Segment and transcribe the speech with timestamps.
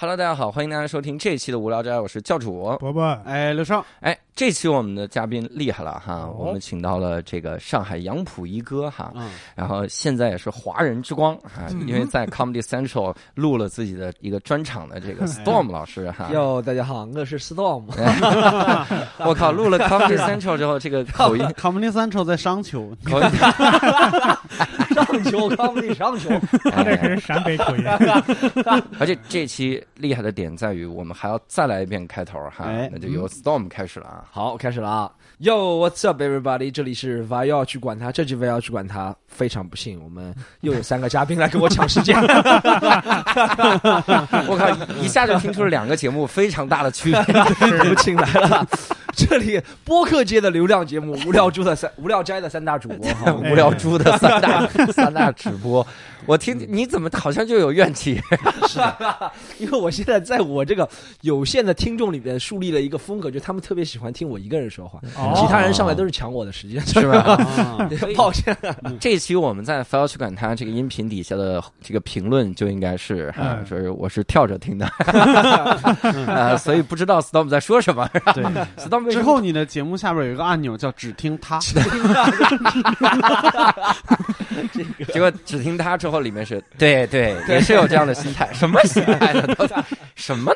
[0.00, 2.62] Hello，大家好，欢迎大家收听这一期的无聊斋，我是教主。
[2.78, 16.30] 伯伯，哎，刘少，哎，这期我们的嘉宾厉害了哈，哦我们请到了这个上海杨浦一哥哈，嗯，然后现在也是华人之光哈，因为在 Comedy Central 录了自己的一个专场的这个 Storm 老师哈。
[16.32, 17.82] 哟，大家好，我是 Storm。
[19.26, 23.28] 我靠，录了 Comedy Central 之后，这个口音 Comedy Central 在商丘，口音，
[24.94, 26.30] 上球，康复力上球。
[26.70, 27.84] 他这可是陕北口音。
[29.00, 34.24] 而且这期厉害的点在于，我们还要再来一遍开头哈哎，那就由 Storm 开始了啊。
[34.30, 35.10] 好，开始了啊
[35.40, 36.70] ！Yo，What's up, everybody？
[36.70, 39.14] 这里是 v 要去管他，这集 v 要去管他。
[39.26, 42.16] 非常不幸，我们又有三个嘉宾来跟我抢时间。
[44.46, 44.68] 我靠，
[45.00, 47.20] 一下就听出了两个节目非常大的区别。
[47.20, 48.66] 我们请来了
[49.18, 53.32] 这里播客界的流量节目《无聊猪的三 无聊斋》的三大主播 哈。
[53.34, 55.84] 无聊猪的三大 三大直播，
[56.24, 58.20] 我听你怎么好像就有怨气？
[59.58, 60.88] 因为我现在在我这个
[61.22, 67.18] 有限的听众里边树立了一个风格，就他们特别喜欢听我一个人说话，哦其他人上来都是抢我的时间，是吧？
[67.18, 68.56] 啊抱歉。
[69.00, 74.86] 这一期我们在 f 要去管他这个音频底下的这个评论就应该是哈，嗯说是我是跳着听的，
[76.28, 78.08] 呃，所以不知道 Storm 在说什么。
[78.34, 78.44] 对
[78.76, 81.58] ，Storm 为之后你的节目下边有一个按钮叫只听他，
[85.12, 89.46] 结果只听他之后，里面是对对，也是有这样的心态， 什么心态呢？
[89.54, 89.82] 都在。
[90.14, 90.54] 什么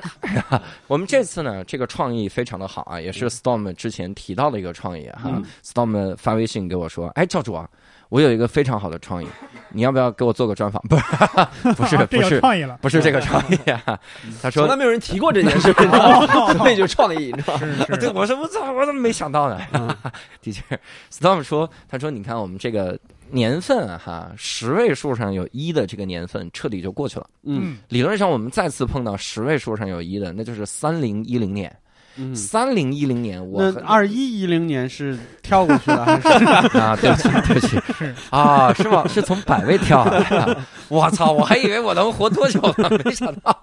[0.51, 0.61] 呢？
[0.87, 5.23] 我们这次呢，这个创意非常的好啊，也是 Storm 之前提到的一个创意哈。
[5.27, 5.45] 嗯。
[5.65, 7.69] Storm 发微信给我说：“哎，教主啊，
[8.13, 9.27] 我有一个非常好的创意，
[9.73, 12.41] 你要不要给我做个专访？”不是， 不是，不是。
[12.41, 12.77] 创意了。
[12.83, 13.99] 不是这个创意啊，
[14.43, 15.73] 他说从来没有人提过这件事，
[16.59, 17.97] 所以就创意，你知道吗？
[17.99, 19.97] 对，我说我操，我怎么没想到呢？
[20.43, 20.63] 的确
[21.11, 22.99] ，Storm 说，他说你看我们这个
[23.31, 27.27] 年份啊哈，十位数上有一的这个年份彻底就过去了。
[27.45, 31.75] 嗯理论上我们再次碰到十位数上有一的，那就是三零一零年。
[32.17, 36.29] 嗯，三零一零年，我二一一零年是跳过去了还是？
[36.79, 39.05] 啊，对不起， 对不起是啊，是吗？
[39.09, 40.57] 是从百位跳下来的。
[40.89, 43.63] 我操，我还以为我能活多久呢，没想到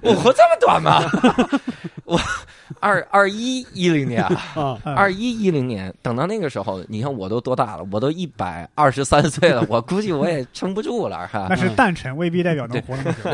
[0.00, 1.02] 我活这么短吗？
[2.04, 2.18] 我
[2.80, 4.78] 二二一一零年啊。
[4.84, 7.86] 二一一零年，等到那个时候，你看我都多大了？
[7.92, 11.54] 我都一百二十三岁了，我估计我也撑不住了，哈那。
[11.60, 13.28] 是诞辰，未必代表能活那么久。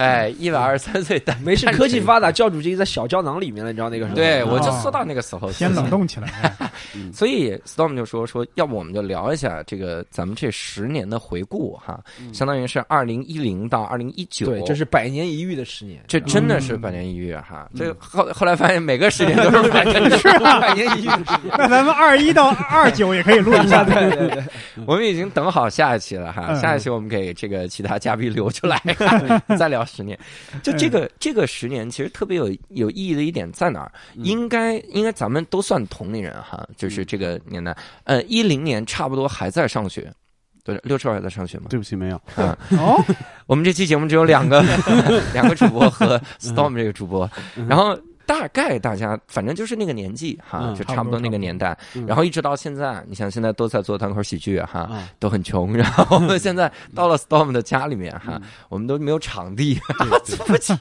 [0.00, 4.16] 哎，一百二十三岁，但没事，科技发达，教主就在小胶囊里面了，你知道那个时候？
[4.16, 6.28] 对，我就哦说到那个时候，先冷冻起来。
[6.28, 6.70] 哎
[7.12, 12.00] 所以 Storm 就说说，要不我们就聊一下这个咱们这十年的回顾哈，
[12.32, 16.02] 相当于是二零一零到二零一九，对，这是百年一遇的十年。
[16.08, 17.68] 这真的是百年一遇啊哈。
[17.76, 21.52] 这后后来发现每个十年都是百年一遇， 是啊，百年一遇的十年。
[21.58, 23.84] 那咱们二一到二九也可以录一下。
[23.84, 24.42] 对对对，
[24.86, 28.80] 我们已经等好下一期了哈，嗯下一期我们给这个其他嘉宾留出来，
[29.58, 30.18] 再聊十年。
[30.62, 33.92] 就这个这个十年，其实特别有有意义的一点在哪儿？
[34.14, 40.12] 应该应该咱们都算同龄人哈，就是这个年代，呃，一零年差不多还在上学。
[40.62, 41.66] 对，六兽还在上学吗？
[41.70, 42.16] 对不起，没有。
[42.36, 43.02] 啊， 哦，
[43.46, 44.62] 我们这期节目只有两个
[45.32, 47.28] 两个主播和 Storm 这个主播，
[47.66, 47.98] 然后
[48.30, 52.06] 大概大家反正就是那个年纪哈，嗯就差不多那个年代，嗯。
[52.06, 59.80] 然后一直到现在，你像现在都在做单口喜剧哈，啊，都很穷，然后我们现在到了 Storm 的家里面哈嗯，我们都没有场地，
[60.24, 60.72] 对 不起，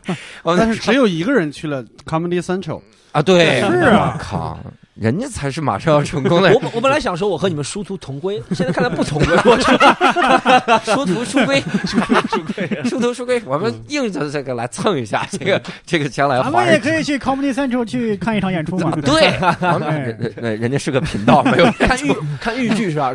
[0.44, 4.60] 但是只有一个人去了 Comedy Central，啊，对，是啊靠，
[4.94, 9.36] 人家才是马上要成功的我我本来想说我和你们殊途同归，现在看来不同归。
[9.46, 11.64] 我去，殊途殊归，
[12.84, 18.92] 殊途殊归，我们硬着这个来蹭一下，这个这个将来咱华人们也可以去 Comedy Central 去看一场演出嘛。
[19.02, 19.34] 对，
[19.74, 23.14] 我们哎人人人家是个频道，没有看豫看豫剧是吧？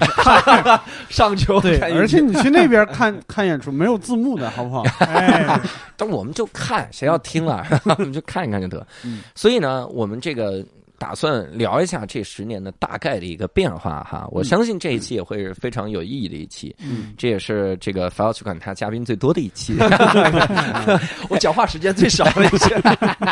[1.09, 4.83] 上秋对，而且你去那边看看演出没有字幕的好不好？
[5.07, 5.61] 哎，
[5.97, 8.85] 但我们就看，谁要听了，我们就看一看就得。
[9.05, 10.65] 嗯所以呢，我们这个
[10.99, 14.27] 打算聊一下这十年的大概的一个变化哈。
[14.31, 19.75] 我相信这一期也会是非常有意义的一期，嗯，这也是这个法要去管他嘉宾最多的一期。
[21.29, 22.75] 我讲话时间最少的一期。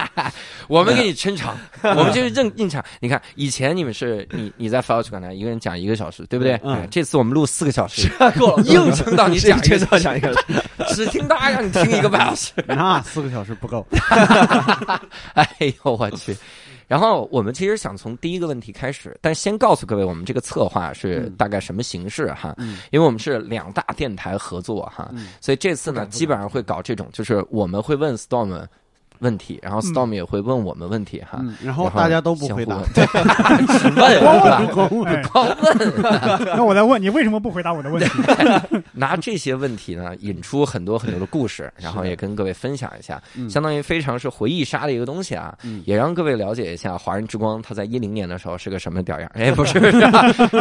[0.69, 2.83] 我们给你撑场，我们就是硬硬场。
[3.01, 6.59] 你看，以前你们是你你在法要去管他一个人讲一个小时，对不对？
[6.65, 8.09] 嗯哎这次我们录四个小时，
[8.39, 10.33] 够了，硬撑到你讲一个小时，讲一个。
[10.89, 12.53] 只听他让你听一个半小时。
[12.67, 13.87] 那四个小时不够。
[15.35, 16.37] 哎呦我去！
[16.93, 22.55] 然后我们其实想从第一个问题开始，但先告诉各位，我们这个策划是嗯大概什么形式哈？
[22.59, 28.67] 嗯因为我们是两大电台合作哈，嗯所以这次呢，基本上会搞这种，就是我们会问 Storm。
[29.23, 32.79] 问题，然后 Storm 也会问我们问题哈，嗯，然后大家都不回答。
[32.93, 33.07] 对，
[33.79, 34.67] 只问？
[34.73, 35.93] 光问哎，光问，
[36.57, 38.11] 那我再问你，为什么不回答我的问题？
[38.93, 43.49] 拿这些问题呢，引出很多很多的故事，然后也跟各位分享一下，嗯。
[43.49, 45.83] 相当于非常是回忆杀的一个东西啊，嗯。
[45.87, 49.31] 也让各位了解一下华人之光它在一零年的时候是个什么屌样。
[49.35, 50.01] 儿，哎，不是，是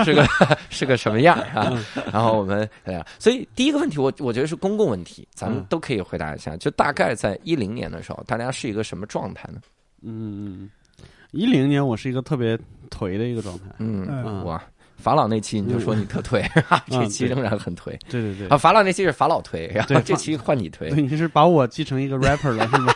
[0.03, 0.27] 是个
[0.69, 1.67] 是个什么样儿啊？
[1.71, 1.83] 嗯。
[2.13, 5.65] 然后我们哎呀，所以第一个问题我我觉得是公共问题，咱们嗯。
[5.69, 9.61] 都可以回答一下，就大概在一零年的时候，大家是一个什么状态呢？
[10.01, 10.69] 嗯，
[11.31, 12.57] 一零年我是一个特别
[12.89, 13.65] 颓的一个状态。
[13.79, 14.61] 嗯，嗯哇。
[14.97, 22.93] 法老那期你就说你特颓， 哈，这期仍然很颓对对对啊。，法老那期是法老颓，然后这期换你颓对，，你是把我记成一个 rapper 了是吗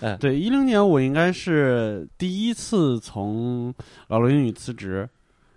[0.00, 0.18] 嗯？
[0.18, 3.72] 对，一零年我应该是第一次从
[4.08, 5.08] 老罗英语辞职，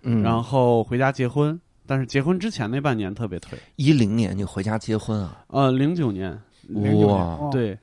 [0.02, 1.60] 嗯，然后回家结婚。
[1.88, 3.54] 但是结婚之前那半年特别颓。
[3.74, 5.44] 一零年你回家结婚啊？
[5.48, 7.78] 呃，零九年，零九年对，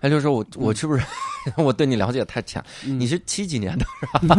[0.00, 1.04] 哎，就是说我我是不是
[1.56, 2.62] 我对你了解太浅？
[2.86, 4.36] 嗯你是七几年的是吧，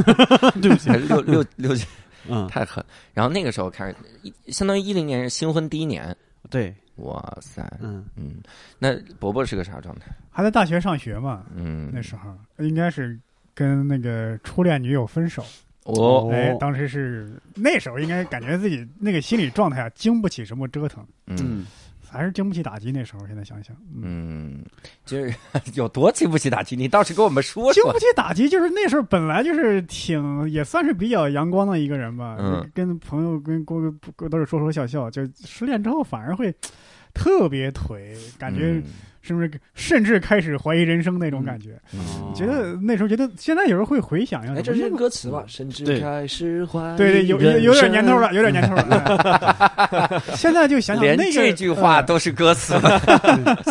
[0.62, 1.86] 对不起还，是六六六几？
[2.30, 2.83] 嗯，太狠。
[3.13, 6.16] 然后那个时候开始，一相当于一零年是新婚第一年。
[6.50, 8.36] 对，哇塞，嗯，嗯，
[8.78, 10.06] 那伯伯是个啥状态？
[10.30, 12.30] 还在大学上学嘛，嗯，那时候
[12.63, 13.19] 应该是
[13.56, 15.44] 跟那个初恋女友分手。
[15.84, 21.66] 哦，哎，当时是那时候应该感觉自己那个心理状态啊，经不起什么折腾，嗯嗯，
[22.12, 22.92] 还是经不起打击。
[22.92, 24.66] 那时候现在想想，嗯，嗯，
[25.06, 25.34] 就是
[25.75, 28.00] 有多经不起打击，你倒是跟我们说说经不。
[28.00, 36.54] 起打击，就是那时候本来就是挺也算是比较阳光的一个人吧，嗯跟朋友跟哥哥都是说说笑笑，就失恋之后反而会
[37.13, 38.84] 特别颓，感觉嗯
[39.21, 41.79] 是不是甚至开始怀疑人生那种感觉？
[41.94, 42.00] 嗯
[42.33, 45.44] 觉得那时候觉得现在有人会回想呀，哎，这是歌词吧？
[45.47, 48.81] 甚至开始怀疑对对，有有有点年头了，有点年头了。
[49.75, 52.73] 哎 现在就想想连那个这句话呃都是歌词，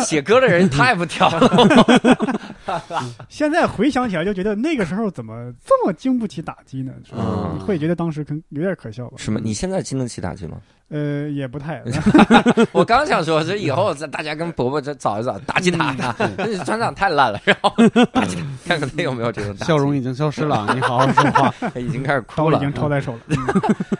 [0.05, 2.35] 写歌的人太不挑了。
[3.29, 6.93] 现在回想起来就觉得那个时候怎么这么经不起打击呢？
[7.03, 7.19] 是吧
[7.53, 9.15] 嗯会觉得当时可能有点可笑吧？
[9.17, 9.39] 什么？
[9.43, 10.57] 你现在经得起打击吗？
[10.91, 11.81] 呃，也不太。
[12.73, 17.73] 我刚想说，这以后咱大家跟伯伯这找一找，打击他他，那船长太烂了， 然后
[18.13, 21.53] 打击他，看看他有没有这种打击笑容已经消失了，你好好说话。
[21.79, 22.57] 已经开始哭了。
[22.57, 23.19] 已经抄在手了。
[23.29, 23.37] 嗯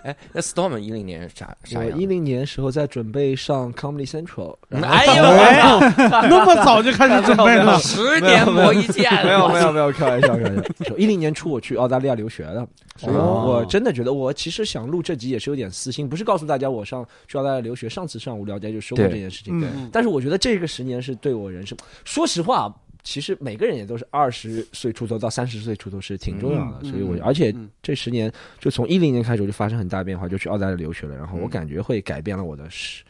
[0.03, 1.85] 哎，那 Storm 一零年是啥啥样？
[1.85, 5.23] 我一零年时候在准备上 Comedy Central，哎呦，
[6.27, 10.97] 那么早就开始准备了，十年磨一剑，没有没有没有，开玩笑开玩笑。
[10.97, 12.65] 一零年初我去澳大利亚留学了，
[12.97, 17.89] 所以哦我真的觉得我其实想录这集也是有点私心，不是告诉大家我上去澳大利亚留学。
[17.89, 22.73] 上次上无聊斋就说过这件事情，对，但是我觉得这个十年是对我人生，说实话。
[23.03, 33.03] 其实每个人也都是二十岁出头到三十岁出头是挺重要的，嗯所以我嗯而且嗯这十年就从一零年开始我就发生很大变化，就去澳大利亚留学了，然后我嗯感觉会改变了我的事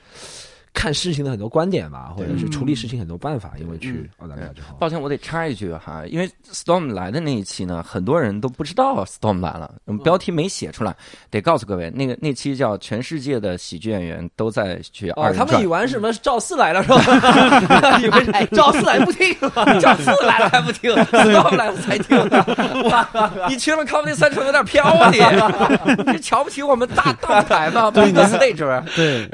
[0.73, 4.75] 看事情的很多观点吧，或者是处理事情很多办法，因为去澳大利亚之后。
[4.79, 10.95] 抱歉，我得插一句哈，因为 Storm 来的那一期呢，很多人都不知道 Storm 来了，我们标题没写出来，
[11.29, 15.45] 得告诉各位，那个那期叫《全世界的喜剧演员都在去二哦，人转。
[15.47, 17.99] 他们以》，为什么赵四来了是吧？
[17.99, 19.35] 以为是赵四来不听，
[19.79, 22.17] 赵四来了还不听，Storm 来了才听，
[22.89, 23.07] 哇，
[23.49, 25.19] 你去了 Comedy Central 有点飘啊你，
[26.07, 27.91] 你是瞧不起我们大大舞台吗？
[27.91, 29.27] 对 stage 对，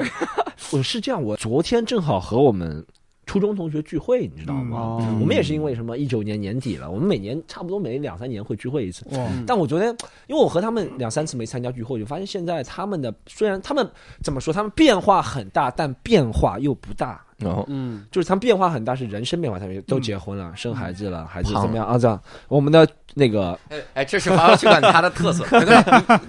[0.70, 2.84] 我是这样，我昨天正好和我们
[3.24, 4.78] 初中同学聚会，你知道吗？
[4.78, 5.96] 哦我们也是因为什么？
[5.96, 9.04] 一九年年底了，我们每年差不多每两三年会聚会一次。
[9.10, 9.88] 哇，但我昨天，
[10.26, 13.88] 因为我和他们两三次没参加聚会，就发现现在他们的虽然他们
[14.22, 17.22] 怎么说，他们变化很大，但变化又不大。
[17.38, 21.96] 然后，嗯，就是他们变化很大，是人生变化，他们都结婚了，生孩子了，孩子怎么样啊？
[21.96, 22.86] 这样，我们的
[23.18, 25.44] 那个哎哎，这是华侨去管它的特色，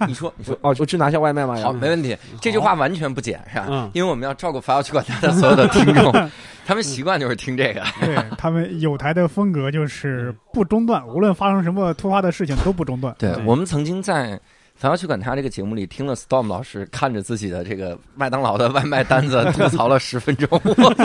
[0.02, 0.58] 你你说你说。
[0.62, 1.56] 哦，我去拿下外卖吗。
[1.62, 2.18] 好，没问题。
[2.42, 3.68] 这句话完全不剪，是吧？
[3.70, 6.12] 嗯因为我们要照顾法要去管它的所有的听众，
[6.66, 7.82] 他们习惯就是听这个。
[8.02, 13.14] 对他们有台的风格就是不中断，无论发生什么突发的事情都不中断。
[13.20, 14.32] 对对我们曾经在
[14.80, 20.48] 《凡要去管他》这个节目里听了 Storm 老师看着自己的这个麦当劳的外卖单子 吐槽了十分钟。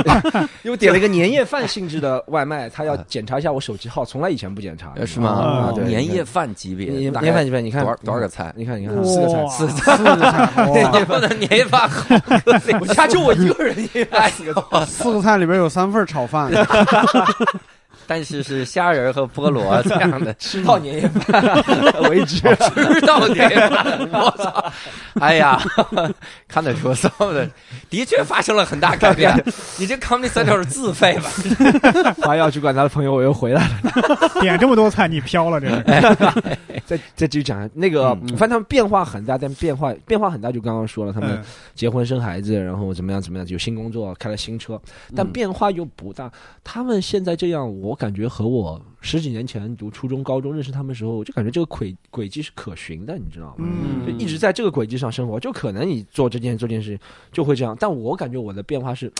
[0.62, 5.72] 因为点了一个年夜饭性质的外卖，他要检查一下我手机号，从来以前不检查，呃是吗？
[5.86, 8.54] 年夜饭级别，年夜饭级别，你看多少多少个菜？
[8.56, 11.90] 你看，你看，四个菜，四 四个菜，你们的年夜饭
[12.80, 13.74] 我家就我一个人，
[14.12, 14.54] 哎呦，
[14.86, 16.48] 四个菜里边有三份炒饭，
[18.06, 21.42] 但是是虾仁和菠萝 这样的，吃到年夜饭
[22.10, 22.38] 为止。
[22.74, 24.72] 吃到年夜饭，我操！
[25.20, 25.60] 哎呀，
[26.48, 27.48] 看得出 Storm 的
[27.88, 29.32] 的确发生了很大改变。
[29.78, 31.30] 你这 Comedy Central 是自费吧？
[32.22, 34.40] 还要去管他的朋友，我又回来了。
[34.40, 35.84] 点这么多菜，你飘了这是。
[36.86, 41.42] 再再继续讲那个，嗯我发现他们变化很大，但变化变化很大，就刚刚说了，他们嗯
[41.74, 44.80] 结婚生孩子，然后怎么样怎么样，有新工作，开了新车，
[45.16, 46.30] 但嗯变化又不大。
[46.62, 53.66] 他们现在这样，我感觉和我十几年前读初中、高中认识他们的时候，我就感觉这个轨轨迹是可循的，你知道吗？
[53.68, 56.98] 嗯就一直在这个轨迹上生活，就可能你做这件做这件事情
[57.32, 59.12] 就会这样，但我感觉我的变化是。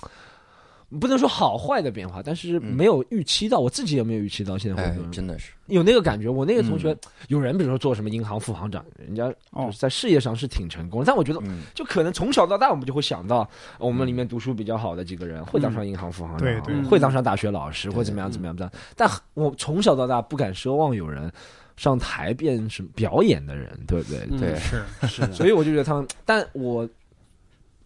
[1.01, 6.29] 不能说好坏的变化，但是没有预期到，我自己也没有预期到，现在会哎这，样真的是，有那个感觉。
[6.29, 6.99] 我那个同学嗯，
[7.29, 11.63] 有人比如说做什么银行副行长，人家哦就是在事业上是挺成功的，但我觉得嗯。
[11.75, 13.49] 就可能从小到大，我们就会想到
[13.79, 16.83] 我们里面读书比较好的几个人会当上银行副行长，对对。
[16.83, 18.83] 会当上大学老师，对或怎么样怎么样怎么样。
[18.97, 21.33] 但我从小到大不敢奢望有人
[21.77, 24.21] 上台变什么表演的人，对不对？
[24.31, 24.39] 嗯。
[24.39, 24.55] 对。
[24.57, 26.89] 是是， 所以我就觉得他们，但我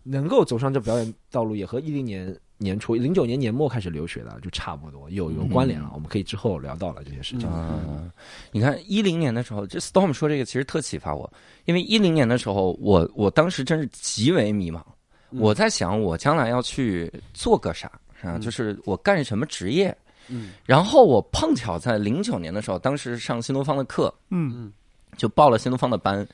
[0.02, 5.90] 能够走上这表演道路，也和一零年年初、零九年年末开始留学的就差不多有有关联了。
[5.94, 7.48] 我们可以之后聊到了这些事情。
[7.52, 8.10] 嗯，
[8.50, 11.32] 你看一零年的时候，这 Storm 说这个其实特启发我，
[11.64, 14.82] 因为一零年的时候，我我当时真是极为迷茫，
[15.30, 17.88] 嗯我在想我将来要去做个啥
[18.22, 19.96] 啊，嗯就是我干什么职业。
[20.30, 24.72] 嗯然后我碰巧在零九年的时候，当时上新东方的课，嗯嗯
[25.16, 26.26] 就报了新东方的班，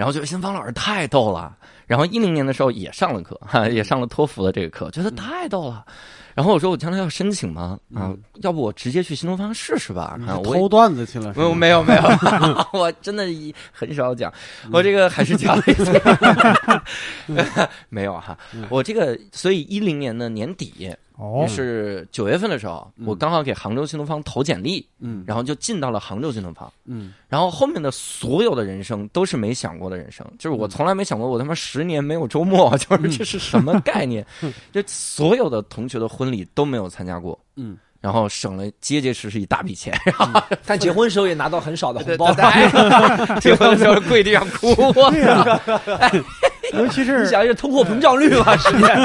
[0.00, 1.54] 然后觉得新东方老师太逗了。
[1.86, 5.84] 然后一零年的时候也上了课，哈，也上了托福的这个课，觉得太逗了。
[6.34, 7.78] 然后我说我将来要申请吗？
[7.94, 10.18] 啊，要不我直接去新东方试试吧？
[10.26, 14.32] 啊，偷段子去了，没有没有没有， 我真的一很少讲，
[14.72, 18.36] 我这个还是讲了一些， 没有哈，
[18.68, 25.22] 我这个所以一零年的年底哦，是九月份的时候，我刚好给杭州新东方投简历，嗯。
[25.26, 27.12] 然后就进到了杭州新东方，嗯。
[27.28, 34.24] 然后后面的所有的人生都是没想过的人生，就是我从来没想过我他妈十年没有周末， 就是这是什么概念？
[34.72, 39.98] 就所有的同学的婚礼都没有参加过，嗯，然后省了结结实实一大笔钱，
[40.66, 42.30] 但结婚时候也拿到很少的红包。
[43.40, 44.74] 结婚的时候跪地上哭，
[45.10, 45.58] 对呀，
[46.74, 49.00] 尤其是你是想这通货膨胀率吧，十年。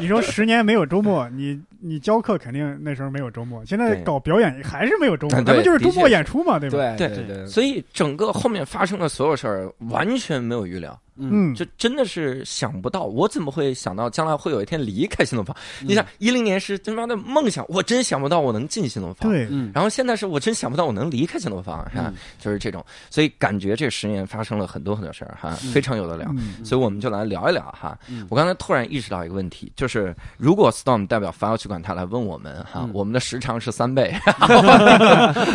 [0.00, 6.76] 你说十年没有周末，你你教课肯定那时候没有周末，现在搞表演还是没有周末，嗯咱们就是周末演出嘛，对吧？
[6.96, 15.54] 对对对，所以整个后面发生的所有事儿完全没有预料，嗯，就真的是想不到，我怎么会想到将来会有一天离开新东方？
[15.82, 19.30] 你想一零年是他妈的梦想，我真想不到我能进新东方。
[19.30, 22.04] 对，嗯然后现在是我真想不到我能离开新东方，是吧？
[22.08, 26.28] 嗯就是这种，所以感觉这十年发生了很多很多事儿哈，非常有的聊。
[26.36, 27.98] 嗯所以我们就来聊一聊哈。
[28.08, 34.14] 嗯我刚才突然意识到一个问题，就是如果 Storm 代表凡要去管他来问我们哈，嗯我们的时长是三倍，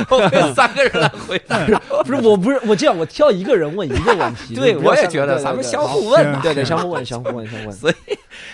[0.10, 1.58] 我们三个人来回答。
[2.04, 4.56] 不是，我不是我这样，我挑一个人问一个问题。
[4.56, 6.40] 对我也觉得咱们相互问嘛。
[6.42, 7.72] 对对，相互问，相互问，相互问。
[7.78, 7.96] 所以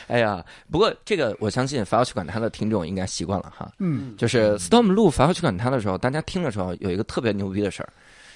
[0.07, 3.71] 哎呀，不过这个我相信凡要去管他的听众应该习惯了哈。
[3.79, 7.89] 嗯就是 Storm 录凡要去管他的时候，大家听的时候有一个特别牛逼的事儿，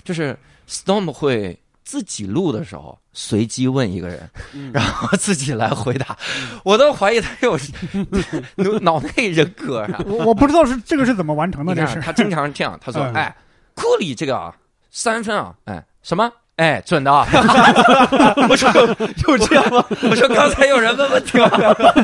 [0.04, 0.38] 就是
[0.70, 6.18] Storm 会自己录的时候随机问一个人，嗯然后自己来回答，
[6.64, 7.58] 我都怀疑他有
[8.56, 10.04] 脑脑内人格啊。
[10.06, 13.36] 我我不知道是这个是怎么完成的，这是他经常这样，他说：“嗯哎，
[13.76, 14.54] 库里这个啊，
[14.92, 17.26] 三分啊，哎，什么？”哎，准的啊！
[18.50, 18.70] 我说
[19.28, 19.84] 有这样吗？
[20.10, 21.50] 我说刚才有人问问题吗？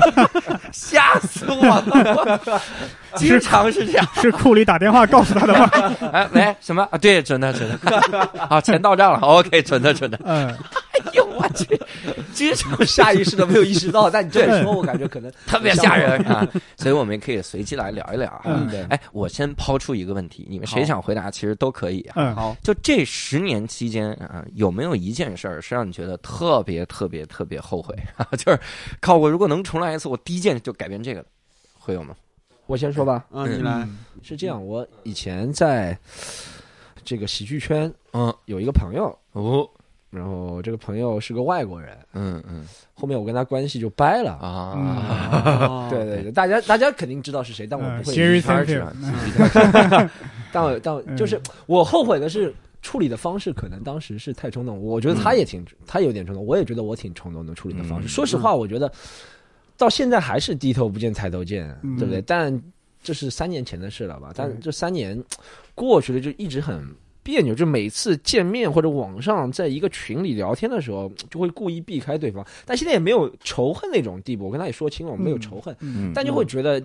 [0.71, 2.61] 吓死我了！
[3.17, 4.07] 经常是这样。
[4.15, 5.69] 是库里打电话告诉他的吗？
[6.11, 6.97] 哎，喂，什么啊？
[6.97, 7.77] 对，准的，准的。
[8.49, 9.19] 好，钱到账了。
[9.19, 10.19] OK，准的，准的。
[10.23, 10.57] 嗯，哎
[11.13, 11.79] 呦，我去，
[12.33, 16.47] 经常我下意识的没有意识到，但你这么说，我感觉可能特别吓人啊！
[16.77, 18.41] 所以我们也可以随机来聊一聊啊。
[18.45, 22.13] 嗯对哎，我先抛出一个问题，你们谁想回答，其实都可以啊。
[22.15, 28.25] 嗯，好，就这十年期间啊，有没有一件事儿是让你觉得特别特别特别后悔啊？
[28.37, 28.59] 就是
[28.99, 31.27] 靠我如果能重来一次，我第一件就改变这个的，
[31.79, 32.15] 会有吗？
[32.65, 33.87] 我先说吧，啊，你来，
[34.21, 35.97] 是这样，我以前在
[37.03, 39.67] 这个喜剧圈嗯，有一个朋友，哦，
[40.09, 42.65] 然后这个朋友是个外国人，嗯嗯。
[42.93, 44.31] 后面我跟他关系就掰了。
[44.33, 48.13] 啊，哦 对对对，大家大家肯定知道是谁，但我嗯不会。
[48.15, 50.09] 圈儿是嗯。
[50.53, 54.79] 但我但我就是我后悔的是处理的方式，可能当时是太冲动。
[54.79, 58.07] 我觉得他也挺，他有点冲动，我也觉得我挺冲动的处理的方式。
[58.07, 58.09] 嗯。
[58.09, 58.89] 说实话，我觉得
[59.83, 62.21] 到现在还是低头不见抬头见，嗯对不对？
[62.21, 62.61] 但
[63.03, 64.31] 这是三年前的事了吧？
[64.33, 65.21] 但这三年
[65.75, 66.87] 过去了，就一直很。
[67.25, 72.45] 别扭，就每次见面或者网上在一个群里聊天的时候，就会故意避开对方。
[72.65, 76.83] 但现在也没有仇恨那种地步，我跟他也说清了，我们没有仇恨，嗯但就会觉得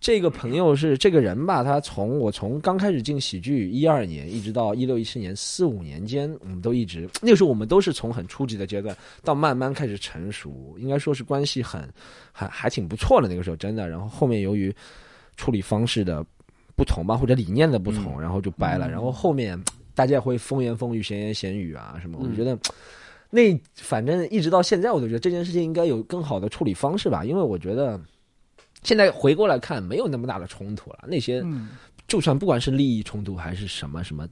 [0.00, 11.86] 这个朋友是这个人吧，他从我从刚开始进喜剧一二年，一直到一六一七年四五年间，我们都一直那个时候我们都是从很初级的阶段到慢慢开始成熟，应该说是关系很
[12.32, 13.88] 还还挺不错的那个时候真的。
[13.88, 14.74] 然后后面由于
[15.36, 16.24] 处理方式的
[16.76, 18.88] 不同吧，或者理念的不同，然后就掰了。
[18.88, 19.60] 嗯然后后面
[19.94, 22.58] 大家会风言风语、闲言闲语啊什么，我嗯觉得。
[23.30, 28.00] 那反正一直到现在，我都觉得这件事情应该有更好的处理方式吧，因为我觉得
[28.82, 31.04] 现在回过来看，没有那么大的冲突了。
[31.06, 31.68] 那些嗯
[32.06, 34.26] 就算不管是利益冲突还是什么什么，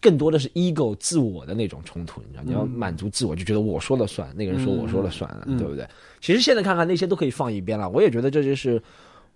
[0.00, 5.88] 更多的是 ego 自我的那种冲突，你知道，你要满足自我，就觉得我说了算，那个人说我说了算了，嗯对不对？
[6.20, 7.88] 其实现在看看那些都可以放一边了。
[7.88, 8.80] 我也觉得这就是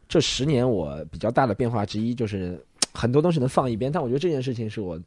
[0.08, 3.90] 这十年我比较大的变化之一，就是很多东西能放一边。
[3.90, 5.00] 但我觉得这件事情是我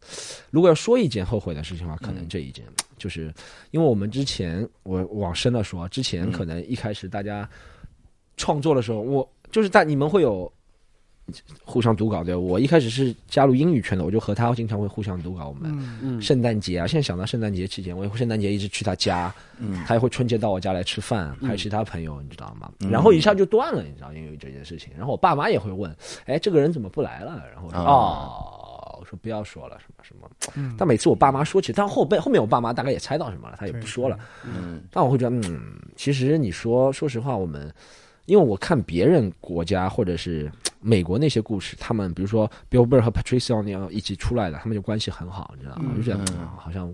[0.51, 2.65] 如果要说一件后悔的事情的话，可能这一件、
[2.97, 3.33] 就是
[3.71, 7.49] 因为我们之前我往深了说，之前可能一开始大家
[8.39, 10.51] 创作的时候，我就是在你们会有。
[11.63, 15.47] 互相读稿对，我一开始是加入英语圈的，我就和他经常会互相读稿。
[15.49, 22.71] 我们圣诞节啊，现在想到圣诞节期间，我也会圣诞节一直去他家，嗯他也会春节到我家来吃饭，嗯还有其他朋友，你知道吗？
[22.79, 24.91] 嗯然后一下就断了，你知道，因为这件事情。
[24.97, 27.43] 然后我爸妈也会问，哎，这个人怎么不来了？
[27.53, 30.27] 然后说，啊哦，我说不要说了，什么什么。
[30.55, 34.17] 嗯但每次我爸妈说起，但后背后面我爸妈大概也猜到什么了，他也不说了。
[34.45, 35.61] 嗯但我会觉得，嗯，
[35.95, 37.71] 其实你说，说实话，我们
[38.29, 45.89] 因为我看别人国家或者是美国那些故事，他们比如说 Bill Burr 和 Patricia O'Neill 一起出来的，他们就关系很好，你知道吗？
[45.91, 46.23] 我就觉得、
[46.55, 46.93] 好像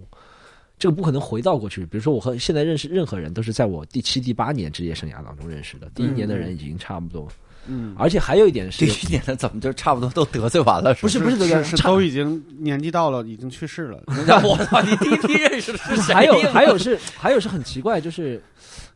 [0.79, 1.85] 这个不可能回到过去。
[1.85, 7.27] 比如说，我和现在认识任何人都是在我第七、第八年职业生涯当中认识的，第一年的人已经差不多。
[7.67, 10.93] 嗯，而且还有一点是第，一年的怎么就差不多都得罪完了？
[10.95, 14.01] 不是不是都已经年纪到了，已经去世了。
[14.43, 14.81] 我操！
[14.83, 16.13] 你第一批认识的是谁？
[16.13, 18.41] 还有还有是还有是很奇怪，就是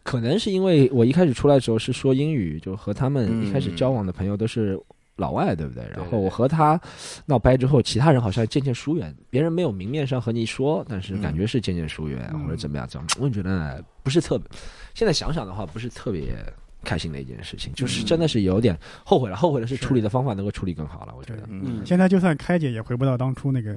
[0.03, 4.79] 可能是因为我一开始出来的时候是说英语，就和他们一开始交往的朋友都是
[5.15, 5.84] 老外，对不对？
[5.96, 6.79] 然后我和他
[7.25, 14.48] 闹掰之后，其他人好像渐渐疏远，别人没有明面上和你说，但是感觉是渐渐疏远、嗯或者怎么样，这样我觉得不是特别。
[14.94, 16.36] 现在想想的话，不是特别。
[16.82, 19.36] 开心的一件事情，就是真的是有点后悔了。
[19.36, 21.44] 后悔的是处理的方法能够处理更好了，我觉得。
[21.50, 23.75] 嗯现在就算开解，也回不到当初那个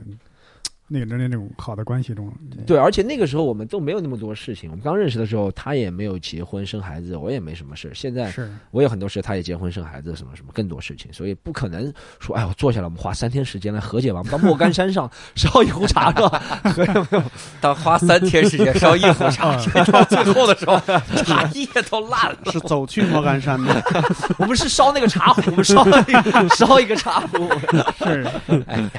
[0.92, 2.32] 那个那那种好的关系中了。
[2.66, 4.70] 对，而且那个时候我们都没有那么多事情。
[4.70, 7.90] 我们刚认识的时候，他也没有结婚生孩子，我也没什么事。
[7.94, 14.18] 现在是，我有很多事，他也结婚生孩子，什么什么更多事情，所以不可能说，哎，我坐下来，我们花三天时间来和解吧。
[14.18, 16.10] 我们到莫干山上 烧一壶茶，
[16.74, 17.24] 是吧？
[17.60, 20.78] 到花三天时间烧一壶茶，睡到最后的时候，
[21.24, 22.52] 茶叶都烂了。
[22.52, 23.82] 是走去莫干山的，
[24.38, 27.48] 我们是烧那个茶壶，烧一个烧一个茶壶。
[28.04, 28.26] 是，
[28.66, 28.90] 哎呀，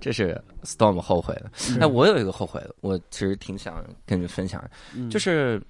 [0.00, 1.50] 这是 Storm 后悔的。
[1.78, 4.62] 那，我有一个后悔的，我其实挺想跟你分享，
[4.94, 5.60] 嗯就是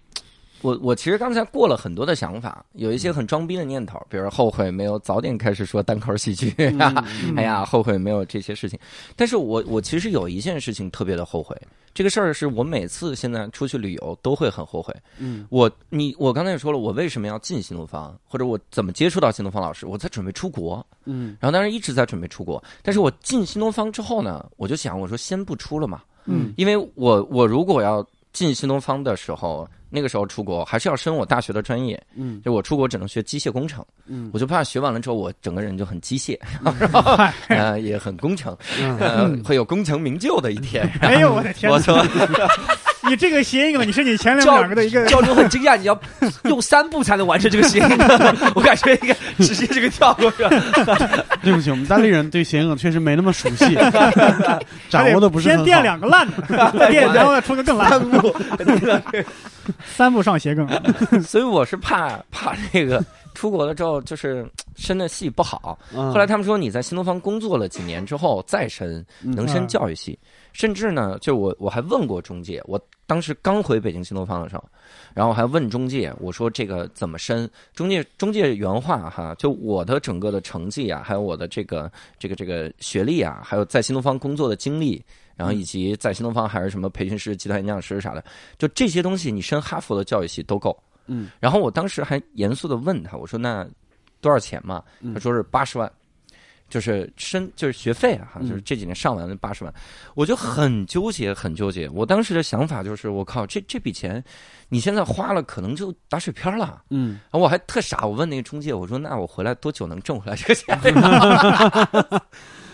[0.62, 6.92] 我我其实刚才过了很多的想法，有一些很装逼的念头，比如后悔没有早点开始说单口喜剧呀、
[7.24, 8.78] 嗯哎呀，后悔没有这些事情。
[9.14, 11.56] 但是我我其实有一件事情特别的后悔，
[11.94, 14.94] 这个事儿是我每次现在出去旅游都会很后悔。
[15.18, 20.84] 嗯我你我刚才也说了，我为什么要进新东方，或者我怎么接触到新东方老师，我在准备出国。
[21.04, 28.04] 嗯然后当时一直在准备出国，但是我进新东方之后呢，我就想，我说先不出了嘛，嗯因为我我如果要
[28.36, 36.38] 进新东方的时候，那个时候出国还是要升我大学的专业，嗯就我出国只能学机械工程，嗯我就怕学完了之后我整个人就很机械，
[36.78, 37.16] 然后
[37.48, 40.86] 呃也很工程，嗯呃会有功成名就的一天。
[41.00, 41.72] 哎呦我的天！
[41.72, 41.96] 我说
[43.08, 45.98] 你这个谐音梗，你是你前两两个的一个教主很惊讶，你要
[46.44, 47.86] 用三步才能完成这个谐音，
[48.54, 49.14] 我感觉应该
[49.44, 50.50] 直接这个跳过去了。
[51.42, 53.76] 对不起，我们当地人对谐音梗确实没那么熟悉，
[54.90, 55.64] 掌握的不是很好。
[55.64, 59.24] 先垫两个烂的，再垫，然后再出个更烂的。
[59.84, 60.68] 三步上斜梗，
[61.22, 65.76] 所以我是怕怕那个出国了之后就是升的戏不好。
[65.92, 70.16] 嗯，后来他们说你在新东方工作了几年之后再升，能升教育系，
[70.56, 74.64] 甚至呢，就我我还问过中介，我当时刚回北京新东方的时候，
[75.14, 77.48] 然后我还问中介，我说这个怎么申？
[77.74, 85.04] 中介中介原话哈，就我的整个的成绩啊，还有我的这个这个这个学历啊，还有在新东方工作的经历。
[85.36, 88.24] 然后以及在新东方还是什么培训师、集团营养师啥的，
[88.56, 90.74] 就这些东西，你申哈佛的教育系都够。
[91.08, 93.68] 嗯，然后我当时还严肃的问他，我说那
[94.22, 94.82] 多少钱嘛？
[95.02, 95.92] 嗯他说是八十万，
[96.68, 99.72] 就是申就是学费啊，就是这几年上完了八十万，
[100.14, 101.88] 我就很纠结，很纠结。
[101.88, 104.22] 我当时的想法就是，我靠，这这笔钱
[104.68, 106.78] 你现在花了，可能就打水漂了。
[106.90, 110.78] 嗯然后我还特傻，我问那个中介，我说那我回来多久能挣回来这个钱？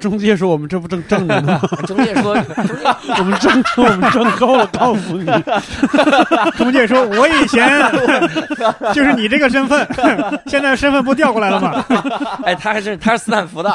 [0.00, 1.68] 中介说我们这不正挣着呢吗？
[1.86, 2.32] 中介说，
[3.18, 5.26] 我们挣我们挣够了，告诉你。
[6.56, 7.80] 中介说：“我以前
[8.92, 9.86] 就是你这个身份，
[10.48, 11.84] 现在身份不调过来了吗
[12.44, 13.70] 哎，他还是他是斯坦福的，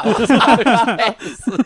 [0.98, 1.56] 哎斯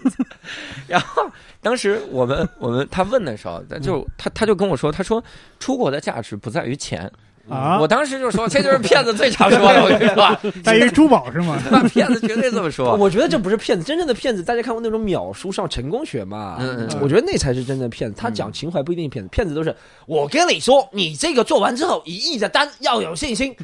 [0.86, 1.28] 然后
[1.62, 5.22] 当时我们我们他问的时候，就他他就跟我说，他说
[5.60, 7.10] 出国的价值不在于钱，
[7.48, 11.58] 啊我当时就说，这就是骗子最常说的， 我跟你说，在于珠宝是吗？
[11.70, 12.94] 那骗子绝对这么说。
[12.96, 16.56] 我觉得这不是骗子，真正的骗子，大家看过那种秒书上成功学嘛？
[16.60, 18.16] 嗯嗯嗯我觉得那才是真正的骗子。
[18.16, 19.74] 他讲情怀不一定是骗子，骗子都是
[20.06, 23.54] 我跟你说，你这个做完之后一亿的单要有信心，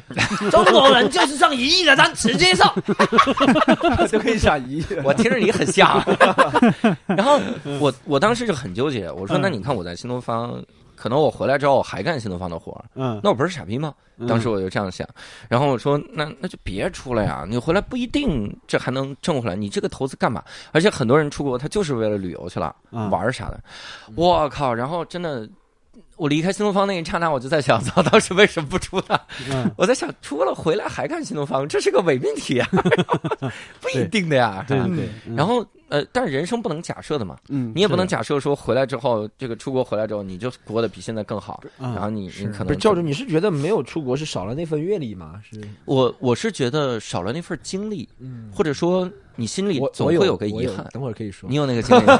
[0.51, 2.73] 中国人就是上一亿的单直接上，
[4.11, 4.85] 就可以上一亿。
[5.03, 6.03] 我听着你很像。
[7.07, 7.39] 然后
[7.79, 10.61] 我我当时就很纠结，我说嗯那你看我在新东方，
[10.99, 13.93] 可能我回来之后我还干新东方的活儿，嗯，那我不是傻逼吗？
[14.27, 15.07] 当时我就这样想，
[15.47, 20.43] 然后我说那那就别出来呀，你回来不一定这还能挣回来，你这个投资干嘛？
[20.73, 23.59] 而且很多人出国他就是为了旅游去了，嗯玩儿啥的，
[24.15, 24.73] 我靠！
[24.73, 25.47] 然后真的。
[26.15, 29.17] 我离开新东方那一刹那，我就在想， 操，当时为什么不出呢？
[29.49, 32.67] 嗯我在想，出了回来还干新东方，这是个伪命题啊，
[33.79, 34.65] 不一定的呀。
[34.67, 45.41] 对对，然后呃，但是人生不能假设的嘛，嗯，你也不能，假设说回来之后，这个出国回来之后你就过得比现在更好，嗯然后你你可能不是教主，你是觉得没有出国是少了那份阅历吗？
[45.43, 50.85] 是，我我是觉得少了那份经历，嗯，或者说你心里我我总会有个遗憾。
[50.91, 51.55] 等会儿可以说你。
[51.55, 52.19] 有那个经历吗？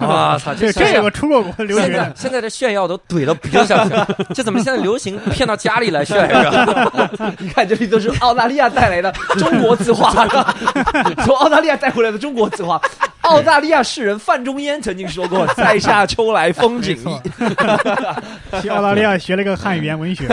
[0.00, 0.54] 啊操！
[0.54, 7.34] 这这个出过国留学现在的，现在这炫耀都怼到鼻子上去了，这怎么现在流行骗到家里来炫是吧？
[7.38, 10.26] 你看，这里都是澳大利亚带来的中国字画，
[11.24, 12.80] 从澳大利亚带回来的中国字画。
[13.22, 18.60] 澳大利亚诗人范仲淹曾经说过：“在下秋来风景异。
[18.62, 20.28] 去澳大利亚学了个汉语言文学。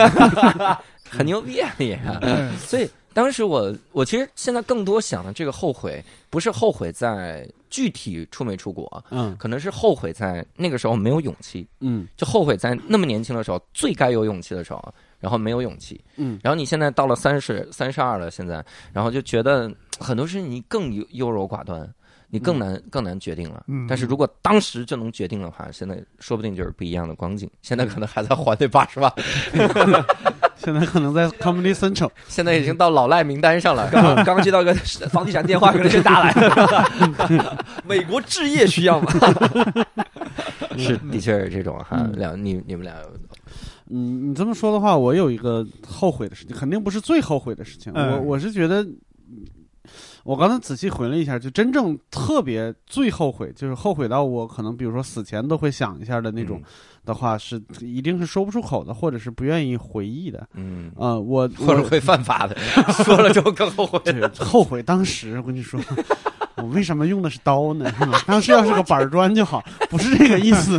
[1.10, 1.96] 很牛逼啊你
[2.64, 9.34] 所以当时我我其实现在更多想的这个后悔，不是后悔在具体出没出国，嗯。
[9.38, 12.06] 可能是后悔在那个时候没有勇气，嗯。
[12.16, 15.98] 就后悔在那么年轻的时候最该有勇气的时候，然后没有勇气。
[16.16, 16.38] 嗯。
[16.42, 21.88] 然后你现在到了三十三十二了，现在，然后就觉得很多事情你更优优柔寡断，
[22.34, 23.62] 你更难、更难决定了。
[23.68, 27.48] 嗯但是如果当时就能决定的话，现在说不定就是不一样的光景。
[27.62, 29.12] 现在可能还在还那八十万，
[30.56, 33.88] 现在可能在 Comedy Central， 现在已经到老赖名单上了。
[33.92, 34.74] 刚 刚接到个
[35.10, 36.34] 房地产电话，可能先打来。
[37.86, 39.12] 美国置业需要吗？
[40.76, 41.98] 是，的确是这种哈。
[42.00, 42.94] 嗯两你你们俩
[43.90, 47.92] 嗯，你这么说的话，我有一个后悔的事情，肯定不是最后悔的事情。
[47.94, 49.44] 嗯我我是觉得，嗯
[50.24, 56.60] 我刚才仔细回了一下，就真正特别最后悔，就是后悔到我可能比如说死前都会想一下的那种
[57.04, 60.48] 的话，是一定是说不出口的，或者是不愿意回忆的。
[60.54, 62.56] 嗯，呃，我我或者会犯法的，
[63.04, 64.00] 说了之后更后悔。
[64.04, 65.80] 对后悔当时，我跟你说。
[66.56, 67.92] 我为什么用的是刀呢？
[68.26, 70.78] 当时要是个板砖就好，不是这个意思，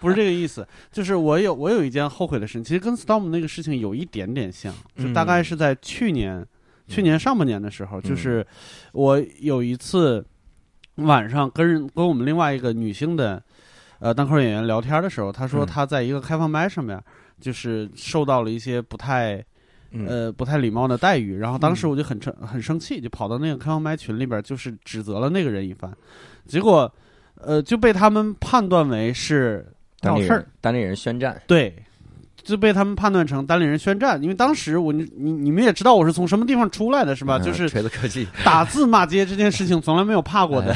[0.00, 0.66] 不是这个意思。
[0.90, 6.44] 就是我有我有一件后悔的事情，其实跟 Storm 那个事情有一点点像，就大概是在去年、
[6.92, 8.46] 去年上半年的时候，就是
[8.92, 10.24] 我有一次
[10.96, 13.42] 晚上跟人跟我们另外一个女性的
[13.98, 15.66] 呃单口演员聊天的时候，她说嗯。
[15.66, 17.02] 她在一个开放麦上面，
[17.40, 19.42] 就是受到了一些不太
[19.90, 20.06] 嗯。
[20.06, 21.90] 呃不太礼貌的待遇，然后当时嗯。
[21.90, 25.90] 我就很生很生气，就跑到那个开放麦群里边，就是指责了那个人一番，
[26.46, 26.92] 结果
[27.36, 29.66] 呃就被他们判断为是
[30.02, 31.40] 闹事儿人，当地人宣战。
[31.46, 31.74] 对。
[32.42, 37.38] 就被他们判断成单立人宣战，因为当时我你你你们也知道我是从什么地方出来的是吧？
[37.38, 40.74] 嗯就是锤子科技， 打字骂街这件事情从来没有怕过的。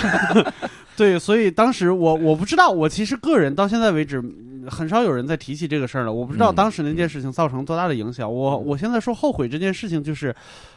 [0.96, 6.12] 对，所以当时我我不知道，我其实个人到现在为止嗯很少有人在提起这个事儿了。
[6.12, 8.32] 我不知道嗯当时那件事情造成多大的影响。
[8.32, 10.34] 我我现在说后悔这件事情，就是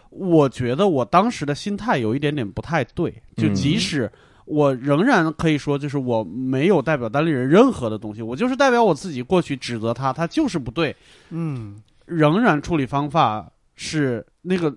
[0.10, 4.12] 我觉得我当时的心态有一点点不太对，就嗯即使。
[4.48, 10.96] 我仍然可以说，就是我没有代表单立人任何的东西，我就是代表我自己过去指责他，他就是不对，
[11.32, 14.74] 嗯仍然处理方法是那个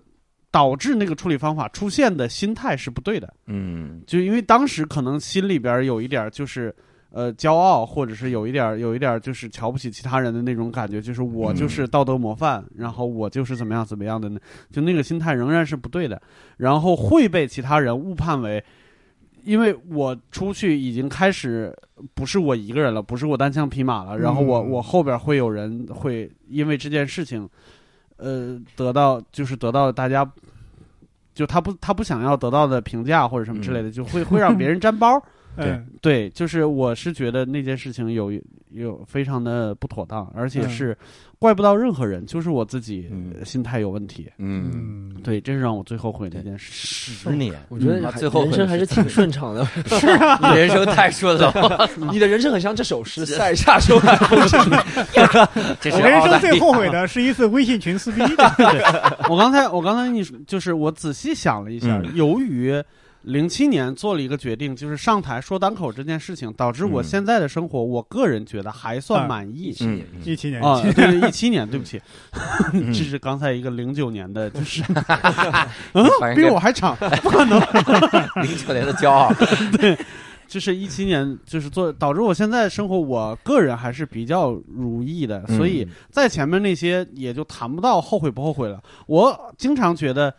[0.50, 4.02] 导致那个处理方法出现的心态是不对的，嗯。
[4.09, 6.74] 就因为当时可能心里边有一点就是
[7.12, 14.40] 呃骄傲，或者是有一点有一点就是瞧不起其他人的那种感觉，就是我就是道德模范，然后我就是怎么样怎么样的呢，
[14.72, 16.20] 就那个心态仍然是不对的，
[16.56, 18.61] 然后会被其他人误判为。
[19.44, 21.74] 因为我出去已经开始
[22.14, 27.48] 不是我一个人了，不是我单枪匹马了，然后我嗯我后边会有人会因为这件事情，
[28.16, 30.31] 呃，得到就是得到大家，
[31.35, 35.22] 就他不他不想要得到的评价或者什么之类的，就会会让别人沾包。
[35.68, 38.33] 嗯对，就是我是觉得那件事情有
[38.70, 40.99] 有非常的不妥当，而且嗯是
[41.38, 43.11] 怪不到任何人，就是我自己
[43.44, 44.31] 心态有问题。
[44.38, 46.70] 嗯，嗯，对，这是让我最后悔的一件事。
[46.73, 49.66] 十年，我觉得嗯最后人生还是挺 顺畅的。
[50.53, 54.49] 你人生太顺了，你的人生很像这首诗：“塞下秋来我人
[56.23, 58.20] 生最后悔的是一次微信群撕逼。
[59.29, 62.83] 我刚才我刚才跟你说，就是我仔细想了一下，嗯由于
[63.22, 67.04] 零七年做了一个决定，就是上台说单口这件事情，导致我嗯。
[67.04, 69.74] 现在的生活，我个人觉得还算满意。
[69.80, 70.62] 嗯一七年。
[70.62, 70.83] 啊，
[71.26, 72.00] 一七年，对不起，
[72.72, 72.92] 嗯。
[72.94, 74.83] 这是刚才一个零九年的，就是。
[75.92, 76.35] 嗯？
[76.35, 77.61] 比我还长， 不可能。
[78.42, 79.33] 零九年的骄傲，
[79.78, 79.96] 对
[80.48, 88.83] 就是一七年，就是做导致我现在生活，我个人还是比较如意的，所以在前面那些也就谈不到后悔不后悔了。
[89.06, 90.35] 我经常觉得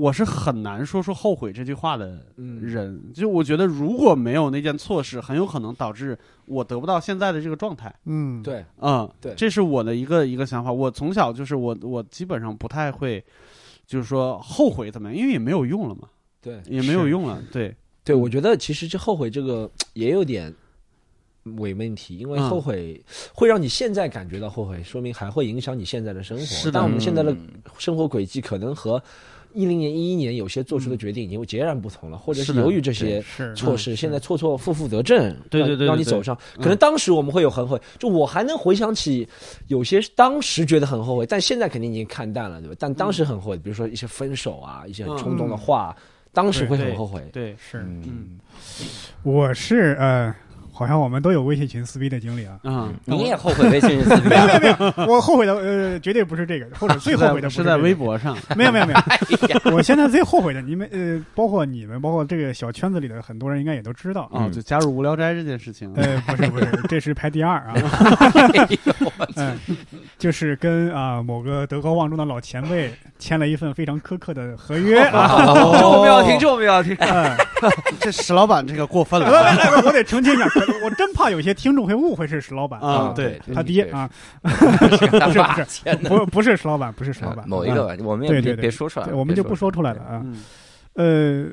[0.00, 2.58] 我是很难说出后悔这句话的嗯。
[2.62, 7.94] 人，就我觉得如果没有那件错事，很有可能导致我得不到现在的这个状态。
[8.06, 9.34] 嗯，对，嗯，对。
[9.36, 10.72] 这是我的一个一个想法。
[10.72, 13.22] 我从小就是我我基本上不太会，
[13.86, 16.08] 就是说后悔怎么样，因为也没有用了嘛，
[16.40, 17.42] 对也没有用了。
[17.52, 20.54] 对，对，我觉得其实这后悔这个也有点
[21.58, 22.48] 伪命题，因为嗯。
[22.48, 23.02] 后悔
[23.34, 26.44] 会让你现在感觉到后悔，说明还会影响你现在的生活。
[26.44, 26.72] 是的。
[26.72, 27.60] 但我们现在的嗯。
[27.78, 29.02] 生活轨迹可能和
[29.52, 36.36] 一零年、一一年有些做出的决定已经截然不同了，或者是由于这些是错事，现在错错负负得正，对对对让你走上。
[36.56, 39.26] 嗯可能当时我们会有很后悔，就我还能回想起
[39.68, 42.76] 有些当时觉得很后悔，但现在肯定已经看淡了，对吧？
[42.78, 45.96] 但当时很后悔，比如说一些分手啊，一些很冲动的话，
[46.32, 47.22] 当时会很后悔。
[47.32, 48.38] 对，是，嗯，
[49.22, 50.34] 我是呃，
[50.80, 52.58] 好像我们都有微信群撕逼的经历啊。
[52.64, 54.46] 嗯，你也后悔微信群撕逼没有啊？
[54.46, 59.00] 没有没有，我后悔的呃，绝对不是这个，或者最后悔的不是在这个微博上，没有没有没有，
[59.76, 64.22] 我现在最后悔的，你们呃，包括你们，包括这个小圈子里的很多人，应该也都知道。
[64.32, 65.92] 啊，嗯就加入无聊斋这件事情。
[65.96, 67.74] 呃，不是不是， 这是排第二啊。
[70.18, 75.44] 就是跟啊某个德高望重的老前辈签了一份非常苛刻的合约啊。
[75.78, 76.96] 这我们要听，这我们要听。
[77.00, 77.36] 嗯，
[78.00, 83.12] 这史老板这个过分了来来，我得澄清一下，可我真怕有些听众会误会是石老板啊！
[83.14, 84.08] 对，他爹啊，
[84.46, 85.96] 是不是不是。
[86.08, 90.24] 不不是石老板，不是石老板，某一个吧，我们也别对对对别说出来我们就不说说出来了啊。
[90.94, 91.46] 呃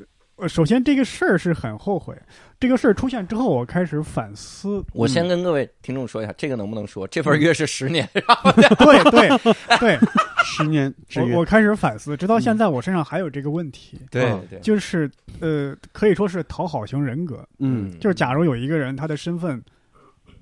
[0.46, 2.14] 首先这个事儿是很后悔，
[2.60, 4.84] 这个事儿出现之后，我开始反思。
[4.94, 7.08] 我先跟各位听众说一下，这个能不能说？
[7.08, 9.98] 这份约是十年， 对对对，
[10.44, 17.48] 十年之约我我开始反思，直到现在我身上还有这个问题，对嗯对，就是呃，可以说是讨好型人格。
[17.60, 19.64] 嗯就是假如有一个人他的身份，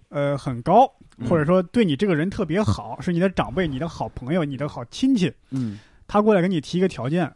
[0.10, 5.80] 呃很高，嗯或者说对你这个人特别好，是你的长辈、你的好朋友、你的好亲戚，嗯。
[6.08, 7.34] 他过来给你提一个条件，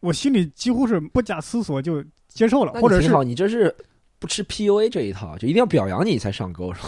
[0.00, 3.74] 我心里几乎是不假思索就接受了，或者是那你挺好，你这是
[4.18, 6.80] 不吃 PUA 这一套，就一定要表扬你才上钩，是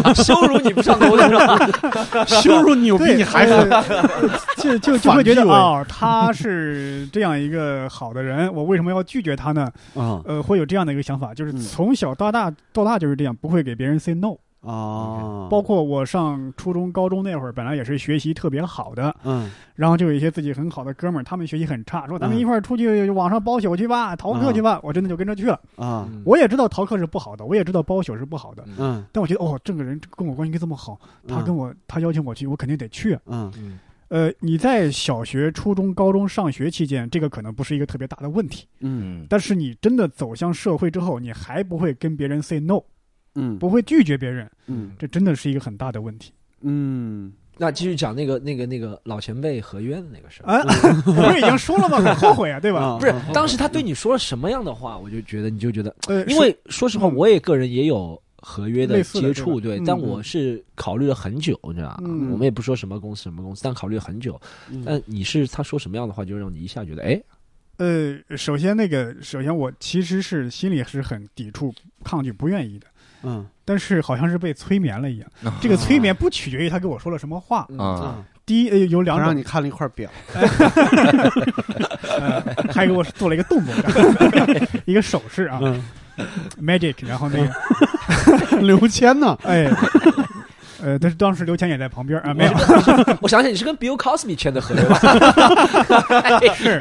[0.00, 0.12] 吧？
[0.14, 2.24] 羞辱你不上钩，是吧？
[2.26, 3.70] 羞辱你，我比你还狠。
[3.70, 9.70] 呃就就就会觉得啊、他是这样一个好的人，我为什么要拒绝他呢？
[9.94, 14.34] 啊呃，会有这样的一个想法，就是嗯从小到大到大就是这样，不会给别人 say no。
[14.66, 19.50] 啊，包括我上初中、高中那会儿，本来也是学习特别好的，嗯。
[19.74, 24.80] 然后就有一些自己很好的哥们儿，他们学习很差，说咱们嗯一块儿出去网上包宿去吧，逃课去吧。
[24.82, 25.60] 我真的就跟着去了。
[25.76, 26.08] 啊。
[26.24, 29.04] 我也知道逃课是不好的，我也知道包宿是不好的，嗯。
[29.12, 30.98] 但我觉得哦，这个人跟我关系这么好，
[31.28, 33.18] 他跟我他邀请我去，我肯定得去。
[33.26, 33.52] 嗯。
[33.58, 33.78] 嗯。
[34.08, 39.20] 呃，你在小学、初中、高中上学期间，这个可能不是一个特别大的问题，嗯。
[39.22, 39.26] 嗯。
[39.28, 42.80] 但是你真的走向社会之后，你还不会跟别人 say no，
[43.36, 43.58] 嗯。
[43.58, 44.92] 不会拒绝别人，嗯。
[44.98, 46.32] 这真的是一个很大的问题。
[46.62, 47.32] 嗯。
[47.58, 50.52] 那继续讲那个那个那个老前辈合约的那个事儿。
[50.52, 50.62] 啊，
[51.06, 51.98] 我已经说了吗？
[52.02, 52.80] 很后悔啊， 对吧？
[52.80, 60.02] 啊不是，当时他对你说了什么样的话，我就觉得你就觉得，呃，因为说实话，嗯我也个人也有合约的接触，对但嗯。
[60.02, 64.38] 我是考虑了很久，你知道我们也不说什么公司什么公司，但考虑了很久。
[64.70, 64.82] 嗯。
[64.84, 67.18] 但你是他说什么样的话，就让你一下觉得，哎，
[67.78, 72.86] 呃，首先那个，首先我其实是心里是很抵触、抗拒、不愿意的，
[73.26, 73.46] 嗯。
[73.64, 75.28] 但是好像是被催眠了一样。
[75.44, 77.66] 嗯这个催眠不取决于他跟我说了什么话。
[77.68, 77.78] 嗯。
[77.78, 78.14] 啊，
[78.46, 80.08] 第一，呃，有两种，让你看了一块表，
[82.20, 82.40] 呃，
[82.72, 83.74] 还给我做了一个动作，
[84.86, 85.58] 一个手势啊。
[85.60, 85.82] 嗯
[86.62, 89.36] ，，magic，然后那个， 刘谦呢？
[89.42, 89.68] 哎，
[90.86, 92.52] 呃，但是当时刘谦也在旁边啊，没有，
[93.20, 94.96] 我想 想，你是跟 Bill Cosby 签的合约吧？
[96.54, 96.80] 是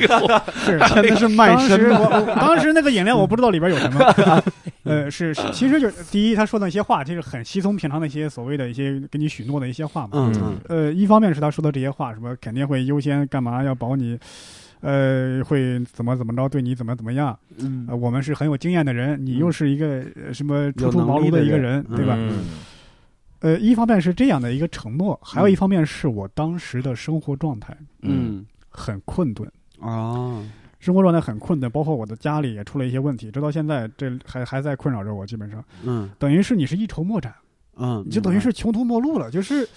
[0.63, 2.00] 是，签的是卖当时身的。
[2.00, 4.44] 我 我当时那个饮料我不知道里边有什么，
[4.86, 10.10] 呃，是是，其实就是第一，他说的一些话，就是很稀松平常的一些所谓的一些给你许诺的一些话嘛。
[10.13, 14.15] 嗯嗯呃，一方面是他说的这些话，什么肯定会优先干嘛，要保你，
[14.82, 17.36] 呃，会怎么怎么着，对你怎么怎么样。
[17.58, 22.13] 嗯呃，我们是很有经验的人，你又是一个呃什么初出茅庐的一个人，嗯对吧？
[22.15, 22.34] 嗯
[23.46, 29.48] 呃，一方面是这样的一个承诺，还有一方面是我当时的生活状态嗯很困顿。
[29.80, 30.44] 啊
[30.80, 35.24] 生活状态很困顿，包括我的家里也出了一些问题，直到现在这还还在困扰着我。
[35.28, 37.32] 基本上嗯等于是你是一筹莫展，
[37.78, 39.30] 嗯，你就等于是穷途末路了。
[39.30, 39.68] 就是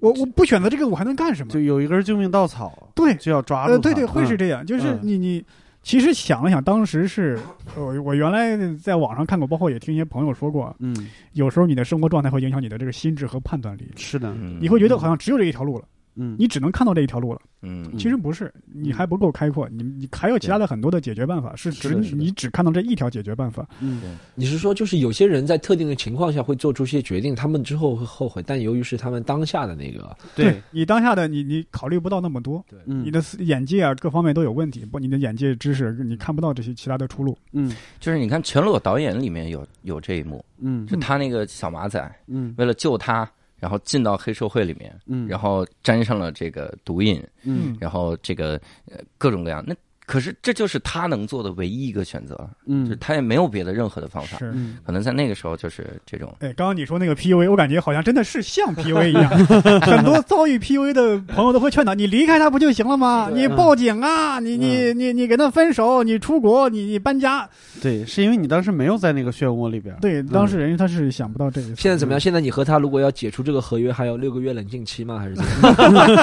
[0.00, 1.60] 我我不选择这个，我还能干什么就？
[1.60, 3.74] 有一根救命稻草，对，就要抓住。
[3.74, 4.64] 呃，对对，会是嗯这样。
[4.64, 5.44] 就是嗯你你，
[5.88, 7.38] 其实想了想，当时是
[7.74, 14.58] 我我原来在网上看过，包括也听一些朋友说过，嗯，有时候你的生活状态会影响你的这个心智和判断力，是的，嗯。
[14.60, 15.86] 你会觉得好像只有这一条路了，
[16.18, 17.40] 嗯，你只能看到这一条路了。
[17.62, 17.96] 嗯。
[17.96, 22.16] 其实不是，你还不够开阔，你你还有其他的很多的解决办法，是只是的是的。
[22.16, 23.66] 你只看到这一条解决办法。
[23.80, 24.18] 嗯。
[24.34, 32.78] 你是说，就是有些人在特定的情况下会做出一些决定，他们之后会后悔，但由于是他们当下的那个，对，你当下的你你考虑不到那么多，对。
[32.84, 37.36] 你的眼界啊各方面都有问题，不，你的眼界知识你看不到这些其他的出路。
[37.52, 37.72] 嗯。
[38.00, 40.86] 就是你看《全裸导演》里面有有这一幕，嗯。
[40.86, 42.54] 就他那个小马仔嗯。
[42.56, 47.76] 为了救他，然后进到黑社会里面，嗯，然后沾上了这个毒瘾，嗯。
[47.80, 49.74] 然后这个呃各种各样，那
[50.08, 52.42] 可是这就是他能做的唯一一个选择，就
[52.86, 54.38] 是嗯他也没有别的任何的方法。
[54.38, 59.28] 是，嗯可能在那个时候就是这种，哎，刚刚你说那个 PUA，我感觉好像真的是像 PUA 一样，
[59.84, 63.28] 很多遭遇 PUA 的朋友都会劝导：你离开他不就行了吗？
[63.34, 67.46] 你报警啊，你你你你跟他分手，你出国，你你搬家。
[67.82, 71.76] 对，是因为你当时没有在那个漩涡里边，对，当事人他是想不到这一层。
[71.76, 72.18] 现在怎么样？
[72.18, 75.18] 现在你和他如果要解除这个合约，还有六个月冷静期吗？
[75.18, 76.16] 还是怎么样？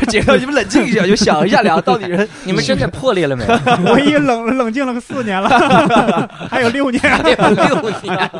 [0.08, 3.52] 解到你们冷静一下，就想一下，俩到底人 你们真的破裂了没有？
[3.92, 5.48] 我已冷冷静了个四年了，
[6.48, 7.00] 还有六年。
[7.02, 8.30] 还有六年，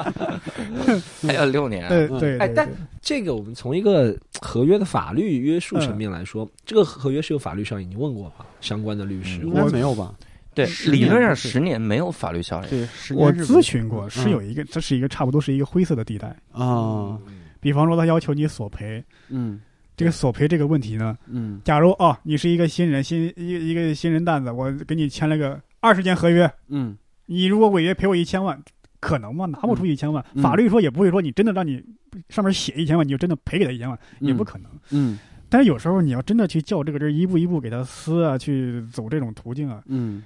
[1.27, 2.69] 还有六年，对对，哎但
[3.03, 8.47] 这个我们从一个合约的法律约束层面来说，这个合约是有法律效应，你问过吗？
[8.61, 10.15] 相关的律师，应该没有吧？
[10.55, 12.69] 对，理论上十年没有法律效应。
[12.69, 16.29] 对，十我咨询过，是嗯有一个，这是一个差不多是一个灰色的地带。
[16.53, 17.17] 啊，
[17.61, 19.61] 比方说，他要求你索赔，嗯
[20.01, 21.61] 这个索赔这个问题呢，嗯。
[21.63, 26.97] 假如哦，你是一个新人，新一个一个新人蛋子，我给你签了个二十年合约，嗯。
[27.27, 28.59] 你如果违约赔我一千万，
[28.99, 29.45] 可能吗？
[29.45, 30.43] 拿不出一千万，嗯。
[30.43, 31.85] 法律说也不会说你真的让你
[32.31, 34.71] 上面写一千万，你就真的赔给他一千万，也不可能。
[34.89, 35.19] 嗯。
[35.51, 40.23] 但是有时候你要真的去较这个真，一步一步给他撕啊，去走这种途径啊，嗯，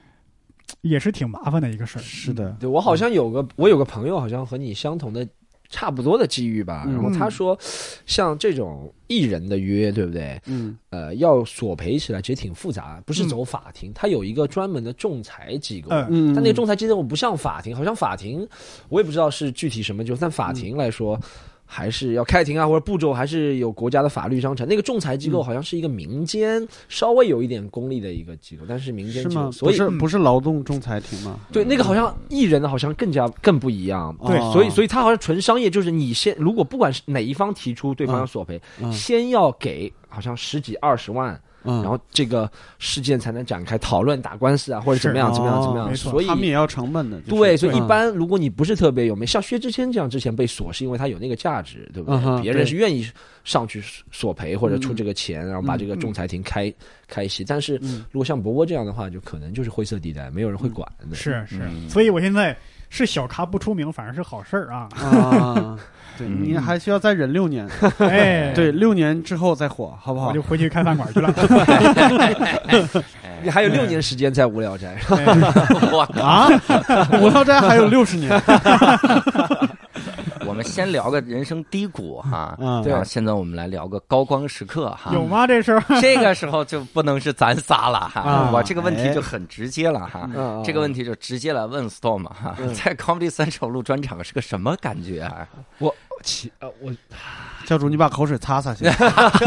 [0.83, 2.03] 也是挺麻烦的一个事儿。
[2.03, 5.27] 是的，对我好像有个，我有个朋友好像和你相同的。
[5.75, 7.59] 差不多的机遇吧，嗯然后他说，
[8.07, 10.41] 像这种艺人的约，对不对？
[10.47, 15.89] 嗯呃，要索赔起来其实挺复杂，不是走法庭，他有一个专门的仲裁机构。
[15.91, 18.47] 嗯嗯，但那个仲裁机构不像法庭，好像法庭
[18.89, 21.19] 我也不知道是具体什么，就但法庭来说。
[21.77, 24.65] 还是要开庭啊，或者步骤还是有国家的法律章程。
[24.69, 29.29] 那个仲裁机构好像是一个民间、稍微有一点功利的一个机构，但是民间？
[29.29, 31.41] 机构，所以不是不是劳动仲裁庭吗？
[31.51, 34.17] 对那个好像艺人的好像更加更不一样。
[34.25, 45.87] 对所以所以他好像纯商业，就是你先如果不管是哪一方提出对方要索赔，嗯先要给好像十几二十万，嗯，然后这个事件才能展开讨论、打官司啊，或者怎么样是怎么样怎么样。
[45.87, 52.21] 哦没错所以他们也要成本的，就是对，所以一嗯般如果你不是特别有名，像薛之谦这样之前被锁，是因为他有那个价值，对不对？
[52.25, 53.07] 嗯别人是愿意
[53.43, 56.73] 上去索赔或者出嗯这个钱，然后把这个仲裁庭开、
[57.09, 57.45] 开席。
[57.45, 61.17] 但是嗯如果像博博这样的话，就可能就是灰色地带，没有人会管的。
[61.17, 62.57] 是是，嗯所以我现在
[62.91, 64.89] 是小咖不出名，反而是好事儿啊。
[64.95, 65.79] 啊，
[66.17, 66.43] 对嗯。
[66.43, 70.29] 你还需要再忍六年， 哎， 对，六年之后再火，好不好？
[70.29, 70.43] 我就？
[70.43, 71.33] 回去开饭馆去了。
[73.43, 75.25] 你还有六年时间在无聊斋，哎。
[75.93, 76.49] 我啊，
[77.21, 78.31] 无聊斋还有六十年，
[80.47, 82.83] 我们先聊个人生低谷哈，嗯。
[82.85, 85.11] 然后现在我们来聊个高光时刻哈。
[85.13, 85.47] 有吗？
[85.47, 88.51] 这时候这个时候就不能是咱仨了哈，啊。
[88.53, 90.29] 我这个问题就很直接了哈。
[90.35, 90.63] 嗯。
[90.65, 92.73] 这个问题就直接来问 Storm 哈，嗯。
[92.73, 95.47] 在 Comedy Central 录专场是个什么感觉啊？
[96.23, 96.93] 其呃我
[97.67, 98.85] 教主，你把口水擦擦去。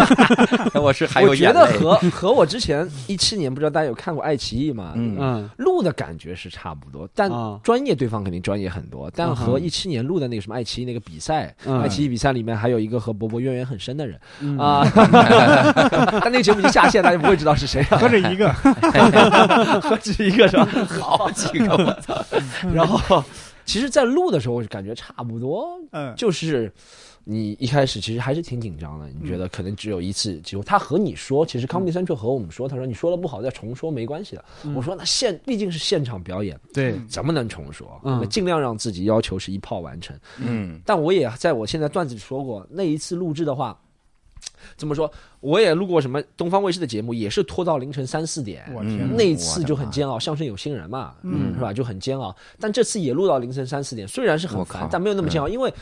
[0.80, 1.60] 我是还有我觉眼泪。
[1.60, 4.94] 得和和我之前一七年不知道大家有看过爱奇艺吗？
[4.96, 9.10] 嗯嗯录的感觉是差不多，但啊专业对方肯定专业很多。
[9.16, 14.84] 但嗯和哼一七年录的那个什么爱奇艺那个比赛，嗯爱奇艺比赛里面还有一个和伯伯渊源很深的人嗯啊，
[16.24, 18.52] 但那个节目已经下线，大家不会知道是谁了，何止一个，
[19.82, 20.68] 何止一个是吧？
[21.00, 22.16] 好几个，我操！
[22.74, 23.24] 然后，
[23.68, 26.72] 其实，在录的时候，我感觉差不多，嗯，就是
[27.26, 30.64] 你一开始其实还是挺紧张的，你觉得可能只有一次机会。
[30.64, 34.46] 他和你说，其实 Comedy Central 和我们说，他说你说的不好再重说没关系的。
[34.74, 38.00] 我说那现毕竟是现场表演，对，怎么能重说？
[38.04, 40.18] 嗯我们尽量让自己要求是一炮完成。
[40.38, 43.78] 嗯但我也在我现在段子里说过，那一次录制的话。
[44.76, 45.12] 怎么说？
[45.40, 48.66] 我也录过什么东方卫视的节目，也是拖到凌晨三四点。
[48.70, 51.72] 嗯我天，那一次就很煎熬，相声有新人嘛，嗯是吧？
[51.72, 52.36] 就很煎熬。
[52.60, 55.74] 但这次也录到凌晨三四点，虽然是很烦，但没有那么煎熬，因为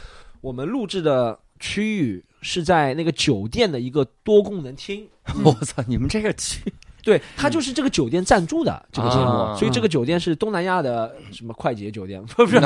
[0.41, 5.07] 我们录制的区域是在那个酒店的一个多功能厅，
[5.43, 5.83] 我操！
[5.87, 6.61] 你们这个去
[7.05, 12.59] 对，它就是这个酒店赞助的这个节目，啊所以这个酒店是东南亚的什么快捷酒店， 不是？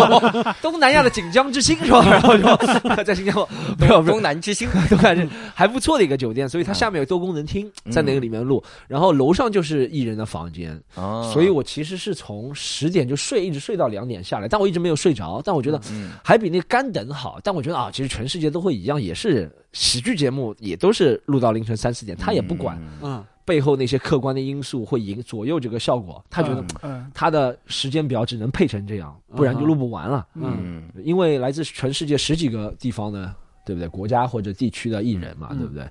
[0.62, 2.02] 东南亚的锦江之星 是吧？
[2.02, 3.46] 然后就在新加坡，
[3.78, 22.80] 没有东南之星，都感觉还不错的一个酒店，所以它下面有多功能厅，在那个里面录，然后楼上就是艺人的房间，哦所以我其实是从十点就睡，一直睡到两点下来，但我一直没有睡着，但我觉得嗯还比那个干等好，但我觉得啊，其实全世界都会一样，也是喜剧节目，也都是录到凌晨三四点，他也不管。
[23.02, 30.26] 嗯背后那些客观的因素会影左右这个效果，他觉得嗯他的时间表只能配成这样，不然就录不完了。
[30.34, 33.34] 嗯因为来自全世界十几个地方的，
[33.66, 33.88] 对不对？
[33.88, 35.86] 国家或者地区的艺人嘛，嗯对不对？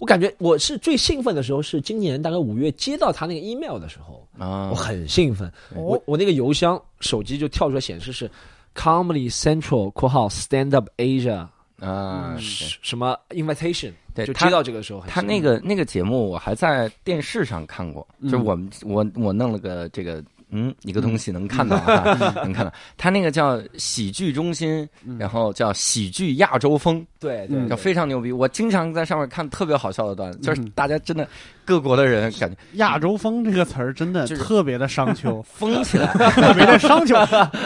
[0.00, 5.48] 我感觉我是最兴奋的时候是今年大概五月接到他那个 email 的时候，啊我很兴奋。
[5.74, 8.30] 哦我我那个邮箱手机就跳出来显示是
[8.74, 11.46] Comedy Central（ 括号 Stand Up Asia）
[11.80, 13.92] 啊，对什什么 invitation，
[14.24, 22.72] 对就接到这个时候很他那个那个节目我还在电视上看过，嗯就我们我我弄了个这个嗯一个东西能看到啊， 能看到。
[22.96, 24.88] 他那个叫喜剧中心，
[25.18, 28.32] 然后叫喜剧亚洲风，嗯对对非常牛逼。
[28.32, 31.28] 我经常在上面看特别好笑的段子，就是嗯大家真的
[31.64, 36.06] 各国的人感觉亚洲风这个词儿真的就特别的商丘， 疯起来。
[36.30, 37.14] 特别的商丘，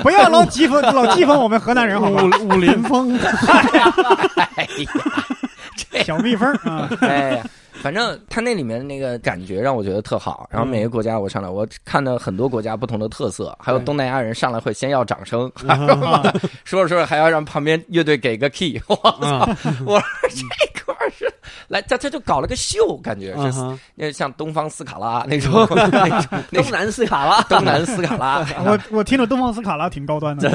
[0.02, 2.02] 不要老讥讽老讥讽我们河南人？
[2.02, 3.94] 武武林风，哎呀，
[6.04, 7.44] 小蜜蜂啊，哎呀，
[7.82, 10.48] 反正他那里面那个感觉让我觉得特好。
[10.50, 15.50] 然后每个国家我上来，我看到很多国家不同的特色，还有东南亚人上来会先要掌声，
[16.64, 18.80] 说着说着还要让旁边乐队给个 key。
[18.86, 19.28] 我操！
[19.28, 21.32] 啊我说这块是
[21.68, 25.52] 来，他他就搞了个秀，感觉是那像东方斯卡拉那种
[25.90, 28.46] 那种那种东南斯卡拉，东南斯卡拉。
[28.64, 30.48] 我我听着东方斯卡拉挺高端的，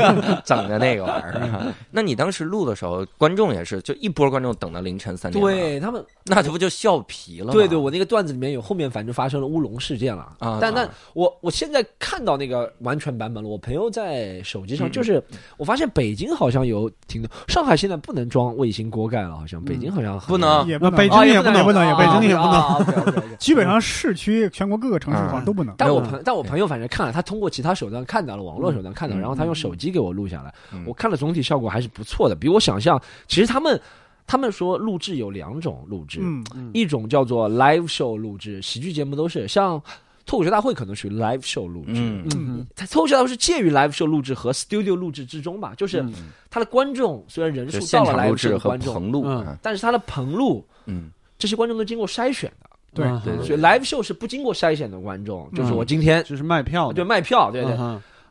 [0.44, 7.52] 整的那个玩意儿，那你当时录的时候，观众也是就一波观众等到凌晨三点，，对他们那这不就笑皮了？
[7.52, 10.22] 对对，我那个段子里面有后面反正发生了乌龙事件了。
[10.38, 15.22] 啊但但啊我我现在看到那个完全版本了，我朋友在手机上，嗯就是
[15.56, 20.66] 我发现北京好像有挺多，上海现在不能装卫星锅盖了，好像北京好像不能。
[20.66, 23.22] 也不能北京啊也不能也不能，也北京也不能。
[23.38, 25.74] 基本上市区全国各个城市好像都不能。
[25.76, 30.54] 但我朋但我朋友反正看了，他通过其他手段看到了，网络手段看到，嗯然后他用手机给我录下来。
[30.72, 33.00] 嗯，我看了总体效果还是不错的，比我想象。
[33.26, 33.78] 其实他们
[34.26, 39.82] 他们说录制有两种录制，嗯，一种叫做 live show 录制，喜剧节目都是像
[40.24, 41.92] 脱口秀大会可能属于 live show 录制。
[41.94, 42.26] 嗯。
[42.36, 42.66] 嗯。
[42.76, 46.30] 它脱口秀大会是介于 live show 录制和 studio 录制之中吧，就是嗯。
[46.48, 51.10] 它的观众虽然人数到了 live show 的观众，棚录，嗯啊但是它的棚录嗯。
[51.38, 53.06] 这些观众都经过筛选的，对。
[53.06, 57.76] 嗯对对所以 live show 是不经过筛选的观众，就是我今天就是卖票，对卖票，对对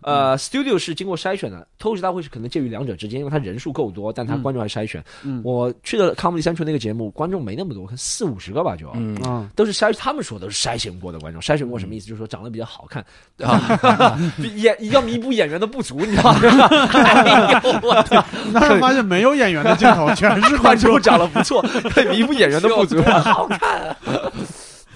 [0.01, 5.03] 呃，studio 是经过筛选的，脱口秀大会是可能介于两者之间，因为它人数够多，但它嗯观众还筛选。
[5.23, 8.89] 嗯我去的 Comedy Central 那个节目，观众没那么多，可能四五十个吧就。
[8.95, 12.07] 嗯啊都是筛，他们说都是筛选过的观众，筛选过什么意思？
[12.07, 13.05] 就是说长得比较好看，
[13.43, 14.19] 啊，
[14.55, 16.39] 演要弥补演员的不足，你知道吗？
[16.93, 21.01] 哎呦我操，但是发现没有演员的镜头，全是观观众众。
[21.01, 21.61] 长得不错，
[21.93, 23.95] 可以弥补演员的不足， 好看。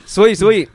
[0.06, 0.68] 所以，所以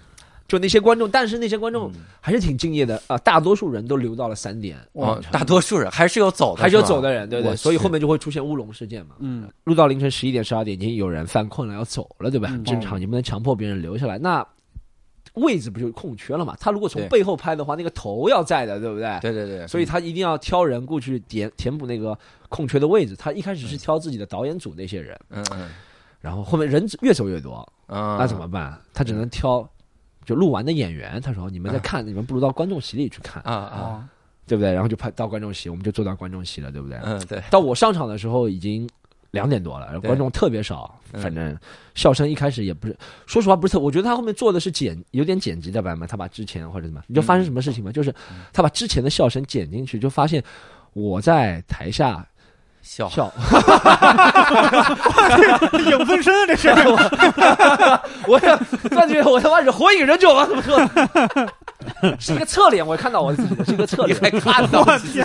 [0.51, 9.14] 就那些观众，但是那些观众还是挺敬业的啊、大多数人都留到了三点，哦，大多数人还是有走的，还是有走的人，对对，所以后面就会出现乌龙事件嘛。
[9.20, 12.48] 嗯录到凌晨十一点、十二点，已经有人犯困了要走了，对吧？
[12.48, 14.18] 很正常，你不能强迫别人留下来。
[14.18, 14.44] 那
[15.34, 16.57] 位置不就空缺了嘛？
[16.59, 19.18] 他如果从背后拍的话，那个头要在的，对不对？
[19.22, 23.14] 对对对，所以他一定要挑人过去填填补那个空缺的位置。
[23.14, 25.68] 他一开始是挑自己的导演组那些人，嗯嗯
[26.20, 27.55] 然后后面人越走越多，
[27.86, 28.76] 啊，那怎么办？
[28.92, 29.66] 他只能挑
[30.24, 31.20] 就录完的演员。
[31.20, 33.80] 他说：“你们在看，你们不如到观众席里去看，啊啊？
[33.80, 34.04] 哦，
[34.46, 36.98] 对不对？”然后就拍到观众席，我们就坐到观众席了，对不对？
[37.02, 38.88] 嗯对，到我上场的时候已经
[39.30, 41.56] 两点多了，对观众特别少，嗯反正
[41.94, 42.96] 笑声一开始也不是，
[43.26, 47.92] 说实话不是特，我觉得他后面做的是剪有点剪辑的版本，他把之前或者什么，你就发生什么事情吗？
[47.92, 48.14] 就是
[48.52, 50.42] 他把之前的笑声剪进去，就发现
[50.92, 52.26] 我在台下
[52.83, 53.33] 笑笑，
[55.87, 56.68] 影分身啊，这是。
[58.26, 58.57] 我也
[58.89, 60.45] 感觉我他妈是火影忍者吗？
[60.47, 60.81] 怎么说？
[62.18, 65.24] 是一个侧脸，我看到我自己的是一个侧脸，还看到我天，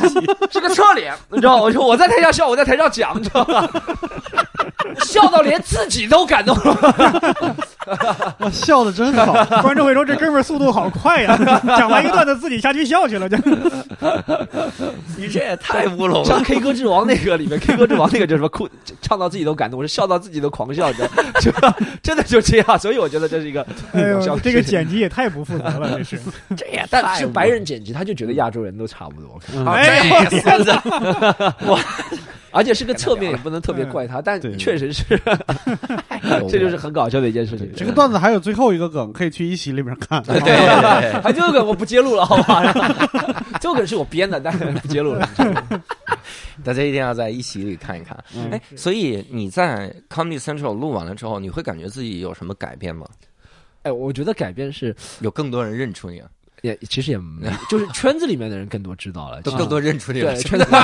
[0.51, 1.63] 是个侧脸，你知道吗？
[1.63, 3.67] 我就我在台下笑，我在台上讲，你知道吗？
[5.03, 7.35] 笑到连自己都感动了。
[8.39, 9.33] 我，笑的真好。
[9.61, 11.37] 观众会说这哥们儿速度好快呀，
[11.77, 13.37] 讲完一个段子自己下去笑去了，就
[15.17, 16.43] 你这也太乌龙像了。
[16.43, 18.67] K 歌之王那个里面，K 歌之王那个就是什么哭，
[19.01, 21.51] 唱到自己都感动，我是笑到自己都狂笑，你知道吗 就
[22.03, 22.79] 真的就这样。
[22.79, 23.65] 所以我觉得这是一个
[24.41, 26.19] 这个剪辑也太不负责了，这是。
[26.55, 30.71] 这也但是白人剪辑，他就觉得亚洲人都差不多，嗯哎这孙子，
[32.51, 35.03] 而且是个侧面，也不能特别怪他，但确实是，
[36.49, 37.69] 这就是很搞笑的一件事情。
[37.75, 40.23] 这个段子还有最后一个梗，可以去一席里面看。
[40.23, 42.63] 对对对，还这个我不揭露了，好吧？
[43.59, 45.29] 这个是我编的，但是不揭露了。
[46.63, 48.17] 大家一定要在一起里看一看。
[48.35, 53.05] 嗯哎，所以你在 Comedy Central 录完了之后，你会感觉自己有什么改变吗？
[53.83, 56.27] 哎，我觉得改变是有更多人认出你啊，
[56.61, 60.77] 也其实也没， 就是圈子里面的人更多知道了，都更多认出你了，对圈子圈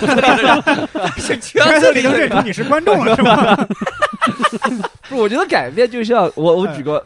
[0.00, 0.62] 子里的人
[1.18, 2.00] 是圈圈子里。
[2.02, 3.68] 认出你是观众了，是吧？
[5.10, 7.04] 不，我觉得改变就像我我哎举个。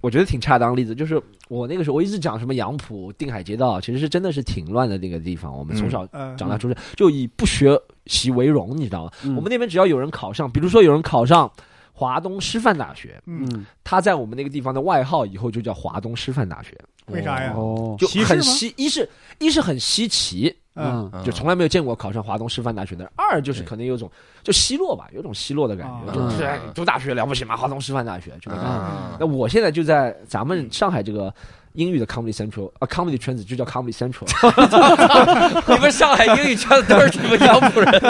[0.00, 5.56] 我觉得挺恰当的例子，就是我那个时候我一直讲什么杨浦、定海街道，其实是真的是挺乱的那个地方。
[5.56, 9.12] 我们从小呃，长大出生，就以不学习为荣，你知道吗？
[9.24, 11.50] 嗯我们那边只要有人考上，比如说有人考上
[11.92, 16.74] 华东师范大学，嗯，嗯他在我们那个地方的外号以后就叫华东师范大学，
[17.06, 17.52] 为啥呀？
[17.54, 24.10] 哦就很稀，一是一是很稀奇，嗯，嗯就从来没有见过考上华东师范大学的；二就是可能有种
[24.42, 27.56] 就奚落吧，有种奚落的感觉，啊就是哎读大学了不起吗？
[27.56, 28.70] 华东师范大学就那种感觉。
[28.70, 31.32] 啊那我现在就在咱们上海这个
[31.74, 34.26] 英语的 comedy central 啊，comedy 圈子就叫 comedy central。
[35.74, 37.92] 你们上海英语圈子都是什么杨浦人？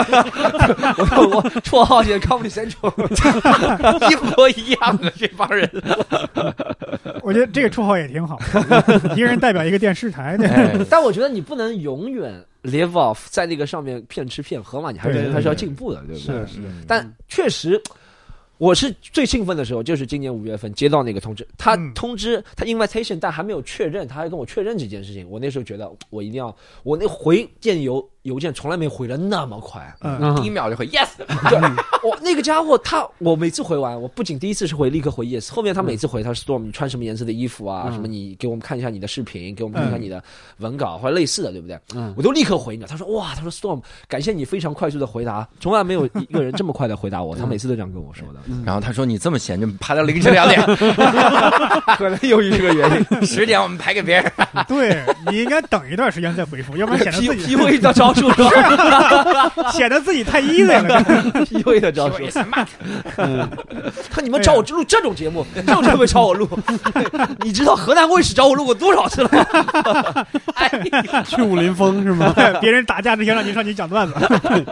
[0.97, 2.91] 我我绰号写 comedy central。
[4.09, 5.69] 一模一样的这帮人。
[7.21, 8.39] 我觉得这个绰号也挺好，
[9.15, 10.35] 一个人代表一个电视台
[10.89, 12.33] 但我觉得你不能永远
[12.63, 16.45] live off 在那个上面骗吃骗喝嘛，你还是对对还是要进步的，对不对？
[16.45, 16.61] 是是。
[16.87, 17.81] 但确实，
[18.57, 21.91] 我是最兴奋的时候，就是今年五月份接到那个通知，他嗯。
[21.93, 25.27] 通知他 invitation，但还没有确认，他还跟我确认这件事情。
[25.29, 29.93] 我那时候觉得我一定要，我那回电邮邮件从来没回的那么快。
[30.01, 31.07] 嗯，第一秒就回 yes，
[32.03, 37.93] 我 那个家伙，他我每次回完，我不仅第一次是回立刻回 yes，后面他每次回他 storm 你穿什么颜色的衣服啊，嗯。
[37.93, 40.23] 什么你给我们看一下你的视频，给我们看一下嗯你的
[40.57, 41.79] 文稿或者类似的，对不对？
[41.95, 42.13] 嗯。
[42.15, 42.87] 我都立刻回你了。
[42.87, 48.39] 他说哇，他说 storm 感谢你非常快速的回答，从来没有一个人这么快的回答我，他每次都这样跟我说的。
[48.65, 50.61] 然后他说你这么闲就排到凌晨两点，
[51.97, 53.25] 可能由于这个原因。
[53.25, 54.31] 十点我们排给别人。
[54.67, 61.71] 对你应该等一段时间再回复，要不然显得，P 自 P 己 U A 的招数是吧显得自己太 easy 了。
[61.73, 62.23] A 的招数。
[62.27, 62.67] smart，
[64.09, 66.47] 看你们找我录这种节目，这种节目找我录，
[67.43, 70.25] 你知道河南卫视找我录过多少次了吗？
[71.25, 72.33] 去武林风是吗？
[72.61, 74.13] 别人打架之前让你上去讲段子，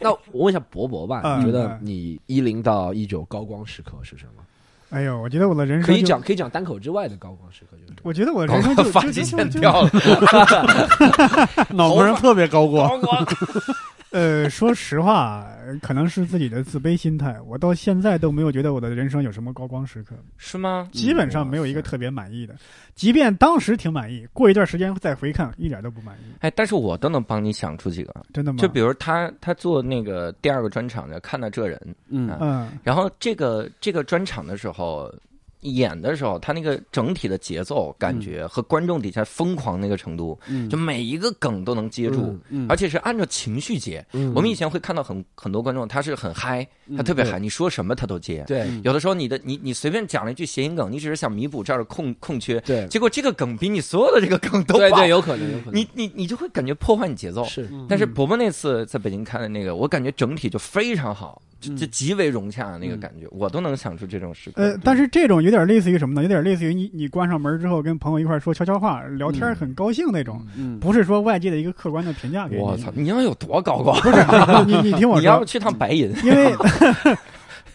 [0.00, 4.42] 那我问一下博博吧，嗯你觉得嗯你一零到一九高光时刻是什么？
[4.92, 9.90] 哎呦，我觉得我的人生可以讲，可以讲单口之外的高光时刻，就是我觉得我的人生就发际线掉了，
[11.72, 12.90] 脑门上特别高光。
[14.12, 15.46] 呃，说实话，
[15.80, 20.88] 可能是自己的自卑心态，我到现在都没有觉得我的人生有什么高光时刻，是吗？
[20.92, 22.54] 基本上没有一个特别满意的。
[22.94, 26.34] 即便当时挺满意，过一段时间再回看，一点都不满意。
[26.40, 28.58] 哎，但是我都能帮你想出几个，真的吗？
[28.60, 35.12] 就比如他他做那个第二个专场的《看到这人》，嗯嗯然后这个这个专场的时候。
[35.62, 40.68] 演的时候，他那个整体的节奏感觉和观众底下疯狂那个程度，嗯。
[40.68, 44.04] 就每一个梗都能接住，嗯而且是按照情绪接。
[44.12, 44.32] 嗯。
[44.34, 48.44] 我们以前会看到很很多观众，他是很嗨，他特别嗨，你说什么他都接。
[48.46, 48.68] 对。
[48.82, 57.44] 有的时候你的你你随便讲了一句谐音梗，你只是想弥补这儿的空空缺，对结果这个梗比你所有的这个梗都爆对对，有可能有可能，你你你就会感觉破坏你节奏。
[57.44, 57.68] 是。
[57.88, 64.62] 但是伯伯那次在北京看的那个，我感觉整体就非常好，就就极为融洽的那个感觉，我都能想出这种时刻。
[64.62, 66.22] 呃，但是这种有点类似于什么呢？
[66.22, 72.62] 有点类似于你你关上门之后跟朋友一块儿说悄悄话、聊天很高兴那种，嗯不是说外界的一个客观的评价给你。
[72.62, 73.96] 我操，你要有多高光？
[74.00, 74.24] 不是
[74.66, 76.12] 你你你听我说，你要不去趟白银？
[76.24, 76.52] 因为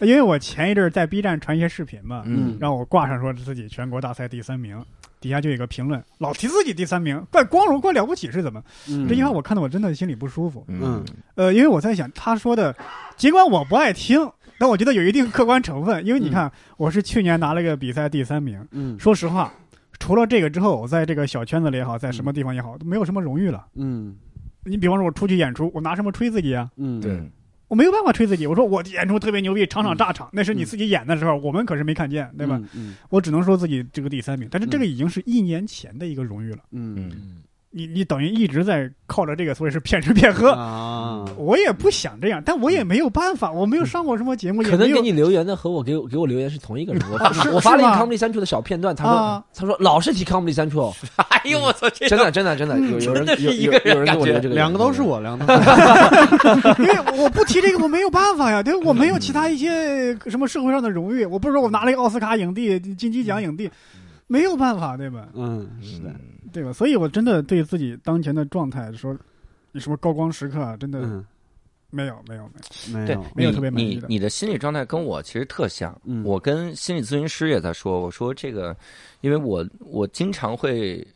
[0.00, 4.80] 因为我前一阵儿在 B 站传一些视频嘛，嗯让我挂上说自己全国大赛第三名，
[5.20, 8.62] 底下就有一个评论，老提自己第三名，怪光荣怪了不起是怎么？
[8.88, 10.64] 嗯这句话我看的我真的心里不舒服。
[10.68, 11.04] 嗯
[11.34, 12.74] 呃，因为我在想他说的，
[13.16, 14.20] 尽管我不爱听，
[14.60, 16.04] 但我觉得有一定客观成分。
[16.04, 19.52] 因为你看，我是去年拿了个比赛第三名，嗯说实话，
[19.98, 23.66] 除了这个之后，我在这个小圈子里也好，在什么地方也好，都没有什么荣誉了。
[23.76, 24.16] 嗯
[24.64, 26.68] 你比方说，我出去演出，我拿什么吹自己啊？
[26.76, 27.22] 嗯对，
[27.68, 28.46] 我没有办法吹自己。
[28.46, 32.60] 我说我演出特别牛逼，场场炸场，那是你自己演的时候，我们可是没看见，对吧？？
[32.74, 36.58] 嗯我只能说自己这个第三名，但是这个已经是一年前的一个荣誉了。
[36.72, 37.42] 嗯嗯
[37.78, 40.50] 你你等于一直在靠着这个，所以是骗吃骗喝。
[40.50, 47.00] 啊，我也不想这样，但我也没有办法，我没有上过什么节目，也可能给你留言的和我给我给我留言是同一个人。
[47.12, 50.92] 我啊我发了一个 Comedy Central 的小片段，他说啊他说老是提 Comedy Central，
[51.30, 56.74] 哎呦我操，真的真的真的有有人有有有人个人感觉给我留这个，两个都是我，两个都是我。
[56.82, 63.70] 因为我不提这个，我没有办法呀，对，我没有其他一些什么社会上的荣誉，我不是说我拿了一个奥斯卡影帝、金鸡奖影帝，
[64.26, 65.28] 没有办法，对吧？
[65.34, 66.10] 嗯，是的，
[66.58, 66.72] 对吧？
[66.72, 69.16] 所以我真的对自己当前的状态说，
[69.72, 71.24] 你什么高光时刻啊，真的嗯
[71.90, 72.50] 没有没有
[72.92, 78.76] 没有，对没有，没有特别满意的你你的心理状态跟我其实特像，嗯我跟心理咨询师也在说，我说这个，
[79.20, 81.06] 因为我我经常会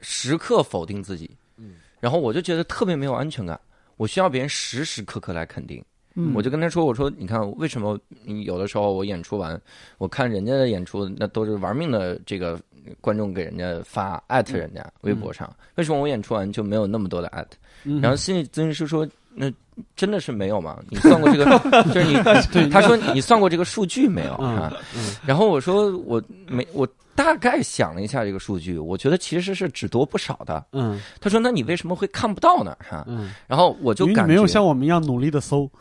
[0.00, 3.60] 时刻否定自己，嗯，然后我就觉得特别没有安全感，
[3.96, 5.84] 我需要别人时时刻刻来肯定。
[6.16, 9.60] 嗯，我就跟他说：“我说，你看，为什么你有的时候我演出完，
[9.98, 12.58] 我看人家的演出，那都是玩命的这个
[13.00, 17.58] 观众给人家发艾特人家微博上，为什么我演出完就没有那么多的艾特？
[17.84, 19.52] 嗯然后心理咨询师说：那
[19.94, 20.82] 真的是没有吗？
[20.88, 21.58] 你算过这个？
[21.92, 22.14] 就是你，
[22.50, 24.72] 对他说你算过这个数据没有嗯啊？
[24.96, 30.64] 嗯然后我说我没，我大概想了一下这个数据，我觉得其实是只多不少的。
[30.72, 32.76] 嗯他说：那你为什么会看不到呢？
[32.88, 35.68] 哈，嗯，然后我就感觉你没有像我们一样努力的搜，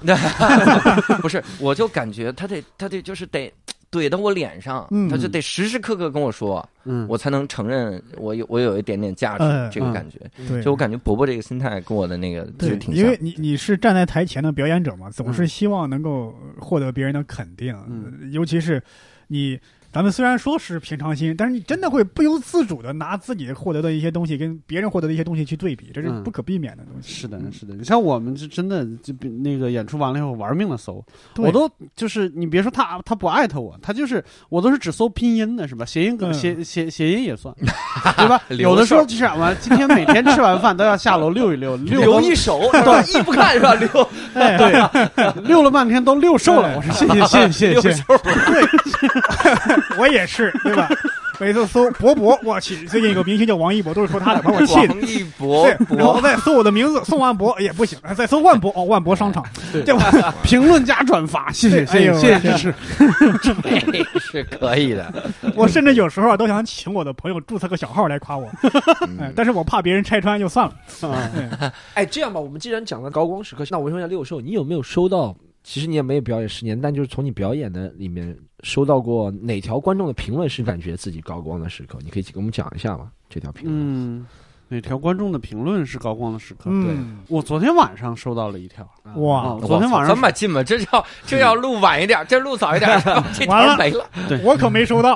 [1.22, 3.52] 不是，我就感觉他得他得就是得
[3.92, 10.20] 怼到我脸上，嗯他就得时时刻刻跟我说，嗯，我才能承认我有我有一点点价值、嗯这个感觉。
[10.48, 13.18] 对，就我感觉伯伯这个心态跟我的那个其实对，挺像因为。
[13.22, 18.82] 你你是站在台前的表演者嘛，总是希望能够获得别人的肯定，嗯尤其是
[19.28, 19.60] 你。
[19.96, 27.14] 咱们虽然说是平常心，但是你真的会不由自主的拿自己获得的一些东西跟别人获得的一些东西去对比，这是嗯不可避免的东西。
[27.14, 27.76] 是的，是的。
[27.76, 31.02] 你像我们是真的就比那个演出完了以后玩命的搜，
[31.38, 35.86] 我都就是你别说他他不艾特我，他就是我都是只搜拼音的是吧？
[35.86, 37.56] 谐音梗嗯谐谐谐音也算，
[38.18, 38.42] 对吧？
[38.60, 43.74] 有的时候就是我今天每天吃完饭都要下楼溜一溜，溜一手， 对，一不看是吧？
[43.76, 43.88] 留
[44.34, 46.68] 哎，对，溜了半天都溜瘦了。
[46.68, 48.04] 哎我说谢谢谢谢谢谢，
[49.98, 50.90] 我也是，对吧？
[51.38, 54.94] 每次搜博博，我去，最近有个明星叫王一博，都是说他的，把我气的。
[54.94, 60.34] 王一博对，然后博，再搜我的名字宋万博也 不行，再搜万博哦，万博商场，对对吧？
[60.44, 62.74] 评论加转发，谢谢谢谢谢谢支持。
[64.22, 65.14] 是可以的。
[65.56, 68.50] 我甚至有时候啊都想请我的朋友注册个小号来夸我，
[69.36, 70.74] 但是我怕别人拆穿，就算了。
[71.10, 75.36] 啊哎哎，这样吧，我们既然讲了高光时刻，那我问一下六兽，你有没有收到？
[75.64, 82.00] 其实你也没有表演十年，但就是从你表演的里面收到过哪条观众的评论是感觉自己高光的时刻？
[82.04, 83.12] 你可以给我们讲一下吗？
[83.30, 84.26] 这条评论，嗯，
[84.70, 86.64] 哪条观众的评论是高光的时刻？
[86.66, 90.64] 嗯，我昨天晚上收到了一条，啊哇啊，昨天晚上这么近吗？
[90.64, 92.90] 这要这要录晚 一点，这录早一点，
[93.36, 94.10] 这完了条没了。
[94.28, 95.16] 对我可没收到。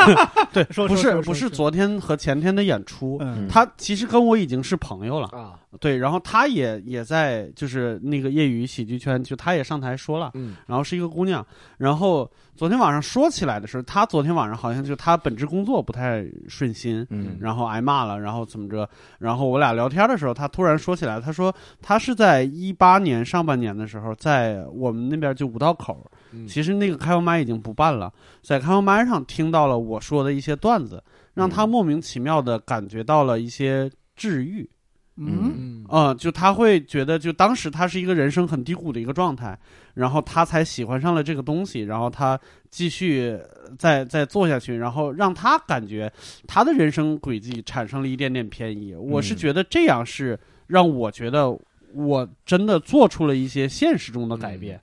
[0.54, 17.36] 对，说不是不是昨天和前天的演出，嗯他其实跟我已经是朋友了，啊，对，然后他也也在就是那个业余喜剧圈，就他也上台说了，嗯然后是一个姑娘，然后昨天晚上说起来的时候，他昨天晚上好像就他本职工作不太顺心，嗯。
[17.40, 18.88] 然后挨骂了，然后怎么着，
[19.18, 26.46] 然后我俩聊天的时候，他突然说起来，他说他是在一八年上半年的时候，在我们那边就五道口，嗯。
[26.48, 31.02] 其实那个开放麦已经不办了，在开放麦上听到了我说的一些段子，
[31.34, 34.68] 让他莫名其妙的感觉到了一些治愈。
[35.16, 39.58] 嗯嗯啊、就他会觉得，就当时他是一个人生很低谷的一个状态，
[39.94, 42.38] 然后他才喜欢上了这个东西，然后他
[42.70, 46.12] 继续呃再再做下去，然后让他感觉
[46.46, 48.94] 他的人生轨迹产生了一点点偏移。
[48.94, 51.56] 我是嗯觉得这样是让我觉得
[51.94, 54.78] 我真的做出了一些现实中的改变，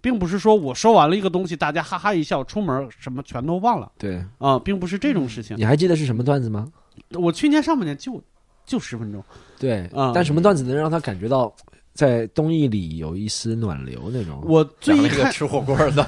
[0.00, 5.56] 并不是说我说完了一个东西，大家哈哈一笑，出门什么全都忘了对，啊、并不是这种事情。
[5.56, 6.70] 你还记得是什么段子吗？
[7.12, 8.22] 我去年上半年就
[8.66, 9.22] 就十分钟，
[9.58, 11.52] 对，啊但什么段子能让他感觉到
[11.92, 14.40] 在东艺里有一丝暖流那种？
[14.46, 16.04] 我最一个吃火锅的，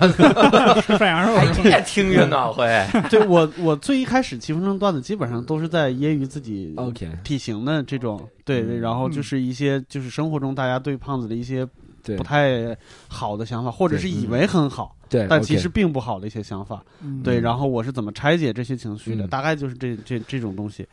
[0.82, 1.70] 吃 涮羊肉哎， 是吧？
[1.70, 2.64] 这听越暖和。
[3.10, 11.66] 对我，我最一开始七分钟段子基本上都是在揶揄自己 OK，体型的这种，对然后就是一些就是生活中大家对胖子的一些
[12.04, 12.76] 对不太
[13.08, 20.86] 好的想法，或者是以为很好，对，但其实并不好的一些想法，嗯对，然后我是怎么拆解这些情绪的，嗯大概就是这这这种东西。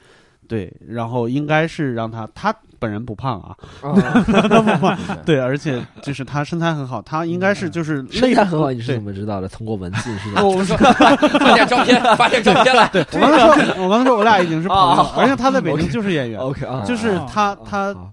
[0.50, 3.94] 对，然后应该是让他，他本人不胖啊，啊
[4.28, 9.48] 他不胖，对，而且就是他身材很好，他应该是就是类身材很好，你是怎么知道的？
[9.48, 10.42] 通过文字是吧？
[10.44, 12.88] 我们说，发点照片，发点照片来。
[12.90, 18.12] 对，我刚才说，我刚才说我俩已经是朋友啊了，而且他在北京就是演员，OK 啊，就是他啊他好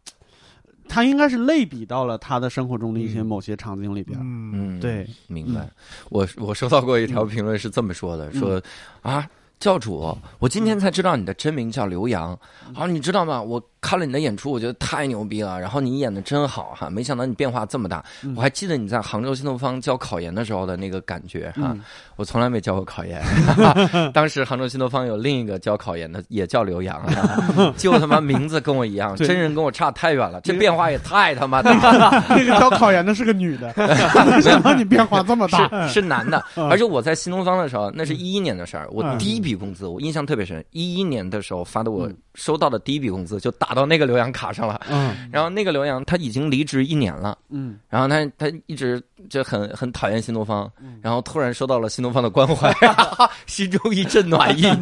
[0.89, 4.17] 他应该是类比到了他的生活中的一些嗯某些场景里边。
[4.21, 5.69] 嗯，嗯，对，明白。
[6.11, 8.63] 我我收到过一条评论是这么说的：说
[9.03, 9.27] 啊，
[9.59, 12.39] 教主，我今天才知道你的真名叫刘洋。
[12.75, 13.41] 好，你知道吗？
[13.41, 15.61] 我看了你的演出，我觉得太牛逼了。
[15.61, 18.05] 然后你演的真好哈，没想到你变化这么大。
[18.25, 21.71] 嗯我还记得你在杭州新东方教考研的时候的那个感觉哈。
[21.73, 21.81] 嗯
[22.17, 23.23] 我从来没教过考研，
[24.15, 32.25] 当时杭州新东方有另一个教考研的，也叫刘洋，啊 就他妈名字跟我一样，真人跟我差太远了，这变化也太他妈大了。
[32.35, 35.87] 那个教考研的是个女的，没想到你变化这么大。
[35.87, 38.89] 是是男的，嗯而且我在新东方的时候，那是一一年的事儿。
[38.91, 40.65] 我嗯第一笔工资，我印象特别深。
[40.71, 44.81] 一一年的时候发的，我嗯收到的第一笔工资就打到那个刘洋卡上了。
[44.91, 52.73] 嗯 然后那个刘洋他已经离职一年了，嗯然后他他一直就很很讨厌新东方，嗯然后突然收到了新东方的关怀，
[53.47, 54.65] 心中一阵暖意。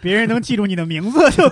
[0.00, 1.42] 别人能记住你的名字，就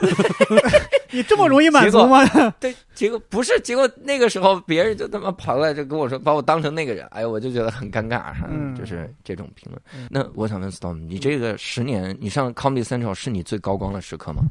[1.11, 2.25] 你这么容易满足吗？
[2.61, 10.07] 对，结果不是，结果那个时候别人就他妈跑过来就跟我说，把我当成那个人，哎呦，我就觉得很尴尬，嗯就是这种评论嗯。
[10.09, 14.43] 那我想问 Storm，你这个十年，你上 Comedy Central 是你最高光的时刻吗？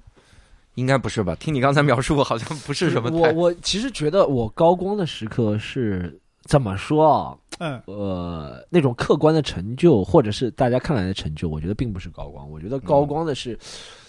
[0.76, 1.36] 应该不是吧？
[1.36, 7.38] 听你刚才描述，好像不是什么太我我其实觉得我高光的时刻是怎么说啊？
[7.60, 12.50] 嗯呃，那种客观的成就，或者是大家看来的成就，我觉得并不是高光。
[12.52, 13.58] 我觉得高光的是，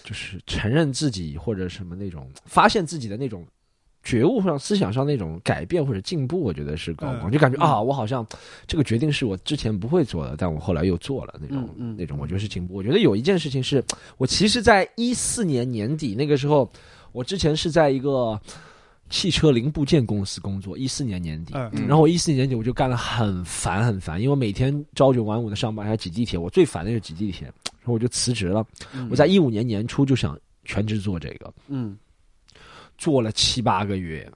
[0.03, 3.47] 就是承认自己或者什么那种发现自己的那种
[4.07, 7.29] 觉悟上、思想上那种改变或者进步，我觉得是高光。
[7.29, 8.25] 嗯就感觉啊，我好像
[8.65, 12.73] 这个决定是我之前不会做的，但我后来又做了那种、那种，我觉得是进步。
[12.73, 13.83] 我觉得有一件事情是
[14.17, 16.71] 我其实，在一四年年底那个时候，
[17.11, 18.39] 我之前是在一个
[19.09, 21.53] 汽车零部件公司工作，一四年年底。
[21.73, 28.65] 然后我一四年年底我就干了很烦很烦，因为每天朝九晚五的上班，还要挤地铁，我最烦的就是挤地铁，然后我就辞职了。
[28.93, 31.97] 嗯我在一五年年初就想全职做这个，嗯
[32.97, 34.29] 做了七八个月。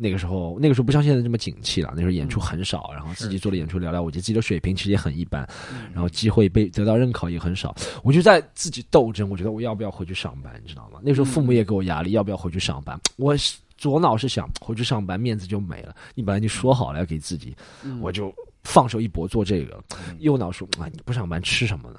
[0.00, 5.44] 那个时候，那个时候不像现在这么景气了，那时候演出很少，然后自己做的演出寥寥无几，自己的水平其实也很一般，
[5.92, 7.74] 然后机会被得到认可也很少，
[8.04, 11.00] 我就在自己斗争，我觉得我要不要回去上班，你知道吗？
[11.02, 12.96] 那时候父母也给我压力，要不要回去上班？
[13.16, 15.92] 我是左脑是想回去上班，面子就没了。
[16.14, 18.32] 你本来就说好了要给自己，嗯我就
[18.62, 19.82] 放手一搏做这个。
[20.20, 21.98] 右脑说啊，你不上班吃什么呢？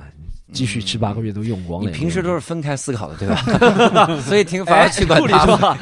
[0.51, 1.89] 你继续七八个月都用光了。
[1.89, 4.19] 你平时都是分开思考的，对吧？
[4.25, 5.55] 所以挺反而去管顾里他们。
[5.55, 5.77] 说话，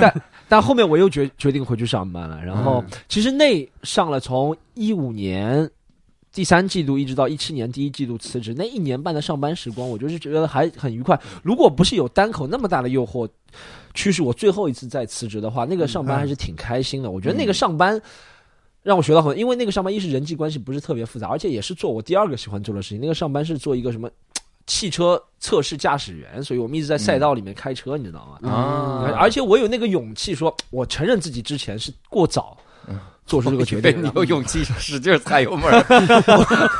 [0.00, 2.42] 但但后面我又决决定回去上班了。
[2.42, 5.68] 然后、嗯其实那上了从一五年
[6.32, 11.18] 第三季度一直到一七年第一季度辞职，那一年半的上班时光，我就是觉得还很愉快。
[11.42, 13.28] 如果不是有单口那么大的诱惑，
[13.94, 17.10] 驱使我最后一次再辞职的话，那个上班还是挺开心的。
[17.10, 18.00] 我觉得那个上班。
[18.82, 23.00] 让我学到很多，因为那个上班一是人际关系不是特别复杂，而且也是做我第二个喜欢做的事情。
[23.00, 24.10] 那个上班是做一个什么
[24.66, 28.50] 汽车测试驾驶员，所以我们一直在赛道里面开车，你知道吗？
[28.50, 32.56] 啊而且我有那个勇气说，我承认自己之前是过早
[33.26, 35.84] 做出这个决定 你有勇气使劲踩油门儿。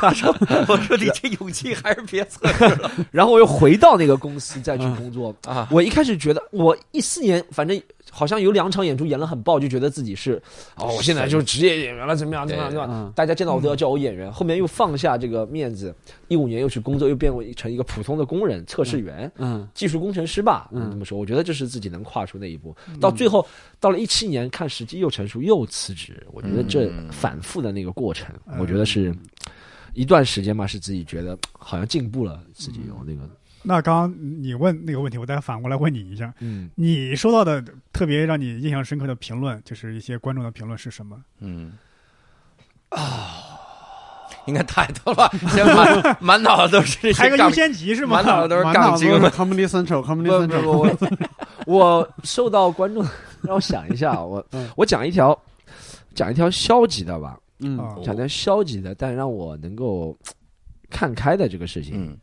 [0.01, 0.35] 我 说
[0.67, 5.33] 我说你这勇气还是别测试了然后我又回到那个公司再去工作。
[5.45, 5.67] 啊！
[5.71, 7.81] 我一开始觉得，我一四年反正
[8.13, 10.33] 好像有两场演出演了很爆，就觉得自己是
[10.75, 12.91] 哦，我现在就是职业演员了，怎么样怎么样怎么样？
[12.93, 14.31] 嗯大家见到我都要叫我演员。
[14.31, 15.95] 后面又放下这个面子，
[16.27, 19.31] 一五年又去工作，又变为成一个普通的工人、测试员。
[19.37, 22.75] 嗯技术工程师吧，嗯这么说，我觉得这是自己能跨出那一步。
[22.99, 23.45] 到最后，
[23.79, 26.21] 到了一七年，看时机又成熟，又辞职。
[26.31, 29.15] 我觉得这嗯反复的那个过程，嗯我觉得是
[29.93, 33.29] 一段时间嘛，是自己觉得好像进步了，自己有那个
[33.63, 36.69] 那刚刚你问那个问题，我再反过来问你一下，嗯。
[36.75, 41.15] 你收到的特别让你印象深刻的评论，就是一些观众的评论是什么？
[41.39, 41.73] 嗯
[42.89, 42.99] 啊，
[44.47, 48.25] 应该太多了，现在满 满脑子都是这些杠排个优，先级是吗满？
[48.25, 49.29] 脑子都是杠精了。
[49.31, 51.17] Comedy Central，Comedy 不不 Central，
[51.65, 53.05] 我我受到观众，
[53.43, 55.37] 让我想一下，我嗯我讲一条
[56.13, 60.17] 讲一条消极的吧，嗯啊讲条消极的，但让我能够
[60.91, 61.93] 看开的这个事情。
[61.95, 62.15] 嗯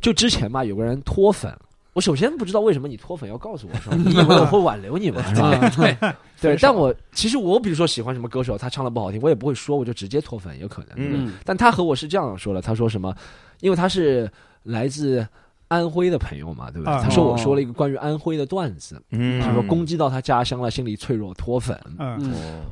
[0.00, 1.50] 就之前嘛，有个人脱粉，
[1.94, 3.94] 我首先不知道为什么你脱粉要告诉我，说？
[3.96, 5.22] 你以为我会挽留你吗？
[5.34, 5.70] 是吧？
[5.70, 5.96] 对
[6.40, 11.32] 对，但我其实我比如说喜欢什么歌手，他唱的不好听，我也不会说，我就直接脱粉，有可能。
[11.44, 13.14] 但他和我是这样说的，他说什么？
[13.60, 14.30] 因为他是
[14.62, 15.26] 来自
[15.66, 16.94] 安徽的朋友嘛，对不对？
[16.94, 21.76] 啊他说我说了一个关于安徽的段子，嗯他说攻击到他家乡了，心里脆弱，脱粉。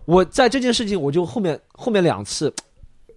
[0.04, 2.52] 我在这件事情，我就后面后面两次，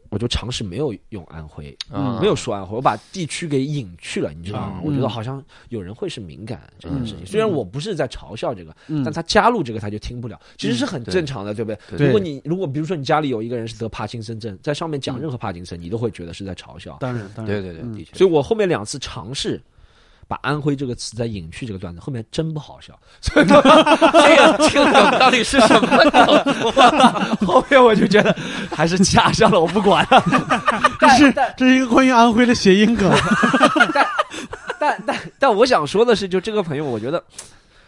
[0.10, 4.80] 我就尝试没有用安徽，啊没有说安徽，我把地区给隐去了，你知道吗？
[4.80, 11.98] 嗯我觉得好像有人会是敏感这件事情，嗯虽然我不是在嘲笑这个，嗯但他加入这个他就听不了，其实是很正常的，对不对？
[11.98, 16.98] 对如果你如果比如说你家里有一个人是得帕金森症，在上面讲嗯任何帕金森，你都会觉得是在嘲笑。
[17.00, 18.18] 当然当然，对对对，嗯的确。
[18.18, 19.62] 所以我后面两次尝试。
[20.30, 27.38] 把安徽这个词再隐去这个段子，后面真不好笑，所 以这个这个梗到底是什么梗？
[27.48, 28.36] 后面我就觉得
[28.72, 30.24] 还是加上了，我不管了。
[31.00, 33.12] 这是但这是一个关于安徽的谐音梗，
[33.92, 34.08] 但
[34.80, 37.24] 但但但我想说的是，就这个朋友，我觉得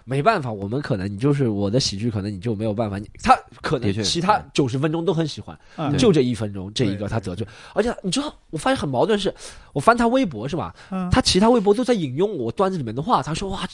[0.04, 2.98] 没办法，我们可能你就是我的喜剧，可能你就没有办法。
[2.98, 5.96] 你他可能其他九十分钟都很喜欢，嗯。
[5.98, 9.34] 就这一分钟这一个他得罪，而且你知道，我发现很矛盾是，
[9.74, 10.76] 我翻他微博是吧？
[10.90, 11.10] 嗯。
[11.12, 13.68] 他其他微博都在引用我段子里面的话，他说哇，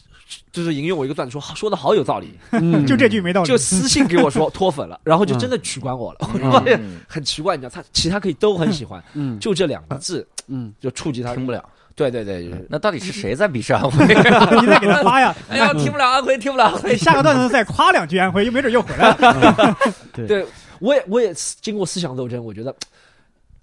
[0.51, 2.85] 就是引用我一个段子说说的好有道理，嗯。
[2.85, 9.39] 就这句没道理，就私信给我说脱粉了，然后就真的取关我了，我发现嗯很奇怪，你知道，他其他可以都很喜欢，嗯。
[9.39, 10.73] 就这两个字嗯。
[10.79, 11.63] 就触及他听不了。
[11.97, 14.05] 对对对，那到底是谁在鄙视安徽？
[14.61, 16.95] 你再给他发呀， 哎呀，听不了安徽，听不了安徽。
[16.95, 19.77] 下个段子再夸两句安徽，又没准又回来了。
[20.13, 20.45] 对，
[20.79, 22.73] 我也我也经过思想斗争，我觉得，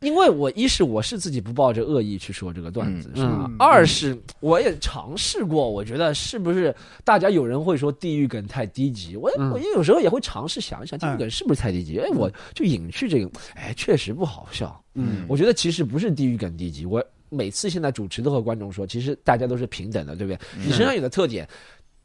[0.01, 3.45] 因为我一是我是自己不抱着恶意去说这个段子，嗯是吧？
[3.49, 6.75] 嗯二是我也尝试过，我觉得是不是
[7.05, 11.99] 大家有人会说地域梗太低级，我嗯我有时候也会尝试想一想，地域梗是不是太低级？
[12.01, 14.79] 哎，我就隐去这个，哎，确实不好笑。
[14.97, 17.05] 嗯我觉得其实不是地域梗低级，我
[17.35, 20.39] 每次现在主持都和观众说，其实大家都是平等的，对不对？
[20.65, 21.49] 你身上有的特点。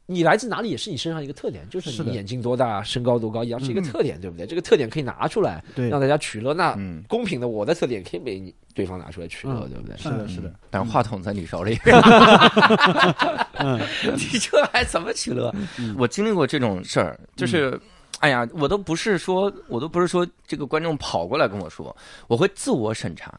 [0.06, 4.44] 你来自哪里也是你身上一个特点，就是你眼睛多大、身高多高一样，是一个特点，对不对？
[4.44, 6.52] 这个特点可以拿出来，对让大家取乐。
[6.52, 9.96] 那嗯，公平的，我的特点可以被你对方拿出来取乐，嗯对不对？
[9.96, 11.78] 是的，是的，但话筒在你手里，
[13.58, 13.78] 嗯
[14.16, 15.54] 你这还怎么取乐？
[15.96, 17.80] 我经历过这种事儿，就是。
[18.18, 23.32] 哎呀，我都不是说，我都不是说这个观众跑过来跟我说，我会自我审查。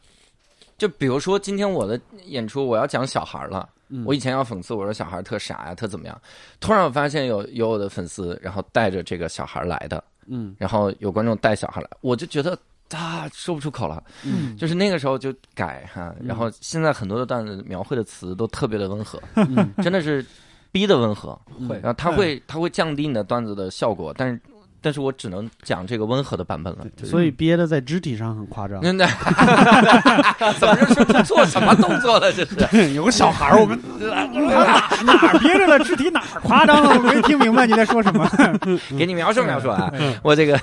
[0.82, 6.22] 就比如说今天我的演出，我要讲小孩了，嗯我以前要讽刺我说小孩特傻呀，特怎么样。
[6.58, 12.58] 突然我发现有有我的粉丝，然后带着这个小孩来的，嗯然后有观众带小孩来，我就觉得
[12.90, 14.02] 啊说不出口了。
[14.24, 20.26] 嗯就是那个时候就改哈，然后现在很多的段子描绘的词都特别的温和，嗯真的是
[20.72, 21.40] 逼的温和。
[21.68, 24.40] 会然后它会它会降低你的段子的效果，但是
[24.82, 26.84] 但是我只能讲这个温和的版本了。
[27.02, 28.82] 所以憋的在肢体上很夸张。
[28.82, 29.06] 真的，
[30.58, 32.30] 怎么就是他做什么动作了？
[32.32, 35.78] 这是 有个小孩儿，我们哪儿憋着了？
[35.84, 36.90] 肢体哪儿夸张了？
[36.90, 38.28] 我没听明白你在说什么。
[38.98, 39.92] 给你描述描述啊！
[40.22, 40.58] 我这个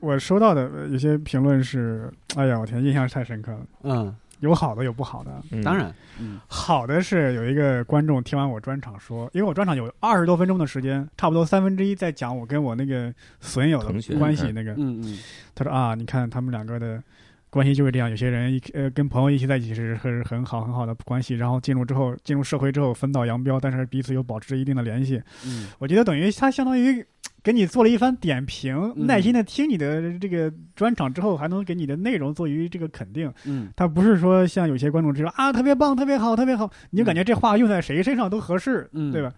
[0.00, 3.58] 我收到的呃有些评论是：哎呀，我天，印象太深刻了。
[3.84, 5.30] 嗯，有好的，有不好的。
[5.50, 14.52] 嗯当然，嗯好的是有一个观众听完我专场说，因为我专场有二十多分钟的时间，差不多三分之一在讲我跟我那个损友同学的关系。
[14.52, 15.18] 那个嗯嗯
[15.54, 17.02] 他说啊，你看他们两个的
[17.50, 25.22] 关系就是这样，有些人一呃跟朋友一起在一起是是很好很好的关系，然后进入之后进入社会之后分道扬镳，但是彼此又保持一定的联系。
[25.46, 27.04] 嗯我觉得等于他相当于
[27.42, 33.32] 给你做了一番点评，嗯耐心的听你的这个专场之后，还能给你的内容做于这个肯定。
[33.46, 39.32] 嗯他不是说像有些观众知道啊特别棒、特别好、特别好，你就感觉这话用在谁身上都合适，嗯对吧？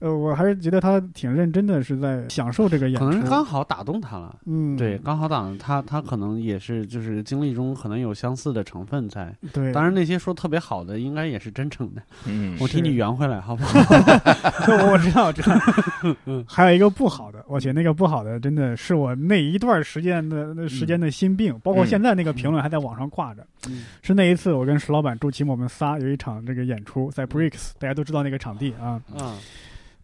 [0.00, 3.04] 呃，我还是觉得他挺认真的，是在享受这个演出。
[3.06, 4.36] 可能是刚好打动他了。
[4.46, 9.34] 嗯，对，刚好打动他，他可能也是就是经历中可能有相似的成分在。
[9.52, 12.02] 对，当然，那些说特别好的，应该也是真诚的。
[12.26, 13.80] 嗯我替你圆回来，好不好？
[14.92, 15.54] 我知道，我知道。
[16.46, 23.46] 还有一个不好的，我觉得那个不好的真的是我那一段时间的那时间的心病，包括现在那个评论还在网上挂着。
[23.68, 29.00] 嗯是那一次我跟石老板、朱奇墨我们仨有一场这个演出在 Bricks，大家都知道那个场地啊。
[29.16, 29.34] 啊，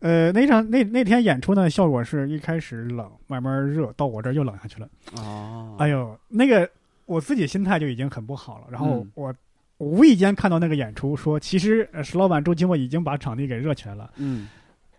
[0.04, 4.86] 呃，那场那那天演出呢，效果是一开始冷，慢慢热，到我这儿又冷下去了。
[5.16, 6.68] 哦，哎呦，那个
[7.06, 8.66] 我自己心态就已经很不好了。
[8.70, 9.34] 然后嗯我
[9.78, 14.10] 无意间看到那个演出，说其实呃石老板、周奇墨已经把场地给热起来了。
[14.18, 14.46] 嗯，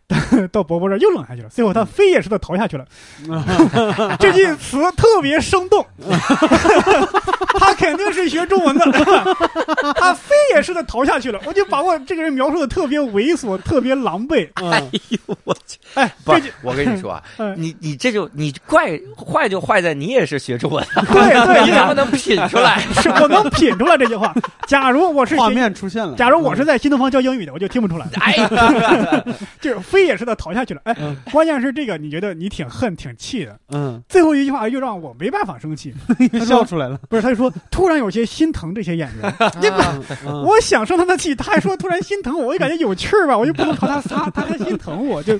[0.51, 2.85] 到伯伯这儿又冷下去了，最后他嗯飞也似的逃下去了。
[4.19, 5.83] 这句词特别生动，
[7.59, 8.85] 他肯定是学中文的，
[9.95, 11.39] 他飞也似的逃下去了。
[11.45, 14.47] 我就把我这个人描述的特别猥琐，特别狼狈。
[14.55, 15.77] 哎呦我去！
[15.95, 22.79] 哎，不这就，我跟你说啊，嗯你你这就你怪坏就坏在你也是学中文，对对你能不能品出来？
[23.01, 24.33] 是我能品出来这句话。
[24.67, 26.15] 假如我是画面出现了。
[26.15, 28.35] 假如我是在新东方教英语的，我就听不出来，哎，
[29.59, 30.81] 就是飞也似的逃下去了。
[30.83, 35.93] 哎嗯，关键是这个，你觉得你挺恨、挺气的，嗯，最后一句话又让我没办法生气。
[36.45, 36.99] 笑出来了。
[37.09, 39.69] 不是，他就说突然有些心疼这些演员， 你
[40.45, 45.39] 我想生他的气，他还说突然心疼我，我就感觉有趣儿吧，我就不能朝他撒，他还心疼我，就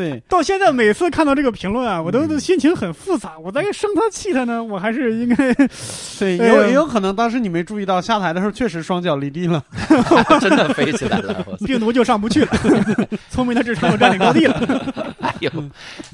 [0.00, 5.52] 对，到现在每次看到这个评论啊，我都都心情很复杂，我在生他气他呢，我还是应该
[6.18, 9.62] 对，也有也有可能当时你没注意到，下台的时候确实双脚离地了。
[10.40, 11.44] 真的飞起来了！
[11.66, 12.52] 病毒就上不去了，
[13.28, 15.14] 聪明的智商又占领高地了。
[15.20, 15.50] 哎呦，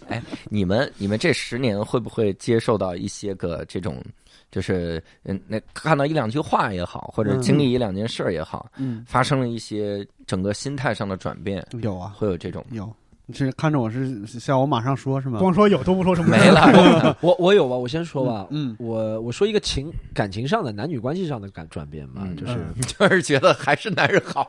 [0.08, 4.02] 哎，你们你们这十年会不会接受到一些个这种，
[4.50, 12.92] 就是嗯，那看到一两句话也好，或者嗯经历一两件事儿也好，嗯，发生了一些整个心态上的转变，有啊，会有这种有。
[13.28, 15.38] 你是看着我是笑我马上说是吗？
[15.40, 17.16] 光说有都不说什么没了？
[17.20, 18.46] 我我有吧，我先说吧。
[18.50, 22.56] 嗯我我说一个情感情上的男女关系上的感转变吧，嗯就是
[22.94, 24.48] 就是觉得还是男人好。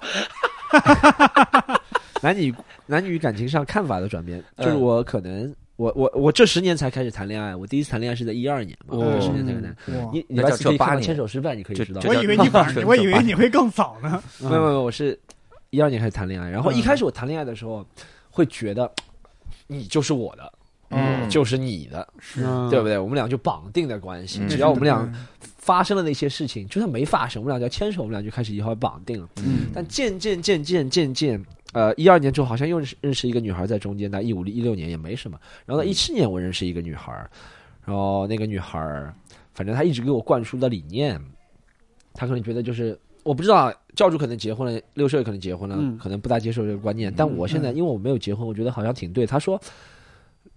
[2.21, 2.53] 男女
[2.85, 9.75] 男女感情上看法的转变，嗯就是我可能我我我这十年才开始谈恋爱，我第一次谈恋爱是在一二年嘛，哦这十年才谈。
[10.03, 11.99] 哇你你来自可以看牵手失败，你可以知道。
[12.01, 12.47] 这我以为你
[12.85, 14.21] 我以为你会更早呢。
[14.41, 15.17] 嗯没有没有，我是
[15.71, 17.85] 一二年开始谈恋爱，然后一开始我谈恋爱的时候，
[18.37, 18.91] 会觉得
[19.65, 20.53] 你就是我的，
[20.89, 22.41] 我就是你的，是。
[22.69, 22.99] 对不对？
[22.99, 24.47] 我们俩就绑定的关系，嗯。
[24.47, 29.27] 只要我们俩发生了那些事情，就算没发生，我们俩就要牵手，我们俩就开始以后绑定了。
[29.37, 29.71] 嗯。
[29.73, 35.39] 但渐渐渐渐渐渐，呃，一二年之后好像又认识认识一个女孩在中间，那一五一六年也没什么。
[35.65, 37.11] 然后到一七年我认识一个女孩，
[37.83, 38.79] 然后那个女孩，
[39.55, 41.19] 反正她一直给我灌输的理念，
[42.13, 42.97] 她可能觉得就是
[43.27, 47.13] 我不知道教主可能结婚了，六岁可能结婚了，嗯可能不大接受这个观念。
[47.15, 49.25] 但我现在因为我没有结婚，我觉得好像挺对。
[49.25, 49.61] 他说，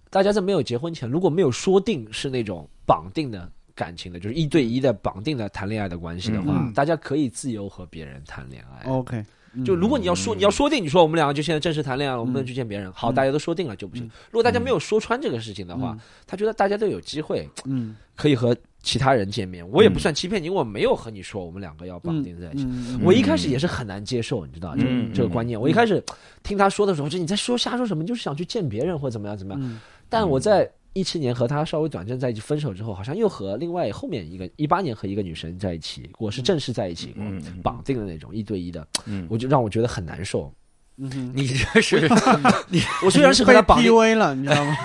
[0.09, 3.51] 大家在没有结婚前，如果没有说定是那种绑定的。
[3.73, 8.87] 感情的，就是一对一的绑定的谈恋爱的关系的话，嗯大家可以自由和别人谈恋爱。
[8.87, 9.25] OK，
[9.65, 12.91] 就如果你要说你要说定，你说我们两个就现在正式谈恋爱了，我们不能去见别人。
[12.93, 14.09] 好，大家都说定了就不行。
[14.29, 22.63] 如果大家没有说穿这个事情的话，他觉得大家都有机会嗯可以和其他人见面，我也不算欺骗你，我没有和你说我们两个要绑定在一起。
[22.65, 25.59] 嗯我一开始也是很难接受，你知道，这嗯这个观念。
[25.59, 26.03] 我一开始
[26.43, 29.61] 听他说的时候，就你在说瞎说什么，就是想去见别人或怎么样怎么样。
[29.61, 29.79] 嗯
[30.09, 40.53] 但我在一七年和他稍微短暂在一起分手之后，好像又和另外后面一个一八年和一个女生在一起，我是正式在一起过，嗯绑定的那种一对一的，嗯，我就让我觉得很难受。
[40.97, 42.07] 嗯，你这是
[43.03, 44.75] 我虽然是和他被绑定，PUA 了，你知道吗？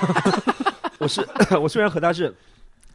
[0.99, 1.27] 我是
[1.61, 2.35] 我虽然和他是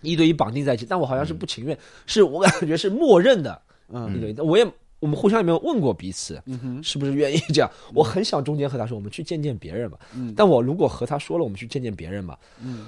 [0.01, 4.39] 一对一绑定在一起，但我好像是不情愿，是我感觉是默认的一嗯对一。
[4.39, 4.65] 我也
[4.99, 6.41] 我们互相也没有问过彼此
[6.81, 7.69] 是不是愿意这样。
[7.93, 9.99] 我很想中间和他说，我们去见见别人吧。
[10.15, 12.87] 嗯但我如果和他说了我们去见见别人吧，嗯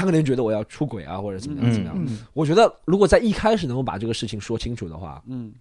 [0.00, 1.94] 他可能觉得我要出轨啊，或者怎么样嗯怎么样。
[2.08, 5.52] 嗯我觉得如果在一开始能够把这个事情说清楚的话，嗯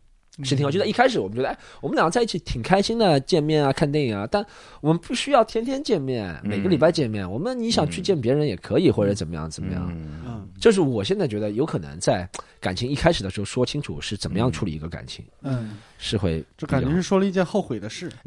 [0.44, 0.72] 是挺好。
[0.72, 4.46] 就在一开始，我们觉得，哎，我们两个在一起挺开心的，见面啊，看电影啊，但
[4.82, 7.30] 我们不需要天天见面，每个礼拜见面。
[7.30, 9.92] 我们你想去见别人也可以，或者怎么样怎么样。
[9.92, 12.28] 嗯就是我现在觉得有可能在
[12.60, 18.12] 感情一开始的时候说清楚是怎么样处理一个感情，嗯，是会就感觉是说了一件后悔的事。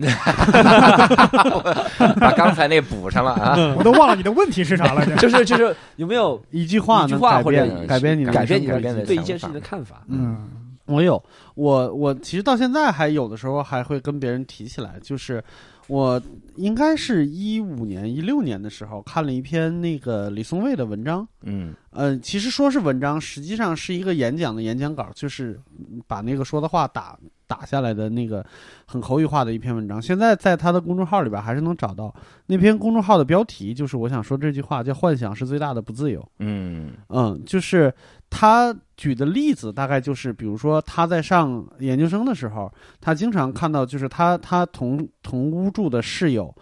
[2.19, 3.55] 把刚才那补上了啊。
[3.77, 5.05] 我都忘了你的问题是啥了。
[5.17, 10.03] 就是就是有没有一句话一句能改话或者变改变你的改变你改变的想法对一件事情的看法？
[10.09, 10.49] 嗯
[10.93, 11.23] 我有，
[11.55, 15.43] 我我其实到现在还有的时候还会跟别人提起来，就是
[15.89, 16.21] 我
[16.57, 25.59] 应该是一五年、一六年的时候看了一篇那个李松蔚的文章，嗯呃，其实说是文章，实际上是一个演讲的演讲稿，就是
[26.07, 28.45] 把那个说的话打打下来的那个
[28.87, 30.01] 很口语化的一篇文章。
[30.01, 32.15] 现在在他的公众号里边还是能找到
[32.47, 36.27] 那篇公众号的标题，就是我想说这句话，叫“幻想是最大的不自由”。
[36.39, 37.93] 嗯嗯，就是
[38.35, 46.53] 他举的例子大概就是，比如说他在上研究生的时候，他经常看到就是他他同同屋住的室友，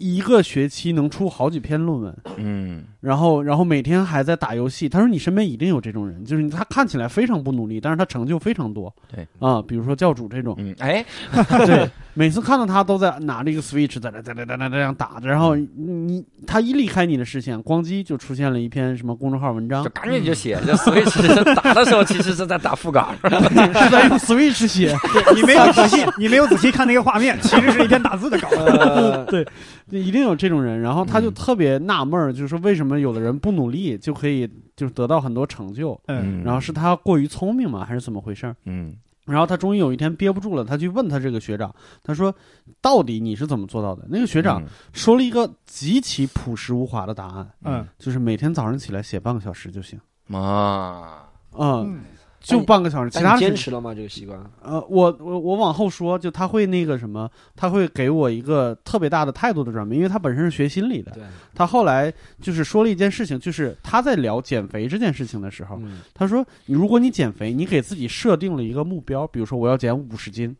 [0.00, 4.88] 一个学期能出好几篇论文，嗯然后然后每天还在打游戏。
[4.88, 8.92] 他说你身边一定有这种人，就是他看起来非常不努力，但是他成就非常多。
[9.14, 11.04] 对啊，比如说教主这种，嗯，哎，
[11.66, 23.14] 对，每次看到他都在拿着一个 Switch 在那在那在那这样打着，然后你他一离开你的视线，咣叽就出现了一篇什么公众号文章就，赶紧就写，这 Switch 打的时候其实是在打副稿。
[23.24, 24.94] 是在用 Switch 写，
[25.34, 28.48] 你没有仔细，你没有仔细看那个画面，其实是一篇打字的稿。
[28.50, 29.46] 呃，对，
[29.90, 30.80] 一定有这种人。
[30.80, 38.56] 然后他就嗯特别纳闷儿，就是说为什么有的人不努力就可以就是得到很多成就，嗯然后是他过于聪明吗，还是怎么回事儿？
[38.64, 41.72] 嗯然后他终于有一天憋不住了，他去问他这个学长，
[42.02, 42.34] 他说
[42.82, 44.60] ：“到底你是怎么做到的？”那个学长
[44.92, 50.00] 说了一个极其朴实无华的答案，嗯就是每天早上起来写半个小时就行。
[50.32, 52.00] 啊，嗯，嗯
[52.40, 53.94] 就半个小时，其他时坚持了吗？
[53.94, 54.40] 这个习惯？
[54.62, 61.22] 呃，我我我往后说，就他会那个什么，他会给我一个特别大的态度的转变，因为他本身是学心理的，对，
[61.54, 70.56] 他后来就是说了一件事情，就是他在聊减肥这件事情的时候，嗯他说，如果你减肥，你给自己设定了一个目标，比如说我要减五十斤，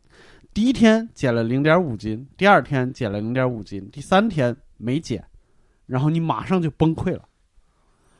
[0.52, 5.24] 第一天减了零点五斤，第二天减了零点五斤，第三天没减，
[5.86, 7.22] 然后你马上就崩溃了，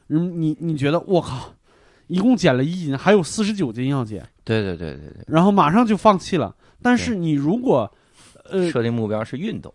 [0.09, 1.53] 嗯，你你觉得我靠，
[2.11, 4.27] 一共减了一斤，还有四十九斤要减。
[4.45, 6.55] 对对对对对，然后马上就放弃了。
[6.83, 7.91] 但是你如果，
[8.51, 9.73] 呃，设定目标是运动。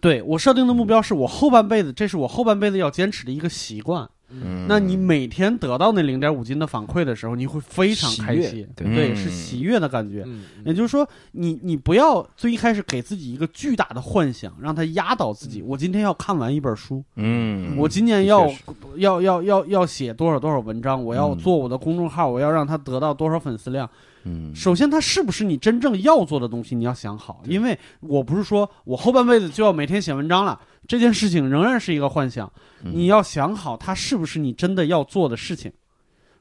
[0.00, 4.08] 对我设定的目标是我后半辈子，这是我后半辈子要坚持的一个习惯。
[4.32, 9.16] 嗯，那你每天得到那零点五斤的反馈的时候，你会非常开心，悦对，嗯。
[9.16, 10.24] 是喜悦的感觉。
[10.26, 15.62] 嗯，也就是说，你你不要最一开始给自己一个巨大的幻想，让它压倒自己。
[15.62, 18.50] 我今天要看完一本书，嗯，我今年要
[18.96, 23.88] 要要要要写多少多少文章，我要嗯做我的公众号，我要让它得到多少粉丝量。
[24.24, 27.42] 嗯，首先，它是不是你真正要做的东西，你要想好。
[27.46, 30.58] 因为我不是说我后半辈子就要每天写文章了，
[30.92, 32.52] 这件事情仍然是一个幻想。
[32.84, 35.72] 嗯你要想好，它是不是你真的要做的事情。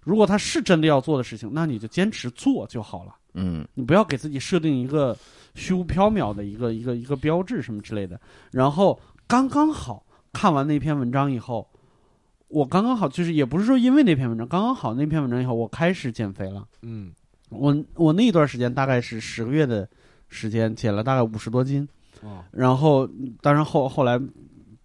[0.02, 3.16] 如果它是真的要做的事情，那你就坚持做就好了。
[3.34, 5.18] 嗯你不要给自己设定一个
[5.56, 8.20] 虚无缥缈的一个一个一个标志什么之类的。
[8.52, 11.66] 然后刚刚好看完那篇文章以后，
[12.50, 16.68] 我刚刚好就是也不是说因为那篇文章，刚刚好那篇文章以后，我开始减肥了。
[16.82, 17.14] 嗯，
[17.48, 19.88] 我我那一段时间大概是十个月的
[20.28, 21.88] 时间，减了大概五十多斤。
[22.24, 23.08] 哦，然后
[23.42, 24.20] 当然后后来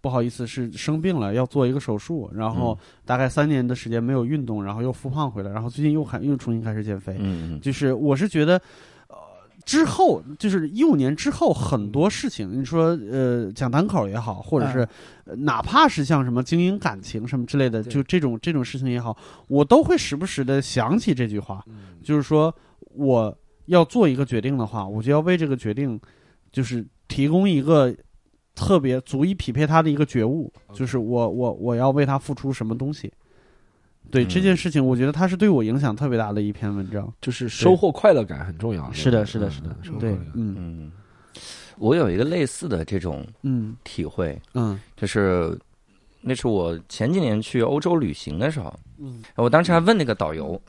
[0.01, 7.17] 不好意思是生病了，要做一个手术，然后大概三年的时间没有运动，然后又复胖回来，然后最近又还又重新开始减肥。
[7.19, 8.61] 嗯就是我是觉得，
[9.09, 9.15] 呃，
[9.65, 14.79] 之后就是一五年之后很多事情，你说呃讲单口也好，或者是、
[15.25, 19.17] 呃哪怕是像什么经营感情什么之类的，就这种这种事情也好，
[19.49, 21.97] 我都会时不时的想起这句话，嗯。
[22.01, 22.53] 就是说
[22.93, 25.99] 我要做一个决定的话，我就要为这个决定，
[26.49, 27.95] 就是提供一个。
[28.59, 33.13] 特别足以匹配他的一个觉悟，就是我我我要为他付出什么东西。
[34.09, 37.07] 对嗯这件事情，我觉得他是对我影响特别大的一篇文章。
[37.21, 38.91] 就是收获快乐感很重要。
[38.91, 40.91] 是的是的是的对嗯嗯，
[41.77, 45.55] 我有一个类似的这种嗯体会，嗯就是
[46.19, 50.59] 那是我前几年去欧洲旅行的时候，嗯我当时还问那个导游，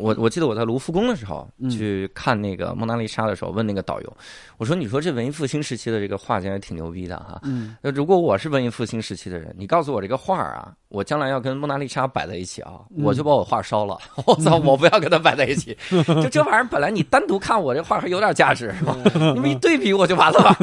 [0.00, 4.16] 我我记得我在卢浮宫的时候嗯去看那个蒙娜丽莎的时候，问那个导游，
[4.58, 7.40] 我说你说这文艺复兴时期的这个画家也挺牛逼的哈。
[7.44, 13.98] 嗯那如果我是文艺复兴时期的人，你告诉我这个画儿啊，我将来要跟蒙娜丽莎摆在一起啊，嗯我就把我画烧了。
[14.26, 15.76] 我操，我不要跟他摆在一起。
[16.22, 18.96] 就这玩意儿，本来你单独看我这画还有点价值，是吧？
[19.34, 20.56] 你们一对比我就完了吧。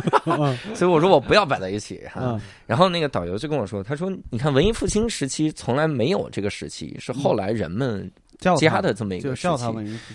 [0.76, 2.22] 所以我说我不要摆在一起哈。
[2.24, 8.12] 嗯然后那个导游就跟我说，他说你看文艺复兴时期从来没有这个时期，是后来人们
[8.60, 9.64] 加的这么一个时期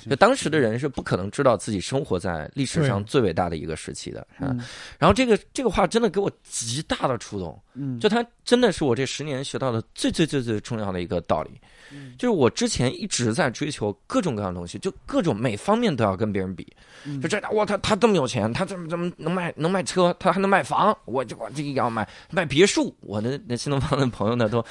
[0.09, 0.17] 就。
[0.17, 4.61] 当时的人是不可能知道自己生活在历史上最伟大的一个时期的，是吧嗯
[4.99, 11.51] 然后这个这个话真的给我极大的触动，嗯，就它真的是我这十年学到的最最最最重要的一个道理，
[11.93, 16.67] 嗯就是我之前一直在追求各种各样的东西，就各种每方面都要跟别人比，
[17.05, 24.65] 嗯就这哇他他这么有钱，他怎么怎么能卖能卖车，他还能卖房，我就我这个要卖卖别墅，我的那新东方的朋友呢都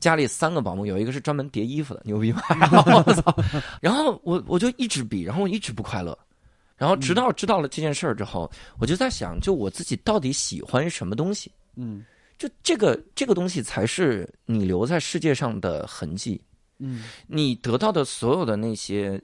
[0.00, 2.42] 家里三个保姆，有一个是专门叠衣服的，牛逼吧？
[2.60, 3.34] 然后我操，
[3.80, 6.16] 然后我我就一直比，然后我一直不快乐。
[6.76, 8.48] 然后直到知道了这件事儿之后，
[8.78, 11.50] 我就在想，就我自己到底喜欢什么东西？
[11.74, 12.04] 嗯
[12.38, 16.40] 就这个这个东西才是你留在世界上的痕迹。
[16.78, 17.04] 嗯。
[17.26, 19.20] 你得到的所有的那些，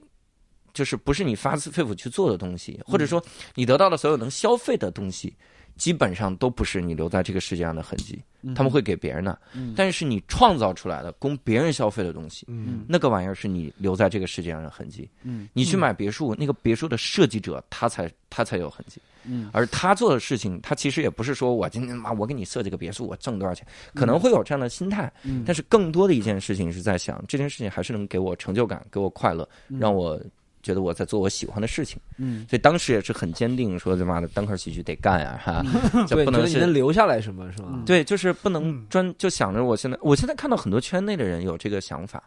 [0.73, 5.33] 就是不是你发自肺腑去做的东西，或者说你得到的所有能消费的东西，
[5.77, 8.21] 基本上都不是你留在这个世界上的痕迹，
[8.55, 9.39] 他们会给别人的。
[9.53, 9.73] 嗯。
[9.75, 12.85] 但是你创造出来的供别人消费的东西，嗯。
[12.87, 15.09] 那个玩意儿是你留在这个世界上的痕迹。
[15.23, 15.47] 嗯。
[15.53, 19.01] 你去买别墅，那个别墅的设计者他才他才有痕迹。
[19.27, 19.49] 嗯。
[19.53, 25.43] 而他做的事情，他其实也不是说我今天妈我给你设计个别墅，我挣多少钱，可能会有这样的心态，嗯。
[25.45, 29.47] 但是更多的一件事情是在想，这件事情还是能给我成就感，给我快乐，
[29.79, 30.19] 让我
[30.63, 31.99] 觉得我在做我喜欢的事情。
[32.17, 32.45] 嗯。
[32.49, 35.63] 所以当时也是很坚定说，他妈的单口喜剧得干呀，哈，
[36.07, 36.73] 这对，不能觉得你能。
[36.73, 37.67] 留下来什么是吧？
[37.85, 38.85] 对，就是不能嗯。
[38.89, 42.23] 专就想着我现在，我现在看到很多圈内的人有这个想法，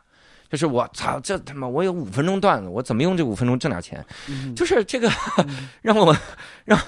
[0.51, 4.05] 就是我操，这他妈我有五分钟段子，我怎么用这五分钟挣点钱？
[4.28, 5.11] 嗯就是这个
[5.82, 6.16] 让我
[6.64, 6.78] 让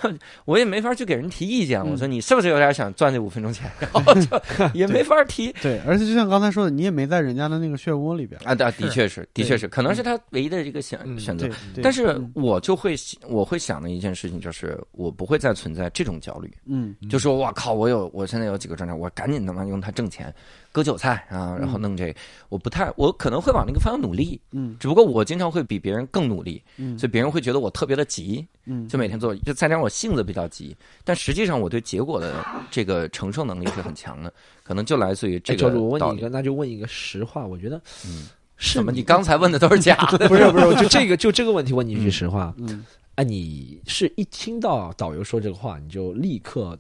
[0.45, 1.81] 我也没法去给人提意见。
[1.81, 3.71] 嗯我说你是不是有点想赚这五分钟钱？
[3.81, 4.41] 然后就
[4.75, 5.53] 也没法提。
[5.63, 8.41] 对，而且就像刚才说的，你也没在人家的那个漩涡里边。
[8.45, 12.95] 啊，的的确是，的确是，可能是他唯一的这个选嗯选择对。，对但是嗯我就会
[13.29, 20.33] 我会想的一件事情就是，我不会再存在这种焦虑，嗯就说我靠，我有我现在有几个专场，我赶紧他妈用它挣钱，
[20.73, 22.15] 割韭菜啊，然后弄这个，
[22.49, 24.77] 我不太，我可能会往那个方向努力，嗯。
[24.79, 26.99] 只不过我经常会比别人更努力，嗯。
[26.99, 36.29] 所以别人会觉得我特别的急，嗯，就每天做，就再加上我性子比较急，但实际上我对结果的这个承受能力是很强的，可能就来自于这个，教主，我问你一个，。
[36.29, 40.29] 那就问一个实话，我觉得，嗯，是怎么你刚才问的都是假的？
[40.29, 42.85] 不是不是，就这个就这个问题问你一句实话，嗯。
[43.17, 46.79] 哎，你是一听到导游说这个话，你就立刻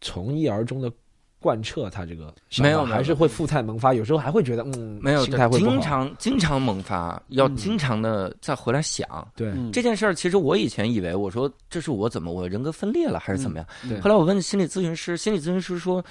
[0.00, 0.92] 从一而终的
[1.40, 5.80] 贯彻他这个想法，没有还是会复态萌发，有时候还会觉得嗯，没有，心态会经。
[5.80, 9.26] 常经常萌发，要嗯经常的再回来想。
[9.34, 13.66] 对，嗯这件事儿，其实我以前以为，我说这是我怎么我人格分裂了还是怎么样？
[13.88, 16.04] 对后来我问心理咨询师，心理咨询师说，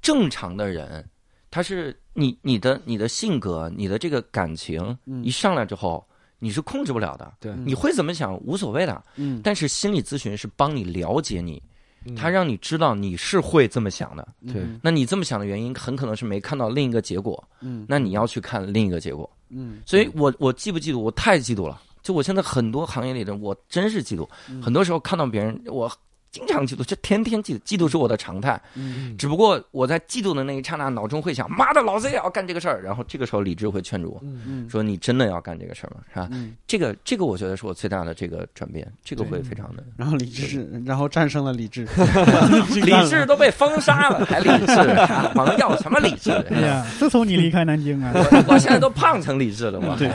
[0.00, 1.06] 正常的人，
[1.50, 6.02] 他是你你的你的性格，你的这个感情嗯一上来之后，
[6.38, 7.30] 你是控制不了的。
[7.38, 11.62] 对你会怎么想无所谓的，嗯但是心理咨询是帮你了解你，
[12.06, 14.26] 嗯他让你知道你是会这么想的。
[14.46, 19.28] 对嗯那你这么想的原因，很可能是没看到另一个结果，嗯那你要去看另一个结果。
[19.50, 20.98] 嗯所以我我嫉不嫉妒？
[20.98, 21.80] 我太嫉妒了。
[22.02, 24.26] 就我现在很多行业里的，我真是嫉妒。
[24.48, 25.90] 嗯很多时候看到别人，我
[26.32, 28.60] 经常嫉妒，这天天嫉妒，嫉妒是我的常态。
[28.74, 32.82] 嗯只不过我在嫉妒的那一刹那，脑中会想：妈的，老子也要干这个事儿。
[32.82, 36.02] 然后这个时候理智会劝住我说：“你真的要干这个事儿吗？
[36.12, 39.82] 是吧？”嗯，这个这个，我觉得是我最大的这个转变，这个会非常的。
[39.96, 41.86] 然后理智，然后战胜了理智，
[42.80, 44.72] 理智都被封杀了，还理智？
[44.72, 46.30] 啊我要什么理智？
[46.50, 50.08] 哎呀，自从你离开南京啊，我我现在都胖成理智了，我对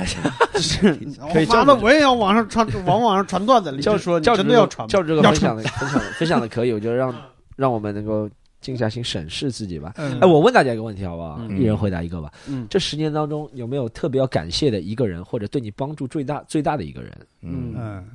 [0.62, 0.98] 是，
[1.34, 3.72] 可以妈的，我也要往上传，往网上传段子。
[3.72, 4.90] 理教智说，你真的要传吗？
[4.90, 7.14] 教这个要分享的分享的分享的可以，我觉得让
[7.56, 8.30] 让我们能够
[8.62, 9.94] 静下心审视自己吧。
[9.98, 11.38] 嗯哎，我问大家一个问题好不好？
[11.42, 12.32] 嗯一人回答一个吧。
[12.48, 17.12] 嗯这十年当中有没有特别要感谢的一个人，或者对你帮助最大最大的一个人？
[17.42, 18.10] 嗯，嗯，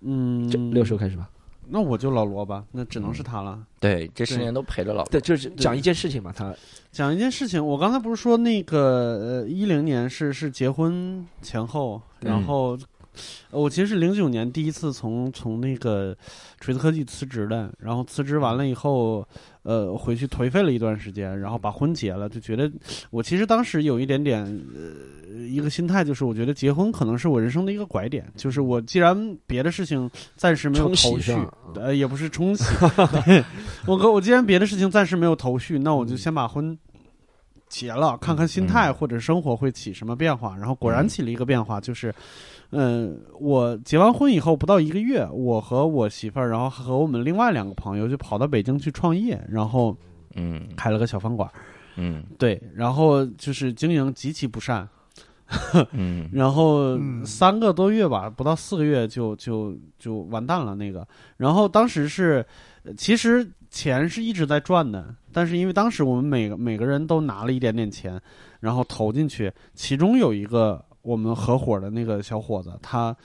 [0.00, 1.28] 嗯，这六叔开始吧。
[1.68, 3.58] 那我就老罗吧，那只能是他了。
[3.80, 6.54] 对，这十年都陪着老罗对，就是讲一件事情吧，他
[6.92, 12.78] 讲一件事情，我刚才不是说那个呃，一零年是是结婚前后，嗯然后、呃
[13.50, 16.16] 我其实是零九年第一次从从那个
[16.60, 19.26] 锤子科技辞职的，然后辞职完了以后，
[19.62, 22.70] 呃，回去颓废了一段时间，然后把婚结了，就觉得
[23.10, 24.42] 我其实当时有一点点
[24.74, 31.36] 呃一个心态，就是我觉得结婚可能是我人生的一个拐点，就是我既然别的事情暂时没有头绪，
[31.74, 32.64] 呃，也不是冲洗，
[33.24, 33.44] 对
[33.86, 36.76] 我哥，我既然别的事情暂时没有头绪，那我就先把婚
[37.68, 38.94] 结了，看看心态嗯。
[38.94, 40.56] 或者生活会起什么变化。
[40.56, 41.08] 然后果然嗯。
[41.08, 42.14] 起了一个变化，就是，
[42.70, 49.96] 嗯、我结完婚以后不到一个月，我和我媳妇儿，然后和我们另外两个朋友就跑到北京去创业，然后
[50.34, 50.66] 嗯。
[50.76, 51.50] 开了个小饭馆，
[51.96, 52.24] 嗯。
[52.38, 54.86] 对，然后就是经营极其不善，
[55.92, 56.28] 嗯。
[56.34, 57.24] 然后嗯。
[57.24, 61.06] 三个多月吧，不到四个月就就就完蛋了那个。
[61.36, 62.44] 然后当时是，
[62.82, 68.20] 呃其实钱是一直在赚的，但是因为当时我们每个每个人都拿了一点点钱，
[68.60, 73.16] 然后投进去，其中有一个我们合伙的那个小伙子，他。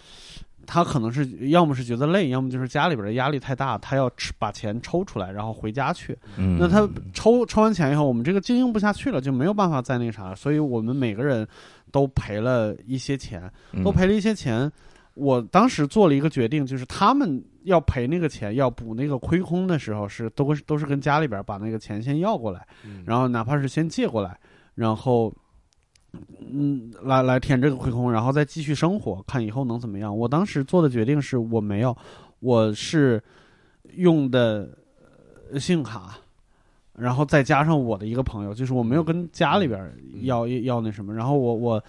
[0.67, 6.15] 他可能是要么是觉得累，要么就是家里边的压力太大，他要吃把钱抽出来，然后回家去。
[6.37, 11.45] 嗯，那他抽抽完钱以后，我们这个经营不下去了，就没有办法再那个啥了，所以我们每个人
[11.91, 14.71] 都赔了一些钱，嗯都赔了一些钱。
[15.15, 22.65] 我当时做了一个决定，就是他们要赔那个钱，要补那个亏空的时候，是都是都是跟家里边把那个钱先要过来，
[23.03, 24.39] 然后哪怕是先借过来，
[24.75, 25.33] 然后。
[26.53, 30.15] 嗯，来来填这个亏空，然后再继续生活，看以后能怎么样。
[30.15, 31.95] 我当时做的决定是我没有，
[32.39, 33.21] 我是
[33.95, 34.69] 用的
[35.51, 36.17] 呃信用卡，
[36.97, 41.81] 然后再加上我的一个朋友，就是我没有跟家里边儿要、要那什么，然后我我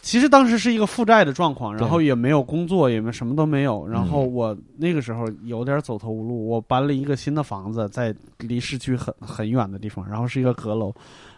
[0.00, 10.94] 其实当时是一个负债的状况，然后也没有工作，也没什么都没有，然后我那个时候有点走投无路，我搬了一个新的房子，在离市区很很远的地方，然后是一个阁楼。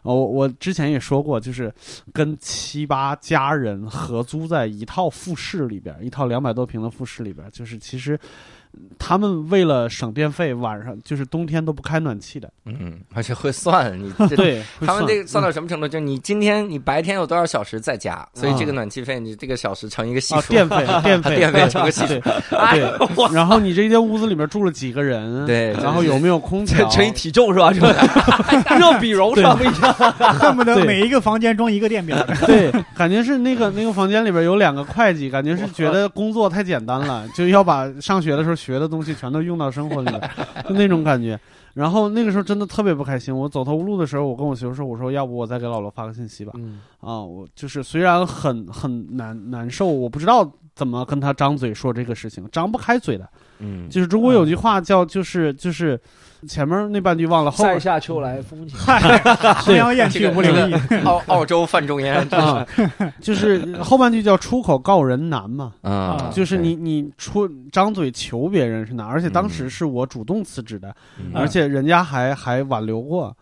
[0.06, 1.72] 哦，我我之前也说过，就是
[2.12, 8.18] 跟七八家人合租在一套复式里边，一套两百多平的复式里边，就是其实
[8.98, 12.50] 他们为了省电费，晚上就是冬天都不开暖气的。
[12.64, 14.34] 嗯，而且会算你这。
[14.36, 15.86] 对，他们这个算到到什么程度？
[15.86, 22.22] 就是你今天你白天有多少小时在家，所以这个暖气费你这个小时乘一个系啊数，电费 电费电费乘个系数对。
[22.58, 22.80] 哎
[23.32, 25.46] 然后你这间屋子里面住了几个人？
[25.46, 26.88] 对然后有没有空调？
[26.88, 27.72] 乘以体重是吧？
[27.72, 29.92] 这热比容上不一样。
[30.18, 32.16] 恨不得每一个房间装一个电表。
[32.46, 40.20] 对，感觉是那个那个房间里边有两个会计，感觉是觉得工作太简单了，就要把上学的时候学的东西全都用到生活里面，
[40.68, 41.38] 就那种感觉。
[41.74, 53.28] 然后那个时候真的特别不开心，我走投无路的时候，我跟我媳妇说：“我说要不我再给老罗发个信息吧。”嗯，啊，我就是虽然很很难难受，我不知道怎么跟他张嘴说这个事情，张不开嘴的。
[53.58, 56.00] 嗯，就是中国有句话叫就是就是
[56.46, 58.76] 前面那半句忘了，后塞面下秋来风景。
[58.78, 60.74] 衡阳雁去无留意。
[61.04, 62.66] 澳澳洲范仲淹 啊，
[63.20, 65.72] 就是后半句叫出口告人难嘛。
[65.82, 73.34] 啊就是你你出张嘴求别人是难，而且当时是我主动辞职的，嗯而且人家还还挽留过，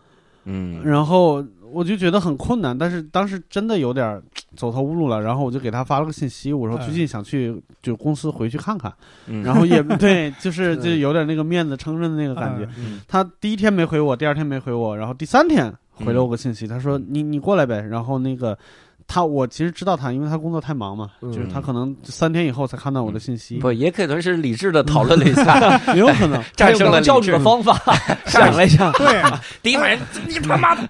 [0.45, 4.23] 嗯然后我就觉得很困难，但是当时真的有点儿
[4.57, 6.85] 走投无路了，然后我就给他发了个信息，我说嗯。
[6.85, 8.93] 最近想去就公司回去看看，
[9.27, 9.43] 嗯。
[9.43, 12.69] 然后也 对，就是就有点那个面子撑着的那个感觉。
[12.78, 18.57] 嗯他第一天没回我，第二天没回我，然后第三天回了我个信息，他说嗯你你过来呗，然后那个。
[19.07, 26.43] 他我其实知道他，因为他工作太忙嘛，嗯就是他可能三天以后才看到我的信息，不也可能是理智的讨论了一下，也 有可能。
[26.57, 27.39] 战胜了教主的。
[27.39, 27.79] 方法，
[28.27, 29.23] 想了一下，对，
[29.63, 30.83] 第一反应，你他妈的，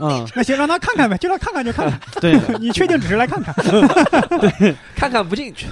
[0.00, 2.00] 嗯，那行，让他看看呗，就让他看看就看看。
[2.20, 3.54] 对你确定只是来看看？
[4.40, 5.66] 对看看不进去。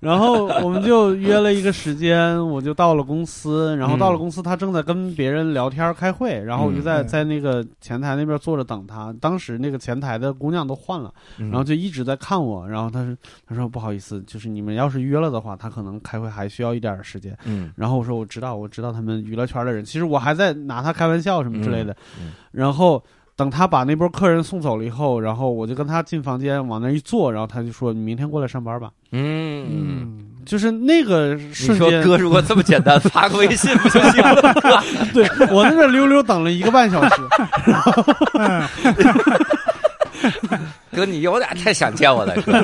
[0.00, 9.14] 然后我们就约了一个时间，我就到了公司，然后到了公司，他正在跟别人聊天开会，然后我就在嗯在那个前台那边坐着等他。
[9.20, 13.16] 当时那个前台的姑娘都换了，然后就一直在看我，然后他说
[13.46, 17.36] 他说不好意思，就是你们要是约了的话，他可能开会还需要一点时间。
[17.44, 21.94] 嗯然后我说我知道，我知道他们娱乐圈的人，其实我还在拿他开玩笑什么之类的。
[22.52, 23.02] 然后
[23.40, 28.90] 等他把那波客人送走了以后，然后我就跟他进房间往那一坐，然后他就说：“你明天过来上班吧。
[29.12, 29.66] 嗯。
[29.70, 34.54] 嗯，”就是那个你说瞬间，哥如果这么简单，发个微信不就行了？
[35.14, 37.14] 对我在这溜溜等了一个半小时。
[40.92, 42.62] 哥，你有点太想见我了，哥。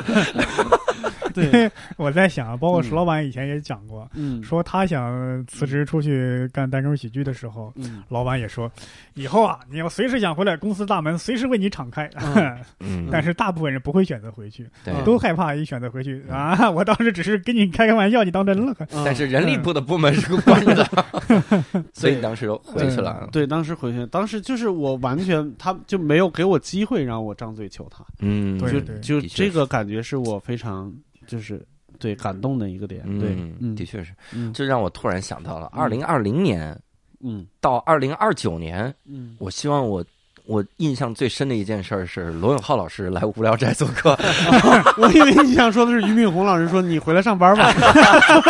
[1.41, 2.95] 对， 我在想，包括石嗯。
[2.95, 8.03] 老板以前也讲过，嗯，说他想辞职出去干单口喜剧的时候，嗯。
[8.09, 8.71] 老板也说，
[9.13, 12.09] 以后啊，你要随时想回来，公司大门随时为你敞开。
[12.17, 12.57] 嗯。
[12.79, 14.67] 嗯，但是大部分人不会选择回去，
[15.05, 16.69] 都害怕一选择回去啊！
[16.69, 18.73] 我当时只是跟你开开玩笑，你当真了？
[18.91, 19.03] 嗯。
[19.05, 21.05] 但是人力部的部门是关着的，
[21.93, 23.27] 所以当时回去了。
[23.31, 30.93] 对，当时回去，当时就是我完全，他就没有给我机会让我张嘴求他，嗯，就就这个感觉是我非常
[31.27, 31.63] 就是
[31.99, 33.03] 对感动的一个点。
[33.19, 36.75] 对，嗯，嗯的确是，嗯这让我突然想到了，嗯二零二零年
[37.21, 40.03] 嗯到二零二九年，嗯，我希望我。
[40.45, 44.17] 我印象最深的一件事儿是罗永浩老师来无聊斋做客，
[44.97, 47.69] 我以为你想说的是俞敏洪老师说你回来上班吧。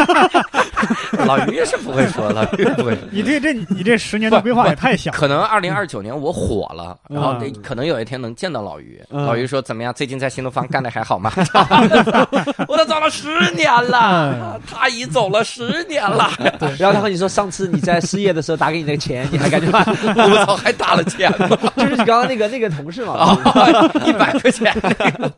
[1.25, 3.03] 老于是不会说，老于不会说。
[3.11, 5.11] 你对这你这十年的规划也太小。
[5.11, 9.01] 可能二零二九年我火了，然后嗯可能有一天能见到老于。
[9.09, 9.93] 嗯老于说怎么样？
[9.93, 11.31] 最近在新东方干的还好吗？
[12.67, 16.29] 我都走了十年了，他已走了十年了，
[16.77, 19.83] 然后他和你说，上次你在失业的时候打给你那个钱，你还感觉吗？
[20.15, 21.49] 我操，还打了钱吗？
[21.75, 23.13] 就是你刚刚那个那个同事嘛。
[23.13, 23.37] 啊，
[24.05, 24.73] 一百块钱，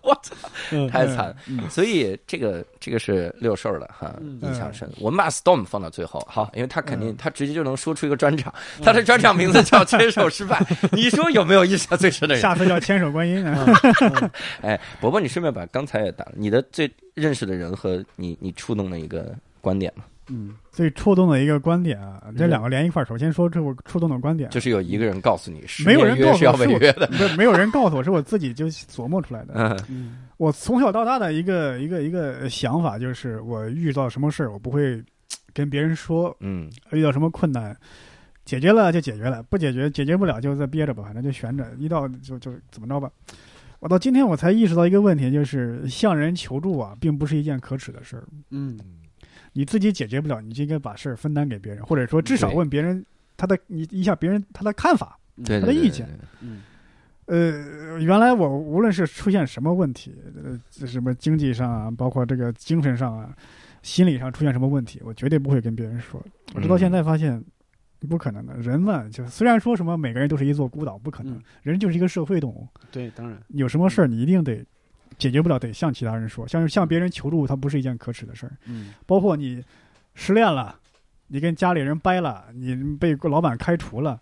[0.01, 0.35] 我操，
[0.71, 1.33] 嗯太惨。
[1.47, 4.89] 嗯所以这个这个是六兽的哈，嗯印象深。
[4.99, 8.53] 我们把 Storm 放到最后，好，因为他肯定嗯他直接就能说出一个专场，
[8.83, 10.57] 他的专场名字叫《牵手失败》。
[10.95, 12.41] 你说有没有印象最深的人？
[12.41, 13.65] 下次叫牵手观音啊！
[14.61, 23.05] 哎，伯伯，你顺便把刚才也打了，你的最认识的人和你你触动的一个观点嘛，嗯最触动的一个观点啊，这两个连一块儿。
[23.05, 27.07] 首先说这我触动的观点，就是有一个人告诉你，十没有人是要告诉我是我违约的。
[27.07, 29.53] 不是没有人告诉我，是我自己就琢磨出来的。
[29.55, 35.03] 嗯嗯我从小到大的一个一个一个想法就是，我遇到什么事儿，我不会
[35.53, 37.75] 跟别人说，嗯遇到什么困难，
[38.45, 43.11] 解决了就解决了，不解决解决不了就再憋着吧，反正就悬着，一到就就怎么着吧。
[43.81, 48.25] 我到今天我才意识到一个问题，就是向人求助啊，并不是一件可耻的事儿。
[48.51, 48.79] 嗯
[49.51, 53.05] 你自己解决不了，你就应该把事儿分担给别人，或者说至少问别人
[53.35, 55.19] 他的你一下别人他的看法。
[55.45, 56.05] 他的意见
[56.41, 56.61] 嗯
[57.29, 63.29] 呃，原来我无论是出现什么问题，呃，什么经济上啊，包括这个精神上啊，
[63.83, 66.19] 心理上出现什么问题，我绝对不会跟别人说。
[66.55, 67.39] 我直到现在发现，
[68.09, 68.55] 不可能的。
[68.55, 74.65] 人嘛，就虽然说什么每个人都是一座孤岛，不可能，嗯人就是一个社会动物，对，当然有什么事儿你一定得
[75.19, 78.53] 解决不了，得向其他人说，向向别人求助，它不是一件可耻的事儿。
[78.65, 79.63] 嗯包括你
[80.15, 80.75] 失恋了，
[81.27, 84.19] 你跟家里人掰了，你被老板开除了，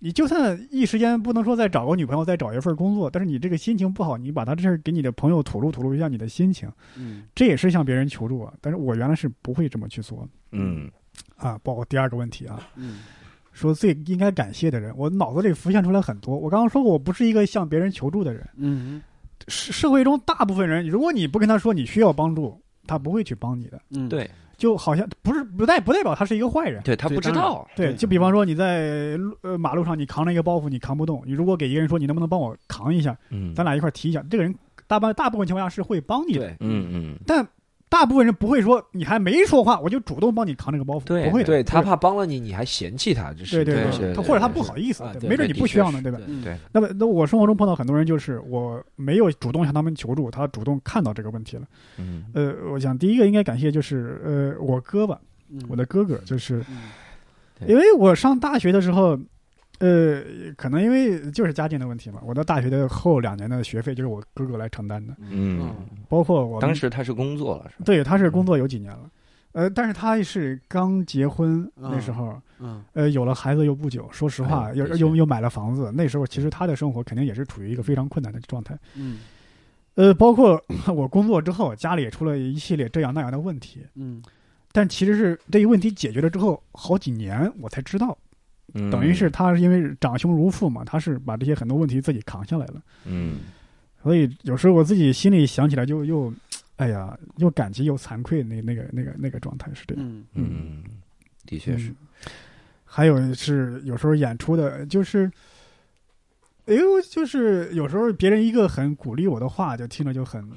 [0.00, 8.52] 你就算一时间不能说再找个女朋友，再找一份工作，但是你这个心情不好，你把他这事儿给你的朋友吐露吐露一下你的心情，嗯这也是向别人求助啊。
[8.60, 10.90] 但是我原来是不会这么去做嗯
[11.36, 11.58] 啊。
[11.62, 13.00] 包括第二个问题啊，嗯
[13.52, 16.38] 说最应该感谢的人，我脑子里浮现出来很多。
[16.38, 18.48] 我刚刚说过，我不是一个向别人求助的人。
[18.56, 19.02] 嗯
[19.48, 23.80] 社社会中大部分人，如果你不跟他说你需要帮助，他不会去帮你的。
[23.90, 26.82] 嗯，对就好像不是不代不代表他是一个坏人。
[26.82, 27.94] 对，他不知道，对，对。
[27.94, 33.54] 就比方说你在路呃马路上，你扛着一个包袱，你扛不动，你如果给一个人说你能不能帮我扛一下，嗯。
[33.54, 34.54] 咱俩一块提一下，这个人
[34.86, 37.46] 大半大部分情况下是会帮你的，嗯嗯，但
[37.88, 46.18] 大部分人不会说你还没说话我就主动帮你扛这个包袱，对不会的，对他怕帮了你，你还嫌弃他，这是对对他或者他不好意思没准你不需要呢，对吧？
[46.26, 46.42] 嗯。
[46.42, 51.62] 对，那么，那我生活中碰到很多人，就是我没有主动向他们求助，他主动看到这个问题了。
[51.96, 52.24] 嗯。
[52.34, 55.18] 呃，我想第一个应该感谢就是呃我哥吧，
[55.50, 55.60] 嗯。
[55.68, 56.90] 我的哥哥，就是嗯。
[57.66, 59.18] 因为我上大学的时候，
[59.78, 60.22] 呃，
[60.56, 65.72] 可能因为就是家境的问题嘛，我到大学的后两年的学费就是我哥哥来承担的，嗯，
[66.08, 67.82] 包括我当时他是工作了是吧？
[67.84, 69.10] 对他是工作有几年了，
[69.52, 72.82] 呃，但是他是刚结婚嗯那时候，嗯。
[72.92, 78.76] 呃，有了孩子又不久，说实话，又又又买了房子，那时候其实他的生活肯定也是处于一个非常困难的状态。
[78.96, 79.20] 嗯。
[79.94, 80.60] 呃，包括
[80.94, 84.20] 我工作之后，家里也出了一系列这样那样的问题，嗯。
[84.70, 88.16] 但其实是这一问题解决了之后，好几年我才知道，
[88.74, 92.82] 嗯等于是他是因为长兄如父嘛，他是把这些很多问题自己扛下来了。
[93.04, 93.38] 嗯
[94.02, 96.32] 所以有时候我自己心里想起来就又
[96.76, 100.04] 哎呀，又感激又惭愧，那那个那个那个状态是这样。
[100.06, 100.84] 嗯嗯，
[101.44, 101.96] 的确是嗯。
[102.84, 105.30] 还有是有时候演出的，就是，
[106.66, 110.48] 哎呦，就是有时候别人一个很鼓励我的话，就听着就很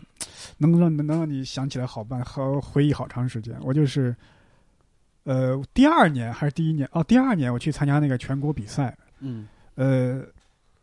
[0.60, 3.54] 能让能让你想起来好办好回忆好长时间。
[3.62, 4.16] 我就是，
[5.24, 9.48] 呃，第二年还是第一年哦，第二年我去参加那个全国比赛，嗯。
[9.76, 10.22] 呃，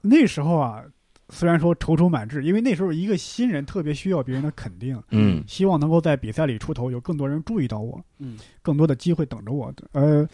[0.01, 0.83] 那时候啊，
[1.29, 5.43] 虽然说踌躇满志，因为那时候一个新人特别需要别人的肯定，嗯。
[5.47, 8.39] 希望能够在比赛里出头，有更多人注意到我，嗯。
[8.63, 9.73] 更多的机会等着我。
[9.93, 10.27] 呃，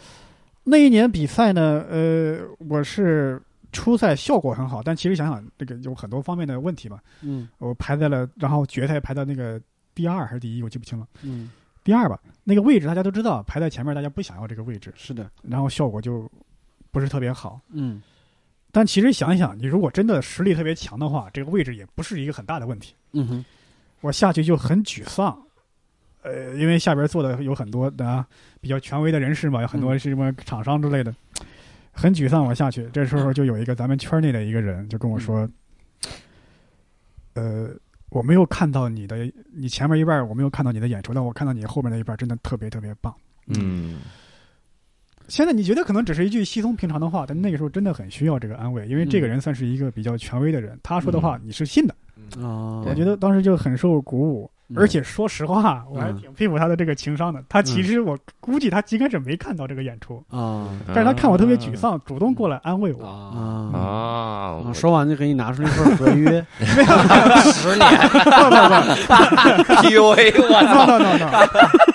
[0.63, 3.41] 那一年比赛呢，呃，我是
[3.71, 6.99] 初赛效果很好，但其实想想这个有很多方面的问题吧。
[7.21, 7.49] 嗯。
[7.57, 9.59] 我排在了，然后决赛排到那个
[9.93, 11.49] 第二还是第一，我记不清了，嗯，
[11.85, 12.19] 第二吧。
[12.43, 16.29] 那个位置大家都知道，排在前面大家不想要这个位置，是的，然后效果就
[16.91, 17.61] 不是特别好。
[17.69, 18.01] 嗯
[18.71, 22.93] 但其实想一想，你如果真的实力特别强的话，这个位置也不是一个很大的问题。
[23.13, 23.45] 嗯哼，
[24.01, 25.41] 我下去就很沮丧，
[26.23, 28.27] 呃，因为下边坐的有很多的、啊、
[28.59, 31.15] 比较权威的人士嘛，有很多是什么厂商之类的，
[31.93, 32.43] 很沮丧。
[32.43, 35.49] 我下去，这时候就有一个咱们圈内的一个人就跟我说，
[37.35, 37.69] 呃，
[38.09, 43.13] 我没有看到你的，你前面一半我没有看到你的演出，但我看到你后面那一半真的特别特别棒。
[43.47, 43.97] 嗯
[45.27, 51.95] 现在你觉得可能只是一句稀松平常的话，但那个时候真的很需要这个安慰，因为这个人算是一个比较权威的人，他说的话你是信的。
[52.37, 56.17] 啊，我觉得当时就很受鼓舞，嗯而且说实话，我还嗯。
[56.17, 57.43] 挺佩服他的这个情商的。
[57.47, 60.67] 他其实我估计他应该是没看到这个演出，啊。
[60.87, 63.05] 但是他看我特别沮丧，主动过来安慰我。
[63.05, 64.71] 啊！
[64.73, 67.87] 说完就给你拿出一份合约， 十年。
[69.83, 71.29] PUA，我 no no no no，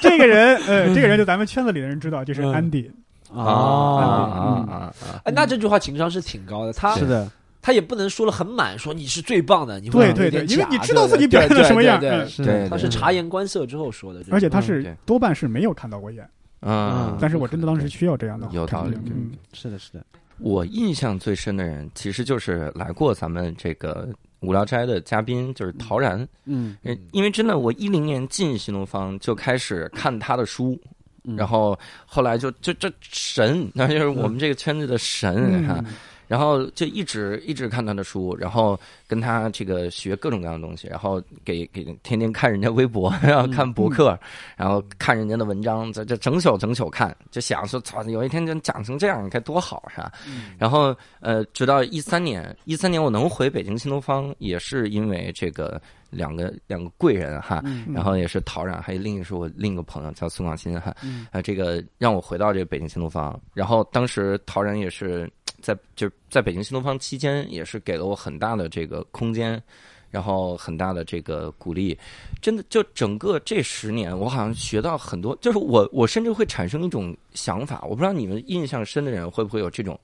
[0.00, 2.52] 这个人，呃，这个人就咱们圈子里的人知道，就是嗯。
[2.52, 2.90] 安迪。
[3.32, 4.92] 啊啊啊
[5.32, 7.30] 那这句话情商是挺高的，他是的，
[7.62, 16.28] 他也不能说了很满，说你是最棒的，你对会对对因为你知道自己表现的什么样对他是察言观色之后说的，而且他嗯是多半是没有看到过演，
[16.60, 20.04] 啊，但是我真的当时需要这样的有道理嗯，是的，是的，
[20.38, 24.08] 我印象最深的人，其实就是来过咱们这个
[24.40, 26.26] 无聊斋的嘉宾，就是陶然。
[26.46, 30.80] 嗯呃因为真的，我一零年进新东方就开始看他的书，
[31.24, 31.36] 嗯。
[31.36, 35.68] 然后后来就就这神，那就是我们这个圈子的神嗯。
[35.68, 35.84] 哈。
[36.30, 38.78] 然后就一直一直看他的书，然后
[39.08, 44.16] 跟他这个学各种各样的东西，然后给给天天看人家微博，然后看博客，
[44.56, 50.12] 然后看人家的文章，这这整宿整宿看，就想说操，有一天就讲成这样该多好是吧？
[50.56, 57.88] 然后呃，直到一三年，一三年我能回北京新东方，也是因为这个两个两个贵人哈，嗯。
[57.92, 61.26] 然后也是陶然，还有另一个是我另一个朋友叫孙广新哈，嗯。
[61.32, 65.28] 呃，这个让我回到这个北京新东方，然后当时陶然也是
[65.60, 69.62] 在就是在北京新东方期间，也是给了我很大的这个空间，
[70.10, 71.96] 然后很大的这个鼓励，
[72.40, 79.98] 真的就整个这十年，我好像学到很多，就是我我甚至会产生一种想法，我不知道你们印象深的人会不会有这种，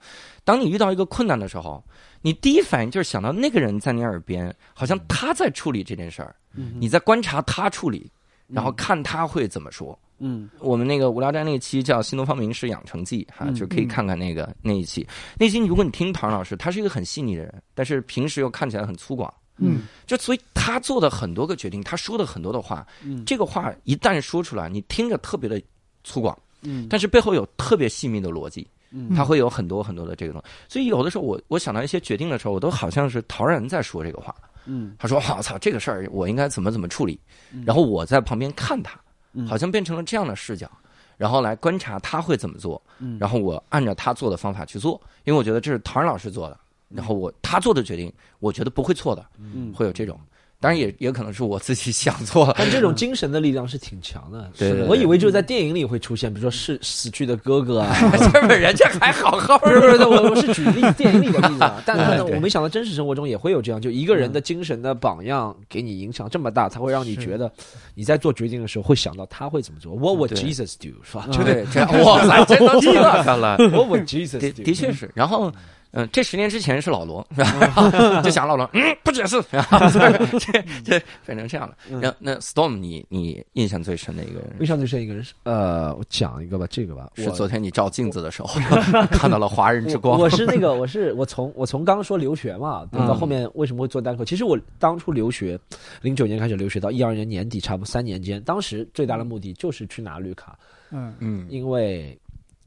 [0.44, 1.82] 当你遇到一个困难的时候，
[2.22, 8.10] 你第一反应就是想到那个人在你耳边，好像他在处理这件事儿，嗯你在观察他处理，
[8.46, 9.98] 然后看他会怎么说。
[10.18, 10.48] 嗯。
[10.60, 15.06] 我们那个无聊斋那一期叫《新东方名师养成记》哈，嗯就可以看看那个那一期。
[15.38, 19.82] 那一期如果你听唐老师，他是一个很细腻的人，但是平时又看起来很粗犷，嗯。
[20.06, 23.24] 就所以他做的很多个决定，他说的很多的话，嗯。
[23.24, 25.60] 这个话一旦说出来，你听着特别的
[26.04, 26.86] 粗犷，嗯。
[26.88, 29.14] 但是背后有特别细密的逻辑，嗯。
[29.14, 30.48] 他会有很多很多的这个东西。
[30.68, 34.34] 所以有的时候我我想到一些决定的时候，我都好像是陶然在说这个话。
[34.66, 34.96] 嗯。
[34.98, 37.18] 他说：“我操，这个事儿我应该怎么怎么处理？”
[37.52, 37.62] 嗯。
[37.64, 39.02] 然后我在旁边看他，嗯
[39.48, 40.70] 好像变成了这样的视角，
[41.16, 43.18] 然后来观察他会怎么做，嗯。
[43.18, 46.58] 然后我按照他做的方法去做，因为我觉得这是陶然老师做的，
[46.88, 49.72] 然后我他做的决定，我觉得不会错的，嗯。
[49.74, 50.18] 会有这种。
[50.66, 54.50] 当然也也可能是我自己 想错了，但这种精神的力量是挺强的。
[54.58, 57.94] 对对对我以为只有在电影里会出现，比如说是死去的哥哥啊，
[58.32, 61.80] 这不人家还好好的 是不是，我我是举例电影里的例子啊。
[61.86, 67.48] 但是呢，我没想到真实生活中也会有这样，就一个人的精神的榜样给你影响这么大，才会让你觉得
[67.94, 69.94] 你在做决定的时候会想到他会怎么做。
[69.94, 70.96] What would Jesus do？
[71.04, 71.28] 是吧？
[71.44, 73.56] 对，这样哇塞，真的这个了。
[73.70, 74.64] What would Jesus 的 do？
[74.64, 75.52] 的确是，然后，
[75.96, 78.20] 嗯、这十年之前是老罗，是吧？
[78.22, 81.76] 就想老罗，嗯，不解释， 这这变成这样了。
[82.00, 88.60] 然后那 Storm，你你印象最深的一个人印象最深一个人是呃，我讲一个吧，这个吧，是昨天你照镜子的时候
[89.10, 90.18] 看到了华人之光。
[90.18, 94.24] 我我是那个，我是我从我从刚刚说留学嘛，嗯到后面为什么会做单口？
[94.24, 95.58] 其实我当初留学，
[96.02, 100.58] 零九年开始留学到一二年年底，差不多三年间，当时最大的目的就是去拿绿卡，
[100.90, 102.18] 嗯嗯因为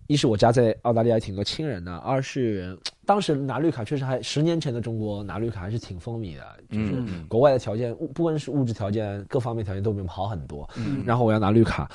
[0.10, 2.76] 一是我家在澳大利亚挺多亲人的，二是
[3.06, 10.68] 当时拿绿卡确实还十年前的中国拿绿卡还是挺风靡的，就是嗯国外的条件，物不管是物质条件各方面条件都比我们好很多。
[10.76, 11.88] 嗯然后我要拿绿卡，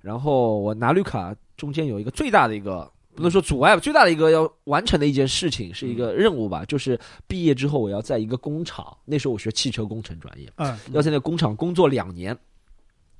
[0.00, 2.90] 然后我拿绿卡中间有一个最大的一个。
[3.12, 12.34] 不能说阻碍吧，最大的一个要完成的一件事情是一个任务吧，就是毕业之后我要在一个工厂，那时候我学汽车工程专业，嗯要在那个工厂工作两年，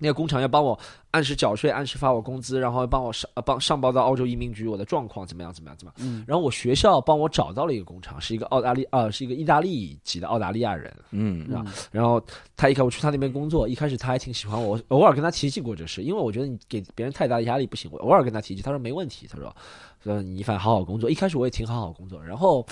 [0.00, 0.76] 那个工厂要帮我
[1.12, 6.06] 按时缴税，按时发我工资，然后帮我上呃帮上报到澳洲移民局我的状况怎么样怎么样怎么样。
[6.08, 12.20] 嗯然后我学校帮我找到了一个工厂，是一个澳大利呃是一个意大利籍的澳大利亚人，嗯是吧然后
[12.56, 19.54] 他一开始我去他那边工作，一开始他还挺喜欢我，我偶尔跟他提起过这事，因为我觉得你给别人太大的压力不行，我偶尔跟他提起，他说没问题，他说
[20.02, 21.10] 说你反正好好工作。
[21.10, 22.64] 一开始我也挺好好工作，然后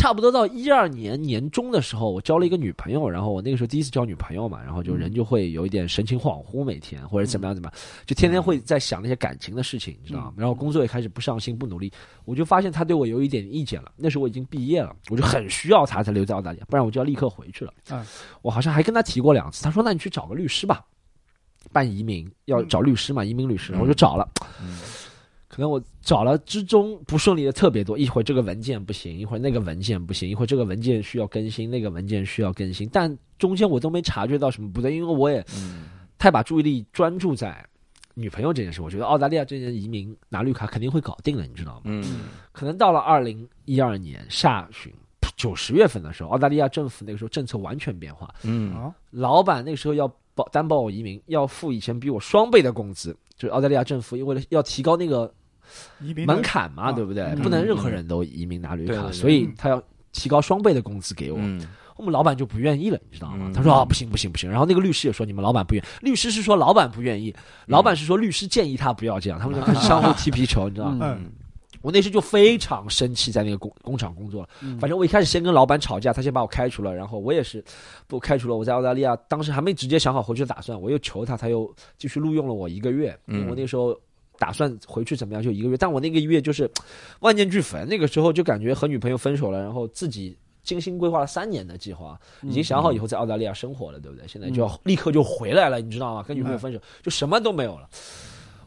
[0.00, 10.32] 差不多到一二年年中的时候，我交了一个女朋友，然后我那个时候第一次交女朋友嘛，然后就人就会有一点神情恍惚，每天或者怎么样怎么样，就天天会在想那些感情的事情，你知道吗？
[10.38, 11.92] 然后工作也开始不上心不努力，
[12.24, 13.92] 我就发现他对我有一点意见了。
[13.94, 17.74] 那时候我已经毕业了，我就很需要他才留在澳大利亚，不然我就要立刻回去了。
[17.90, 18.02] 嗯，
[18.40, 20.82] 我好像还跟他提过两次，他说那你去找个律师吧，
[21.72, 24.26] 办移民要找律师嘛，移民律师，我就找了。
[25.60, 35.44] 可能我找了之中不顺利的特别多，一会儿这个文件不行，一会儿那个文件不行，一会儿这个文件需要更新，那个文件需要更新，但中间我都没察觉到什么不对，因为我也
[36.16, 37.62] 太把注意力专注在
[38.14, 38.80] 女朋友这件事。
[38.80, 41.82] 我觉得澳大利亚这件移民拿绿卡肯定会搞定的，你知道吗？
[41.84, 42.02] 嗯
[42.52, 44.90] 可能到了二零一二年下旬
[45.36, 55.32] 九十月份的时候，澳大利亚政府那个时候政策完全变化，嗯啊老板那个时候要保担保我移民，要付以前比我双倍的工资，就是澳大利亚政府因为了要提高那个
[56.26, 57.24] 门槛嘛，啊对不对？
[57.24, 59.82] 嗯不能任何人都移民拿绿卡，所以他要
[60.12, 61.38] 提高双倍的工资给我。
[61.40, 61.60] 嗯
[61.96, 63.52] 我们老板就不愿意了，你知道吗嗯？
[63.52, 64.48] 他说啊，不行不行不行。
[64.48, 67.34] 然后那个律师也说，你们老板不愿，律师是说老板不愿意，
[67.66, 71.18] 老板是说律师建议他不要这样， 他们就开始相互踢皮球，你知道吗？
[71.82, 74.48] 我那时就非常生气，在那个工工厂工作了。
[74.62, 77.60] 嗯反正我一开始先跟老板吵架，他先把我开除了，然后我也是
[78.06, 78.56] 被我开除了。
[78.56, 83.14] 我在澳大利亚当时还没直接想好回去的打算，我又求他，他又继续录用了我一个月。
[83.26, 83.94] 嗯因为我那时候
[84.40, 85.76] 打算回去怎么样，就一个月。
[85.76, 86.68] 但我那个月就是
[87.20, 90.36] 万念俱焚，那个时候就感觉和女朋友分手了，然后自己。
[90.62, 94.28] 精心规划了三年的计划，已经想好以后在澳大利亚生活了，对不对？
[94.28, 96.22] 现在就要立刻就回来了，你知道吗？
[96.22, 97.88] 跟女朋友分手，就什么都没有了。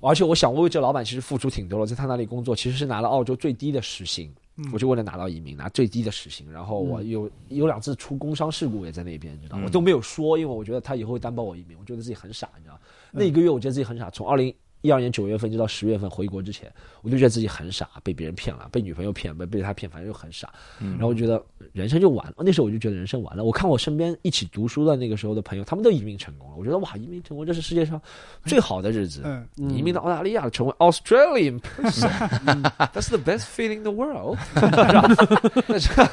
[0.01, 6.51] 而且我想，我为这老板其实付出挺多了，在他那里工作，其实是拿了澳洲最低的时薪，嗯我就为了拿到移民，拿最低的时薪。
[6.51, 12.79] 然后我有、有两次出工伤事故也在那边，你知道我都没有说，因为我觉得他以后会担保我移民，我觉得自己很傻，你知道吗？
[13.11, 14.53] 那一个月我觉得自己很傻，从二零
[14.83, 20.53] 一二年九月份一直到十月份回国之前，我就觉得自己很傻，被别人骗了，被女朋友骗，被被他骗，反正就很傻。
[20.77, 21.41] 然后我觉得
[21.71, 23.45] 人生就完了，那时候我就觉得人生完了。
[23.45, 27.99] 我看我身边一起读书的那个时候的朋友，他们都移民成功了，我觉得哇，移民成功这是世界上
[28.45, 29.21] 最好的日子。
[29.25, 34.37] 嗯移民到澳大利亚，成为 Australian person，That's the best feeling in the world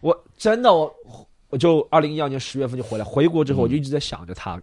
[0.00, 0.92] 我真的我
[1.50, 4.60] 我就二零一二年十月份就回来，回国之后我就一直在想着他，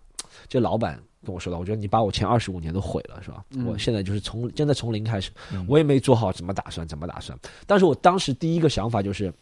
[0.47, 3.43] 这老板跟我说的，我觉得你把我前二十五年都毁了，是吧？
[3.51, 7.37] 嗯我现在就是从真的从零开始，嗯我也没做好怎么打算，怎么打算。
[7.65, 9.33] 但是我当时第一个想法就是。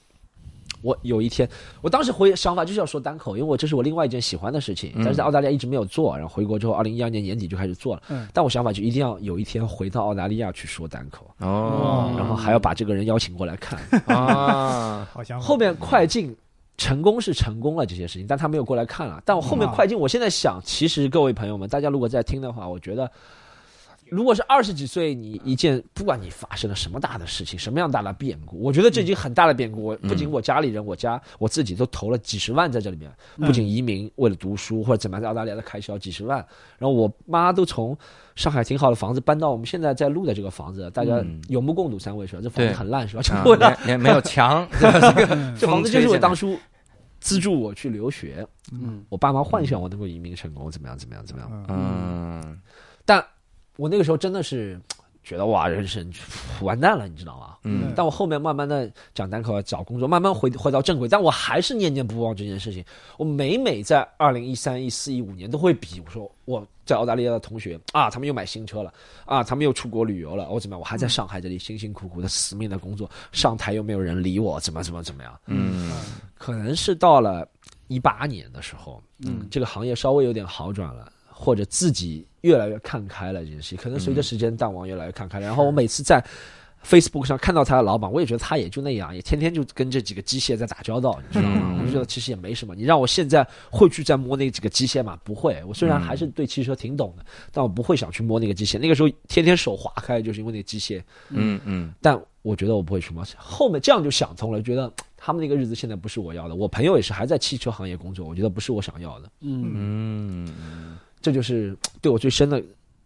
[0.81, 1.49] 我有一天，
[1.81, 8.03] 我当时回想法就是要说单口，因为我这是我另外一件喜欢的事情，但是在澳大利亚一直没有做，然后回国之后，二零一二年年底就开始做了。
[8.10, 13.80] 嗯但我想法就一定要有一天回到澳大利亚去说单口，哦，然后还要把这个人邀请过来看。
[14.06, 15.39] 啊，好 想。
[15.39, 16.35] 后面快进
[16.77, 19.22] 成功是成功了这些事情，但他没有过来看了。
[19.26, 23.10] 但我后面快进，我现在想，其实各位朋友们，大家如果在听的话，我觉得。
[24.15, 29.83] 如果是二十几岁，你一件不管你发生了什么大的事情，什么样大的变故，我觉得这已经很大的变故。
[29.83, 36.37] 我不仅我家里人，我家我自己都投了几十万在这里面，不仅移民为了读书或者怎么样，在澳大利亚的开销几十万，
[36.77, 37.97] 然后我妈都从
[38.35, 42.41] 上海挺好的房子搬到我们现在在录的这个房子，大家嗯有目共睹，三位是吧？
[42.41, 43.23] 这房子很烂是吧？
[43.99, 44.65] 没有墙，
[45.59, 46.57] 这房子就是我当初
[47.19, 51.65] 资助我去留学，嗯我爸妈幻想我能够移民成功，怎么样怎么样怎么样。
[51.67, 52.61] 嗯嗯
[53.07, 53.23] 但
[53.77, 54.80] 我那个时候真的是
[55.26, 56.07] 觉得哇，人生
[56.61, 57.57] 完蛋了，你知道吗？
[57.64, 62.85] 嗯但我后面慢慢的讲单口找工作，慢慢回回到正轨，但我还是念念不忘这件事情。
[63.18, 68.93] 我每每在二零一三、一四、一五年都会比，我说我在澳大利亚的同学啊，他们又买新车了
[69.26, 70.80] 啊，他们又出国旅游了，我怎么样？
[70.80, 75.39] 我还在上海这里辛辛苦苦的死命的工作，上台又没有人理我，怎么怎么怎么样？
[75.47, 75.91] 嗯
[76.38, 77.47] 可能是到了
[77.88, 85.45] 一八年的时候，嗯这个行业稍微有点好转了，或者自己越来越看开了这件事情，可能随着时间淡忘越来越看开了。
[85.45, 86.24] 然后我每次在
[86.84, 91.62] Facebook 上看到他的老板，我也觉得他也就那样，也天天就跟这几个机械在打交道，你知道吗？
[91.64, 92.74] 嗯我就觉得其实也没什么。
[92.74, 95.20] 你让我现在会去再摸那几个机械吗？
[95.24, 95.62] 不会。
[95.68, 98.80] 我虽然还是对汽车挺懂的，但我不会想去摸那个机械。
[98.80, 100.99] 那个时候天天手划开，就是因为那个机械。
[101.30, 103.24] 嗯嗯但我觉得我不会去摸。
[103.38, 106.56] 后面这样就想通了，觉得他们那个日子现在不是我要的。
[106.56, 109.30] 我朋友也是还在汽车行业工作，我觉得不是我想要的。
[109.41, 112.61] 嗯嗯这就是对我最深的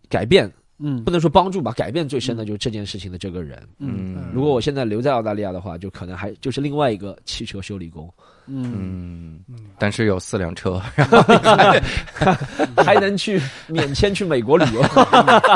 [0.09, 1.01] 改变，嗯。
[1.05, 3.57] 不能说帮助吧，改变最深的就是这件事情的这个人。
[3.77, 4.13] 嗯。
[4.13, 4.29] 嗯。
[4.33, 8.13] 如果我现在留在澳大利亚的话，就可能还就是另外一个汽车修理工，
[8.49, 9.39] 嗯。
[9.77, 10.77] 但是有四辆车，
[12.83, 14.81] 还能去 免签去美国旅游。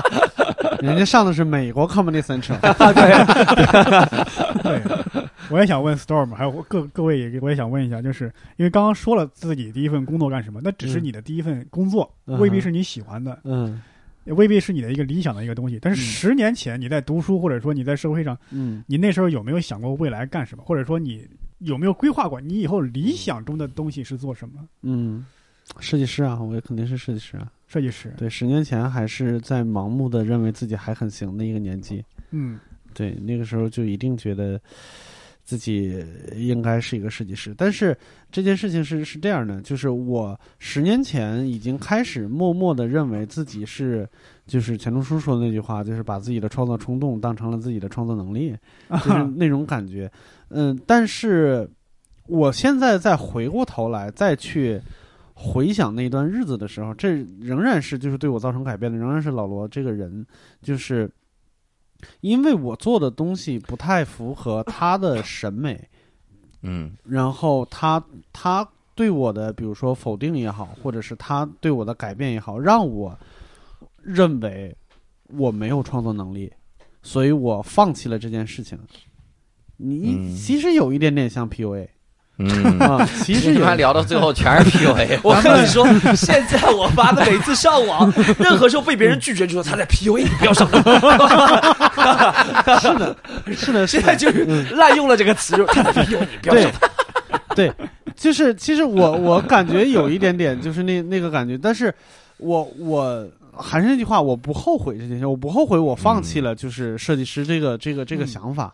[0.80, 2.58] 人家上的是美国 Comedy Central，
[4.64, 4.82] 对，
[5.50, 12.40] 我也想问 Storm，还有各各位也我也想问一下，就是因为刚刚说了自己第一份工作干什么，那只是你的第一份工作，嗯。
[12.40, 13.82] 未必是你喜欢的，嗯。
[14.26, 15.78] 也未必是你的一个理想的一个东西。
[15.82, 18.84] 但是嗯十年前你在读书，或者说你在社会上，嗯。
[18.88, 21.28] 你那时候有没有想过未来干什么，或者说你
[21.64, 24.68] 有没有规划过你以后理想中的东西是做什么？
[24.82, 25.26] 嗯，
[25.80, 27.52] 设计师啊，我也肯定是设计师啊。
[27.68, 32.60] 设计师，对，十年前还是在盲目的认为自己还很行的一个年纪，嗯
[32.94, 34.62] 对，那个时候就一定觉得
[35.44, 37.52] 自己应该是一个设计师。
[37.58, 37.98] 但是
[38.32, 44.08] 这件事情是是这样的，就是我十年前已经开始默默的认为自己是，
[44.46, 48.56] 就是钱钟书说的那句话，就是把自己的创作冲动当成了自己的创作能力，
[48.90, 50.12] 就是 那种感觉。
[50.54, 51.70] 嗯，但是
[52.28, 54.82] 我现在再回过头来再去。
[55.36, 60.24] 回想那段日子的时候，这仍然是就是对我造成改变的，仍然是老罗这个人，
[60.62, 61.10] 就是
[62.22, 65.90] 因为我做的东西不太符合他的审美，
[66.62, 68.02] 嗯然后他
[68.32, 73.18] 他对我的比如说否定也好，或者是他对我的改变也好，让我
[74.04, 74.74] 认为
[75.30, 76.54] 我没有创作能力，
[77.02, 78.78] 所以我放弃了这件事情。
[79.78, 80.36] 你嗯。
[80.36, 81.88] 其实有一点点像 PUA
[82.40, 83.60] 嗯，啊，其实有。
[83.60, 85.86] 你们聊到最后全是 PUA， 我跟你说，
[86.16, 90.68] 现在我发的每次上网， 任何时候被别人拒绝，就说他在 PUA，你不要上。
[90.72, 90.82] 当。
[92.80, 93.16] 是的，
[93.56, 93.88] 是的，是的。
[93.88, 94.46] 现在就是
[94.76, 96.72] 滥用了这个词，就是他在 PUA，你不要对上。
[96.80, 96.90] 当。
[97.56, 97.72] 对，
[98.16, 101.94] 就是其实我我感觉有一点点就是那那个感觉，但是
[102.38, 103.24] 我我
[103.56, 108.28] 还是那句话，我不后悔这件事，我不后悔我放弃了就是设计师这个这个这个嗯。
[108.28, 108.74] 想法，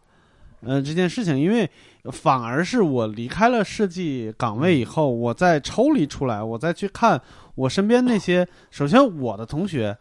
[0.62, 1.70] 呃这件事情，因为
[2.12, 7.22] 反而是我离开了设计岗位以后，我再抽离出来，我再去看
[7.56, 9.96] 我身边那些，首先我的同学。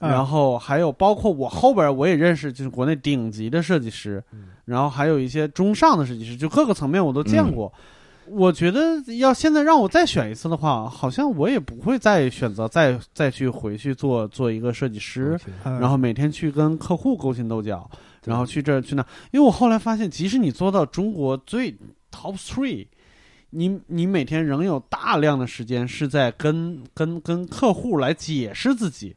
[0.00, 4.22] 嗯然后还有包括我后边我也认识，就是国内顶级的设计师，
[4.66, 7.72] 然后还有一些中上的设计师，就各个层面我都见过。
[8.26, 17.90] 我觉得要现在让我再选一次的话，好像我也不会再选择再再去回去做做一个设计师，嗯然后每天去跟客户勾心斗角，
[18.24, 19.04] 然后去这儿去那。
[19.30, 21.72] 因为我后来发现，即使你做到中国最
[22.10, 22.86] top three，
[23.50, 29.14] 你你每天仍有大量的时间是在跟跟跟客户来解释自己。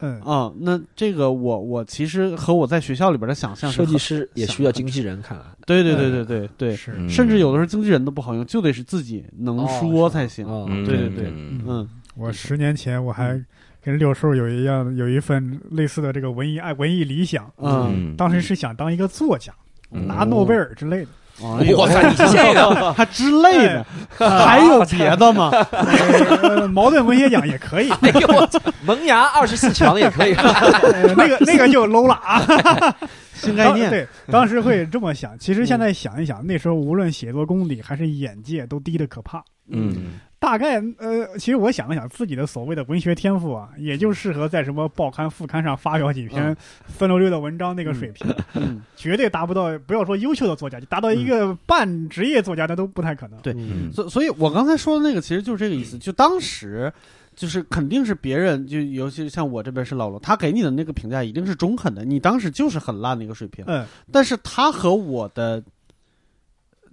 [0.00, 5.44] 嗯啊、那这个我我其实和我在学校里边的想象是设计师也需要经纪人，看来。
[5.64, 10.44] 对对对对对对，是嗯甚至有的时候经纪人都不好用，就得是自己能哦说才行。
[10.84, 13.42] 对对对嗯嗯我十年前我还
[13.86, 19.52] 跟六叔有一样有一份类似的这个文艺爱文艺理想，嗯，当时是想当一个作家，
[19.92, 21.08] 嗯拿诺贝尔之类的。
[21.40, 23.86] 哎呦我操，你这个 还之类的，
[24.18, 25.50] 还有别的吗？
[25.70, 30.34] 呃茅盾文学奖也可以，哎呦，我操萌芽二十四强也可以。
[30.34, 32.96] 呃那个那个就 low 了啊。
[33.34, 35.38] 新概念，对，当时会这么想。
[35.38, 39.44] 其实现在想一想，那时候无论写作功底还是眼界都低的可怕。
[39.68, 46.56] 嗯大概呃，其实我想了想，自己的所谓的文学天赋啊，也就适合在什么报刊、副刊上发表几篇嗯
[46.88, 49.76] 酸溜溜的文章那个水平，嗯，绝对达不到。
[49.80, 53.40] 不要说优秀的作家，就达到一个半职业作家，那都不太可能。
[53.40, 55.98] 对嗯所所以，我刚才说的那个其实就是这个意思。
[55.98, 56.92] 就当时，
[57.34, 63.64] 就是肯定是别人，就尤其是像我这边是老罗，他给你的那个评价一定是中肯的，你当时就是很烂的一个水平。
[63.66, 65.64] 嗯但是他和我的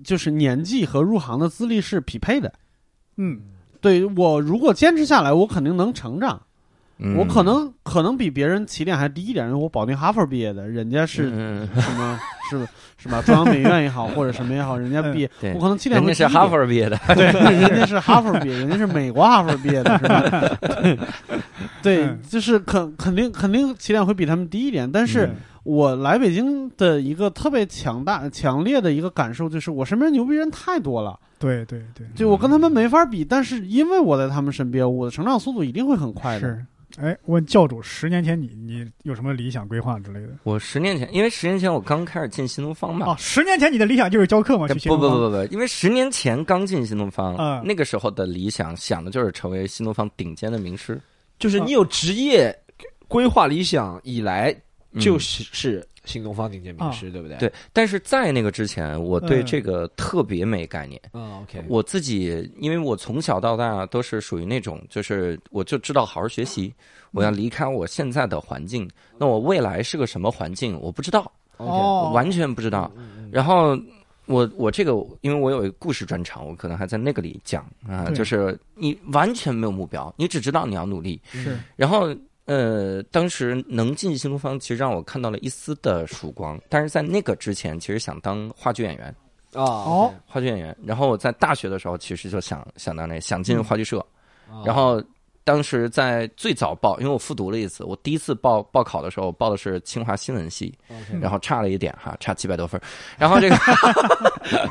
[0.03, 2.51] 就是年纪和入行的资历是匹配的。
[3.17, 3.39] 嗯
[3.81, 6.41] 对我如果坚持下来，我肯定能成长。
[6.99, 12.17] 嗯我可能可能比别人起点还低一点，因为我保定哈佛毕业的，人家是嗯什么？
[12.49, 12.67] 是
[12.97, 13.21] 是吧？
[13.23, 20.97] 中央美院也好，或者什么也好，人家毕业，我可能起点人家是哈佛毕业的，对，人家是哈佛毕业，人家是美国哈佛毕业的，是吧？
[21.81, 36.39] 对，就是肯肯定肯定起点会比他们低一点，但是嗯我来北京的一个特别强大、强烈的一个感受就是，我身边牛逼人太多了，对对对，就我跟他们没法比，但是因为我在他们身边，我的成长速度一定会很快的。
[36.39, 36.65] 是
[37.01, 40.33] 哎，问教主，十年前你你有什么理想规划之类的？
[40.43, 43.07] 我十年前，因为十年前我刚开始进新东方嘛。
[43.07, 44.67] 哦，十年前你的理想就是教课嘛？
[44.67, 51.01] 去新不东方不不不不，因为十年前刚进新东方，嗯那个时候的理想想的就是成为新东方顶尖的名师，
[51.39, 52.55] 就是你有职业
[53.07, 54.61] 规划理想以来，嗯
[54.99, 57.37] 就是是新东方顶尖名师，对不对？
[57.37, 57.53] 对。
[57.71, 61.01] 但是在那个之前，我对嗯这个特别没概念。
[61.11, 66.73] 啊，OK，我自己，因为我从小到大都是属于那种，就是我就知道好好学习，
[67.11, 68.89] 我要离开我现在的环境。
[69.17, 72.91] 那我未来是个什么环境，我不知道，哦我完全不知道。
[73.31, 73.77] 然后
[74.25, 74.91] 我我这个，
[75.21, 81.19] 因为我有一个故事专场，我可能还在那个里讲啊，对就是你完全没有目标，你只知道你要努力。
[81.31, 82.15] 是然后
[82.45, 86.59] 呃，当时能进新东方，其实让我看到了一丝的曙光。
[86.69, 89.07] 但是在那个之前，其实想当话剧演员，
[89.53, 90.75] 啊，哦，话剧演员。
[90.85, 93.99] 然后我在大学的时候，其实就想想当那想进话剧社，
[94.49, 95.03] 啊然后。
[95.43, 100.73] 当时在最早报，因为我复读了一次，我第一次报报考的时候报的是清华新闻系
[101.21, 102.83] 然后差了一点哈，差七百多分儿。
[103.17, 103.55] 然后这个，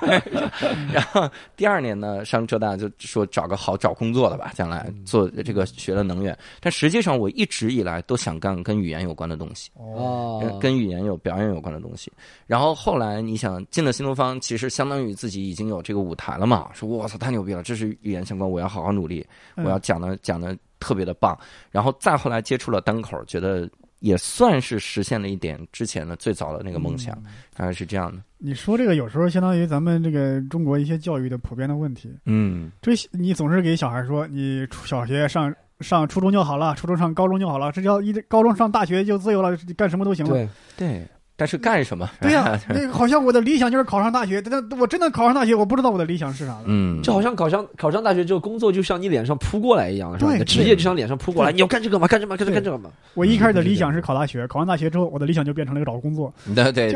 [0.92, 6.36] 然后第二年呢，上浙大就说找个好找工作的吧，将来做这个学了能源。
[6.60, 12.10] 但实际上我一直以来都想干跟语言有关的东西，哦，跟语言有表演有关的东西。
[12.46, 19.26] 然后后来你想进了新东方，其实相当于自己已经有这个舞台了嘛，说我操太牛逼了，这是语言相关，我要好好努力，
[19.56, 21.38] 嗯我要讲的讲的特别的棒。
[21.70, 27.16] 然后再后来接触了单口，觉得也算是实现了一点之前的最早的那个梦想，
[27.56, 28.20] 大概是这样的。
[28.38, 32.12] 你说这个有时候相当于咱们这个中国一些教育的普遍的问题。
[32.26, 40.32] 嗯这你总是给小孩说，你小学上上初中就好了，初中上高中就好了，这叫一高中上大学就自由了，干什么都行了。
[40.32, 41.08] 对，对，
[41.42, 42.08] 但是干什么？
[42.20, 46.62] 对呀、 那个好像我的理想就是考上大学，但我真的考上大学，我不知道我的理想是啥了。
[46.66, 50.30] 嗯，就好像考上考上大学之后，工作就像你脸上扑过来一样，是吧？
[50.30, 52.06] 对你的职业就像脸上扑过来，你要干这个吗？
[52.06, 52.36] 干这个吗？
[52.36, 52.90] 干这干这个吗？
[53.14, 56.94] 我一开始的理想是考大学，考上大学之后，我的理想就变成了一个找工作， 对对。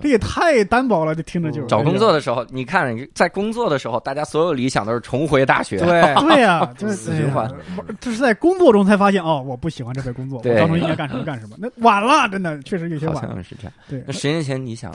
[0.00, 5.76] 这也太单薄了，这听着就找工作的时候，你看在工作的时候，大家所有理想都是重回大学。
[5.76, 11.56] 对， 对呀、就是死循环哎呀这是在工作中才发现哦，我不喜欢这份工作，我对当初应该干什么干什么。
[11.58, 13.20] 那晚了，真的确实有些晚了。
[13.34, 13.72] 像是这样。
[13.88, 14.94] 对那十年前你想，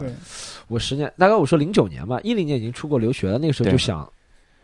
[0.68, 4.12] 我十年，大概我说零九年吧，一零年已经出国留学了，那个时候就想，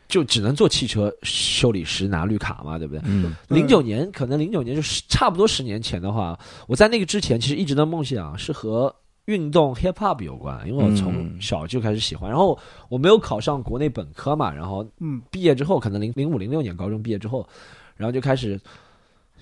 [0.08, 3.02] 就只能做汽车修理师拿绿卡嘛，对不对？
[3.06, 6.38] 嗯零九年可能零九年就是差不多十年前的话，
[6.68, 8.94] 我在那个之前其实一直的梦想是和
[9.26, 12.30] 运动 hip hop 有关，因为我从嗯小就开始喜欢。
[12.30, 12.58] 然后
[12.90, 17.48] 我没有考上国内本科嘛，然后嗯，毕业之后，可能零零五零六年高中毕业之后，
[17.96, 18.60] 然后就开始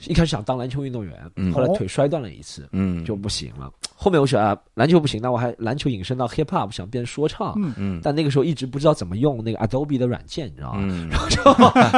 [0.08, 2.68] 一开始想当篮球运动员，嗯后来腿摔断了一次。
[2.72, 3.70] 嗯，就不行了。
[3.96, 7.54] 后面我想啊，篮球不行，那我还篮球引申到 hip hop，想变说唱。
[7.58, 10.80] 嗯嗯但那个时候一直不知道怎么用那个 Adobe 的软件，你知道吗？
[10.90, 11.10] 嗯，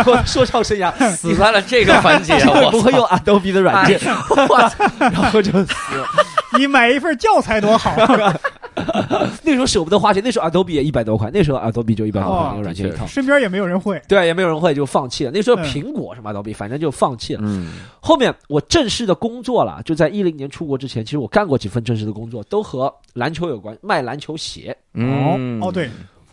[0.05, 3.99] 我的说唱生涯死在了这个环节， 我不会用 Adobe 的软件，
[4.49, 6.05] 我操，然后就死了。
[6.57, 7.91] 你买一份教材多好。
[7.91, 8.35] 啊
[9.43, 13.05] 那时候舍不得花钱，那时候 Adobe 也一百多块，那时候 Adobe 就一百多块哦那个软件一套。
[13.07, 14.01] 身边也没有人会。
[14.07, 15.31] 对，也没有人会，就放弃了。
[15.31, 17.41] 那时候嗯苹果什么 Adobe，反正就放弃了。
[17.43, 24.75] 嗯后面我正式的工作了，就在一零年出国之前，其实我干过几份正式的工作，都和篮球有关，卖篮球鞋。
[24.93, 25.89] 嗯哦，对，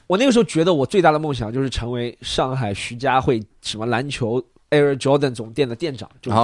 [0.07, 6.37] 我那个时候觉得我最大的梦想就是成为上海徐家汇什么篮球 Air Jordan 总店的店长，就是、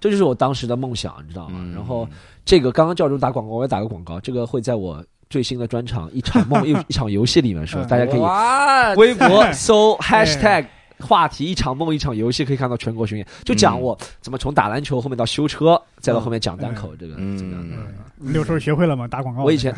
[0.00, 1.58] 这就是我当时的梦想，你知道吗？
[1.58, 2.08] 嗯然后
[2.44, 10.66] 这个刚刚教主打广告，我也打个广告，这个会在我最新的专场《一场梦》一一场游戏里面说，嗯 大家可以哇， 微博搜 哎 hashtag
[11.00, 17.36] 话题一场梦一场游戏，可以看到全国巡演，就讲我怎么从打篮球后面到修车，再到后面讲单口这个嗯。
[17.36, 17.68] 怎么样？
[17.70, 18.32] 的。
[18.32, 19.08] 六叔学会了吗？
[19.08, 19.42] 打广告。
[19.42, 19.74] 我以前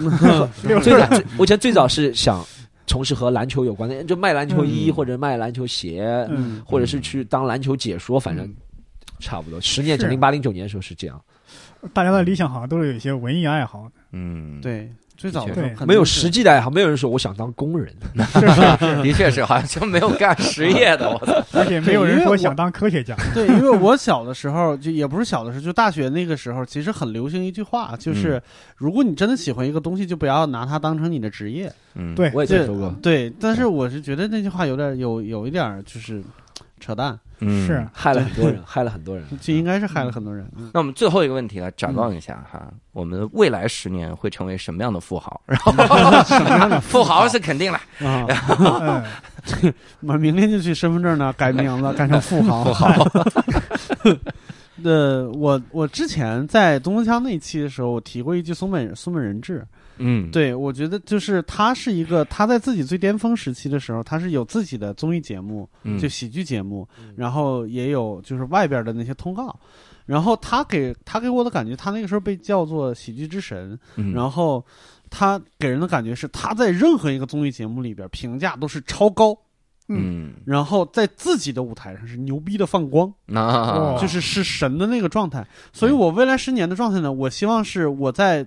[0.82, 2.44] 最早，我以前最早是想
[2.86, 4.94] 从事和篮球有关的，就卖篮球衣嗯。
[4.94, 8.52] 或者卖篮球鞋，嗯，或者是去当篮球解说，反正
[9.18, 9.58] 差不多。
[9.60, 10.10] 十年前，是。
[10.10, 11.20] 零八零九年的时候是这样，
[11.92, 13.88] 大家的理想好像都是有一些文艺爱好。
[14.12, 17.92] 嗯，对，最早的时候对没有实际的爱好，没有人说我想当工人。
[18.32, 23.14] 是是是，的确是，好像就没有干实业的，我操，而且没有人说想当科学家。
[23.34, 28.40] 对，因为我小的时候就也不是小的时候，就大学那个时候，其实很流行一句话，就是、
[28.76, 31.70] 如果你真的喜欢一个东西，就不要拿它当成你的职业。
[31.94, 36.22] 嗯，对我也听说过，对，但是我是觉得那句话有点有有一点就是
[36.78, 37.86] 扯淡，嗯是。
[37.92, 39.24] 害了很多人，害了很多人。
[39.40, 40.46] 就应该是害了很多人。
[40.56, 45.40] 嗯那我们最后一个问题来展望一下哈，我们未来十年会成为什么样的富豪？
[45.46, 45.72] 然后
[46.24, 48.26] 什么样的富豪是肯定了，啊，
[49.62, 49.72] 嗯，
[50.06, 52.64] 我明天就去身份证呢改名字，改成富豪。
[52.64, 52.94] 富豪。
[54.84, 59.66] 呃，我我之前在东风枪那一期的时候，我提过一句松本松本人志，
[59.98, 65.98] 嗯，对，我觉得就是他是一个，他在自己最巅峰时期的时候，他是有自己的综艺节目，嗯。
[65.98, 67.14] 就喜剧节目，嗯。
[67.16, 69.58] 然后也有就是外边的那些通告。
[70.04, 74.12] 然后他给他给我的感觉，他那个时候被叫做喜剧之神，嗯。
[74.12, 74.64] 然后
[75.10, 79.36] 他给人的感觉是他在任何一个综艺节目里边评价都是超高，
[79.88, 83.98] 嗯，然后在自己的舞台上是牛逼的放光， 那哇。
[84.00, 85.44] 就是是神的那个状态。
[85.72, 88.46] 所以我未来十年的状态呢，我希望是我在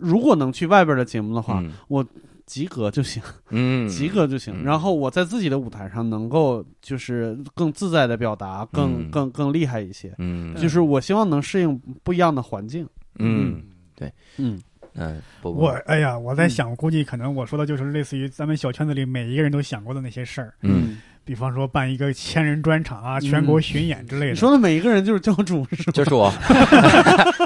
[0.00, 2.06] 如果能去外边的节目的话，嗯。
[2.46, 4.52] 及格就行，嗯，及格就行。
[4.60, 4.64] 嗯。
[4.64, 9.10] 然后我在自己的舞台上能够就是更自在的表达，更、嗯。
[9.10, 10.12] 更更厉害一些。
[10.18, 10.52] 嗯。
[10.56, 12.84] 就是我希望能适应不一样的环境。
[13.20, 13.62] 嗯
[13.94, 14.12] 对。
[14.38, 14.60] 嗯。
[14.94, 20.98] 嗯，不我哎呀，我在想，估计可能我说的就是类似于咱们小圈子里每一个人都想过的那些事儿，嗯，
[21.30, 24.32] 比方说办一个千人专场啊、嗯全国巡演之类的。
[24.32, 25.92] 你说的每一个人就是教主是吗？
[25.94, 26.32] 就是我，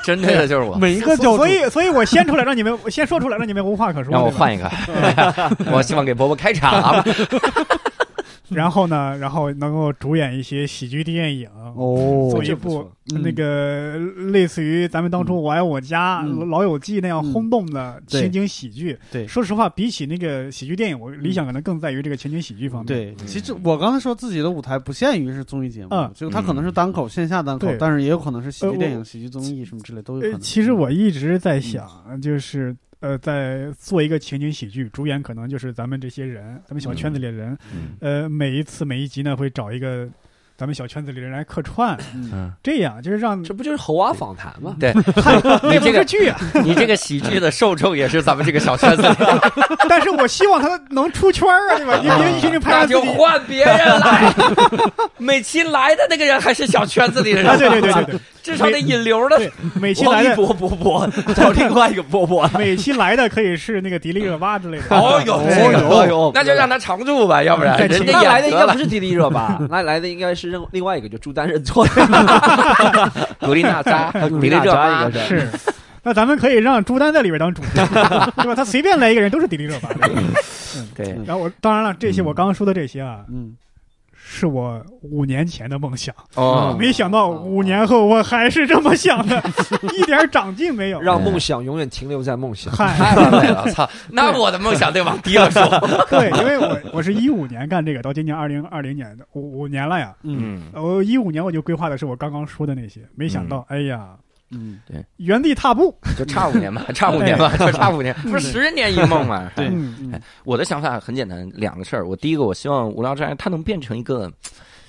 [0.03, 0.75] 针对的就是我。
[0.77, 4.11] 每一个教主，所以，所以我先出来，让你们我先说出来，让你们无话可说。
[4.11, 4.73] 让我换一个，
[5.71, 7.05] 我希望给伯伯开场。
[8.51, 12.91] 然后呢，然后能够主演一些喜剧电影，哦做一部
[13.23, 13.97] 那个
[14.31, 16.49] 类似于咱们当初《我爱我家》嗯。
[16.51, 18.99] 老友记》那样嗯轰动的情景喜剧。
[19.11, 19.27] 对。
[19.27, 26.11] 说实话，比起那个喜剧电影，我理想可能更在于这个情景喜剧方面。，对，其实我刚才说自己的舞台不限于是综艺节目，嗯。
[26.15, 30.41] 就它可能是单口、线下单口，但是也有可能是喜剧电影、喜剧综艺什么之类都有可呃，能。
[30.41, 31.89] 其实我一直在想，
[32.21, 37.55] 就是呃，在做一个情景喜剧，主演可能就是咱们这些人，咱们小圈子里的人。
[37.71, 37.91] 嗯。
[38.01, 40.09] 呃，每一次每一集呢，会找一个
[40.57, 42.31] 咱们小圈子里的人来客串，嗯。
[42.33, 44.75] 嗯，这样就是让这不就是猴娃访谈吗？
[44.81, 44.91] 对。
[45.69, 49.15] 你这个是剧啊，你这个喜剧的受众也是咱们这个小圈子里，
[49.87, 51.99] 但是我希望他能出圈儿啊，对吧？
[51.99, 54.35] 因为一群人拍那就换别人来。
[55.19, 59.39] 每期来的那个人还是小圈子里的人，啊，对对对对对，至少得引流的。
[59.39, 59.51] 对，
[59.81, 62.49] 每期来的波波波找另外一个波波。
[62.59, 64.85] 每期来的可以是那个迪丽热巴之类的。
[64.91, 71.91] 哦哟，对这个哦哟那就让他常驻吧，要不然人家那来的应该不是迪丽热巴， 那来的应该是另另外一个，就朱丹认错的。
[73.41, 75.49] 古力娜扎、古 迪丽热巴应该是是，
[76.03, 77.87] 那咱们可以让朱丹在里边当主角，
[78.37, 78.55] 对吧？
[78.55, 79.89] 他随便来一个人都是迪丽热巴。
[79.95, 80.23] 对吧
[80.95, 83.55] 对，然后我当然了，这些我刚刚说的这些啊，嗯，
[84.27, 89.37] 是我五年前的梦想，哦，没想到五年后我还是这么想的，
[89.97, 91.01] 一点长进没有。
[91.01, 92.73] 让梦想永远停留在梦想。
[92.73, 93.89] 嗨，太完美了，操！
[94.11, 95.63] 那我的梦想得往低了说。
[96.09, 100.15] 对，因为我我是一五年干这个，到今年二零二零年的五五年了呀。
[100.23, 104.09] 嗯嗯，我一五年我就规划的是我刚刚说的那些，没想到，哎呀，
[104.51, 105.97] 嗯，对原地踏步。
[106.17, 109.51] 就差五年吧， 差五年吧，就差五年，不是十年一梦嘛？
[109.57, 109.73] 对
[110.45, 112.07] 我的想法很简单，两个事儿。
[112.07, 114.33] 我第一个，我希望无聊斋它能变成一个，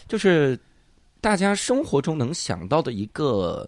[0.07, 0.59] 就是
[1.21, 3.67] 大家生活中能想到的一个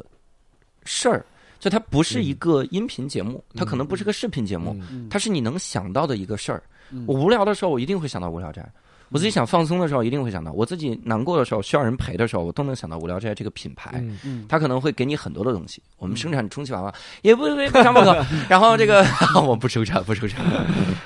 [0.84, 1.26] 事儿，
[1.60, 4.76] 就它不是一个音频节目，它可能不是个视频节目，
[5.10, 6.62] 它是你能想到的一个事儿。
[6.92, 8.66] 嗯我无聊的时候，我一定会想到无聊斋。
[9.10, 13.92] 我自己想放松的时候，一定会想到；我自己难过的时候，需要人陪的时候，我都能想到无聊斋这个品牌。
[13.96, 15.82] 嗯嗯它可能会给你很多的东西。
[15.98, 16.94] 我们生产充气娃娃
[17.24, 19.06] 也不不不上不可， 然后这个
[19.44, 20.44] 我不生产不生产。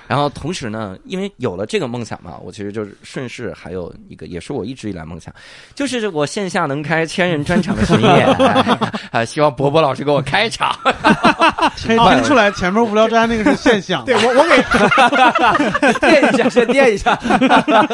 [0.08, 5.34] 然后同时呢，因为有了这个梦想嘛，我其实就是顺势还有一个，也是我一直以来梦想，
[5.76, 8.28] 就是我线下能开千人专场的巡演
[9.12, 10.76] 啊，希望博博老师给我开场。
[11.78, 17.16] 听出来前面无聊斋那个是现象，对我我给垫一下，先垫一下。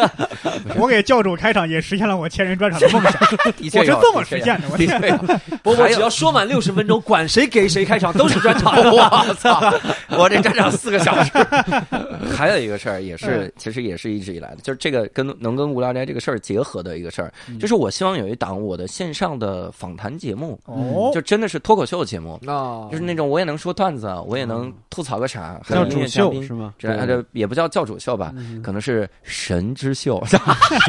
[0.78, 3.14] 我给教主开场也实现了我千人专场的梦想，
[3.80, 4.68] 我是这么实现的。
[4.72, 5.18] 我天的确， 有。
[5.64, 8.74] 波波还有只要说满六十分钟，管谁给谁开场都是专场。
[8.92, 9.62] 我操！
[10.18, 11.32] 我这专场四个小时。
[12.36, 26.74] 还有一个事儿也是，其实也是一直以来的，就是这个跟能跟无聊斋这个事儿结合的一个事儿，就是我希望有一档我的线上的访谈节目，哦，就真的是脱口秀节目，啊就是那种我也能说段子，我也能吐槽个啥，还有主乐嘉宾秀是吗？
[26.78, 28.62] 这这也不叫教主秀吧，嗯。
[28.62, 30.38] 可能是神之秀，什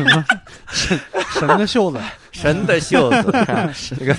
[0.05, 0.25] 么
[0.69, 1.01] 神
[1.31, 2.01] 神的袖子？
[2.33, 3.33] 神的袖子，
[3.99, 4.15] 这个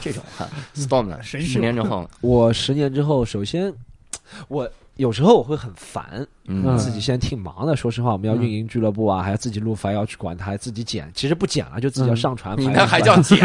[0.00, 3.72] 这种哈，storm 十年之后，我十年之后，首先
[4.48, 7.74] 我有时候我会很烦，嗯自己现在挺忙的。
[7.74, 11.10] 说实话，我们要运营俱乐部啊，还要自己录番，要去管它，还自己剪。
[11.14, 12.58] 其实不剪了，就自己要上传。
[12.58, 13.38] 你排那还叫剪？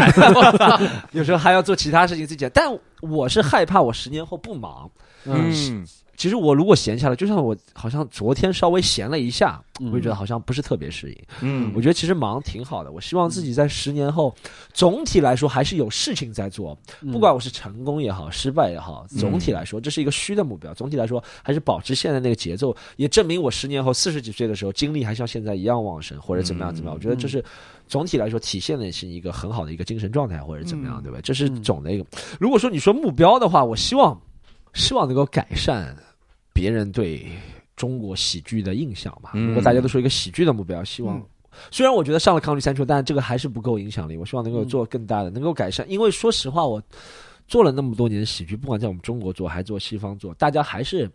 [1.12, 2.50] 有时候还要做其他事情自己剪。
[2.54, 4.88] 但我是害怕我十年后不忙。
[5.24, 5.86] 嗯
[6.22, 11.18] 其实我如果闲下来，就像我好像昨天稍微闲了一下，嗯我就觉得好像不是特别适应。
[11.40, 12.92] 嗯我觉得其实忙挺好的。
[12.92, 14.32] 我希望自己在十年后，
[14.72, 20.72] 总体来说还是有事情在做，嗯不管我是成功也好，失败也好，总体来说这是一个虚的目标。
[20.74, 26.94] 总体来说还是保持现在那个节奏，也证明我十年后四十几岁的时候精力还像现在一样旺盛，或者怎么样怎么样。
[26.94, 27.44] 我觉得这是
[27.88, 31.18] 总体来说体现的是一个很好的一个精神状态，或者怎么样，嗯对吧？
[31.20, 32.06] 这是总的一个。
[32.38, 34.16] 如果说你说目标的话，我希望
[34.72, 35.96] 希望能够改善
[36.52, 37.26] 别人对
[37.76, 39.32] 中国喜剧的印象吧。
[39.34, 41.26] 嗯如果大家都说一个喜剧的目标，希望嗯
[41.70, 44.16] 虽然我觉得上了 Comedy Central，但这个还是不够影响力。
[44.16, 45.88] 我希望能够嗯做更大的，能够改善。
[45.90, 46.82] 因为说实话，我
[47.46, 51.10] 做了那么多年的喜剧，不管在我们中国做还是做西方做，大家还是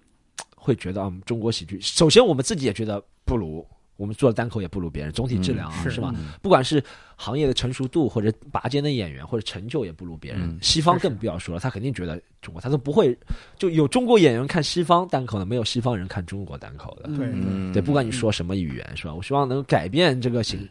[0.55, 3.65] 会觉得啊，我们中国喜剧，首先我们自己也觉得不如。
[3.98, 6.14] 我们做的单口也不如别人，总体质量啊，是是吧？
[6.15, 6.82] 嗯不管是
[7.15, 10.44] 行业的成熟度，或者拔尖的演员，或者成就也不如别人。
[10.44, 13.18] 嗯西方更不要说了，他肯定觉得中国，他都不会
[13.57, 17.10] 就有中国演员看西方单口的，没有西方人看中国单口的。
[17.18, 19.14] 对嗯，对，不管你说什么语言，是吧？
[19.14, 20.68] 我希望能改变这个形，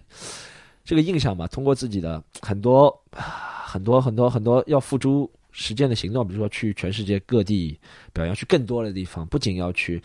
[0.85, 1.47] 这个印象吧。
[1.49, 7.79] 通过自己的很多、啊很多、很多、很多要付诸实践的行动，比如说去全世界各地
[8.13, 10.01] 表演，去更多的地方，不仅要去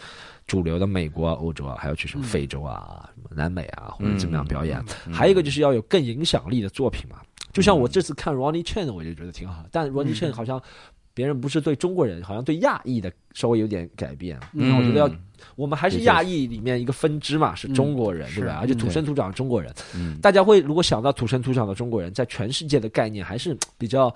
[0.47, 4.81] 主流的美国啊、欧洲啊，还要去什么非洲啊、什么南美啊，或者怎么样表演。
[5.05, 7.17] 嗯还有一个就是要有更影响力的作品嘛。
[7.51, 10.61] 就像我这次看 Ronnie Chen，我就觉得挺好，但 Ronnie Chen 好像。
[11.13, 14.39] 别人不是对中国人，好像对亚裔的稍微有点改变。
[14.53, 15.11] 嗯那我觉得要
[15.57, 18.59] 我们还是亚裔里面一个分支嘛，是中国人，嗯对吧？
[18.61, 24.07] 而且土生土长的中国人，嗯大家会如果想到土生土长的中国人，在全世界的概念还是比较，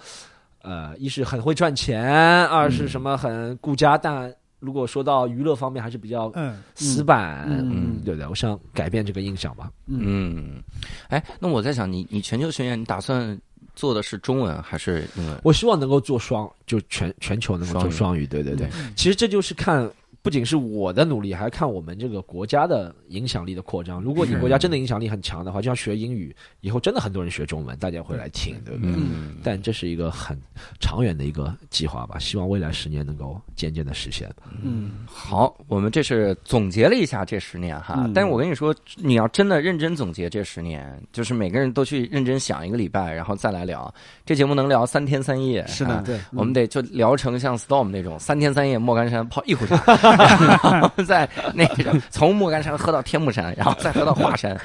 [0.66, 8.28] 呃，一是很会赚钱，二是什么很顾家，但如果说到娱乐方面，还是比较嗯，死板，嗯对不对？
[8.28, 9.70] 我想改变这个印象吧。
[9.86, 10.62] 嗯，
[11.10, 13.40] 哎，那我在想，你你全球巡演，你打算
[13.76, 15.40] 做的是中文还是英文？
[15.44, 18.68] 我希望能够做双，就全全球能够做双语双语，对对对。
[18.78, 19.88] 嗯其实这就是看，
[20.26, 24.02] 不仅是我的努力，还看我们这个国家的影响力的扩张。
[24.02, 28.92] 如果你国家真的影响力很强的话，就像学英语，以后真的很多人学中文，大家会来听，对不对？
[28.98, 30.36] 嗯，但这是一个很
[30.80, 34.28] 长远的一个计划吧，希望未来十年能够渐渐的实现。
[34.64, 43.94] 嗯好，我们这是总结了一下这十年哈，嗯但是我跟你说，你要真的认真总结这十年，就是每个人都去认真想一个礼拜，然后再来聊，
[44.26, 45.64] 这节目能聊三天三夜。
[45.68, 49.76] 是的啊对我们得就聊成像 Storm 那种三天三夜莫干山泡一壶茶，
[50.62, 54.56] 然后再那个从莫干山喝到天目山，然后再喝到华山。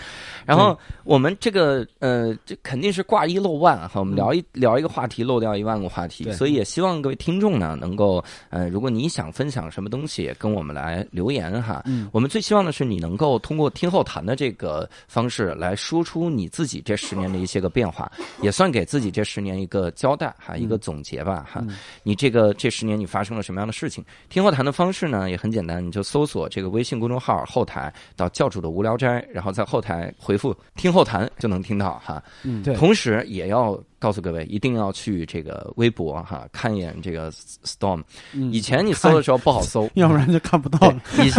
[0.50, 4.00] 然后我们这个呃，这肯定是挂一漏万哈。
[4.00, 11.82] 我们聊一、聊一个话题，漏掉一万个话题，对所以也希望各位听众呢，能够呃，如果你想分享什么东西，跟我们来留言哈。
[11.86, 18.10] 嗯我们最希望的是你能够通过听后谈的这个方式来说出你自己这十年的一些个变化，
[18.42, 21.60] 也算给自己这十年一个交代哈，一个总结吧哈。
[21.68, 24.04] 嗯你这个这十年你发生了什么样的事情？
[24.28, 32.22] 听后谈的方式呢也很简单，你就搜索这个微信公众号后台到教主的无聊斋，然后在后台回复听后谈就能听到哈。
[32.42, 38.02] 嗯对同时也要告诉各位，一定要去这个微博哈看一眼这个 Storm。
[38.32, 41.32] 嗯以前你搜的时候不好搜，要不然就看不到以以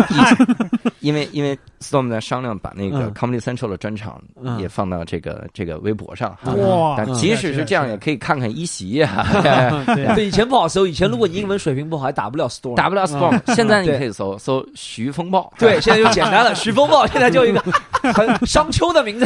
[1.08, 6.54] 因为因为 Storm 在商量把那个嗯 Comedy Central 的专场嗯也放到这个这个微博上哈。
[6.54, 9.26] 哇，但即使是这样，也可以看看一席哈。
[9.42, 12.76] 对对，以前不好搜，以前如果你英文水平不好，还打不了 storm，。
[12.76, 15.52] 打不了 Storm，现在你可以搜搜徐风暴。
[15.58, 16.54] 对，现在就简单了。
[16.54, 17.60] 徐风暴现在就一个
[18.14, 19.26] 很商丘的名字，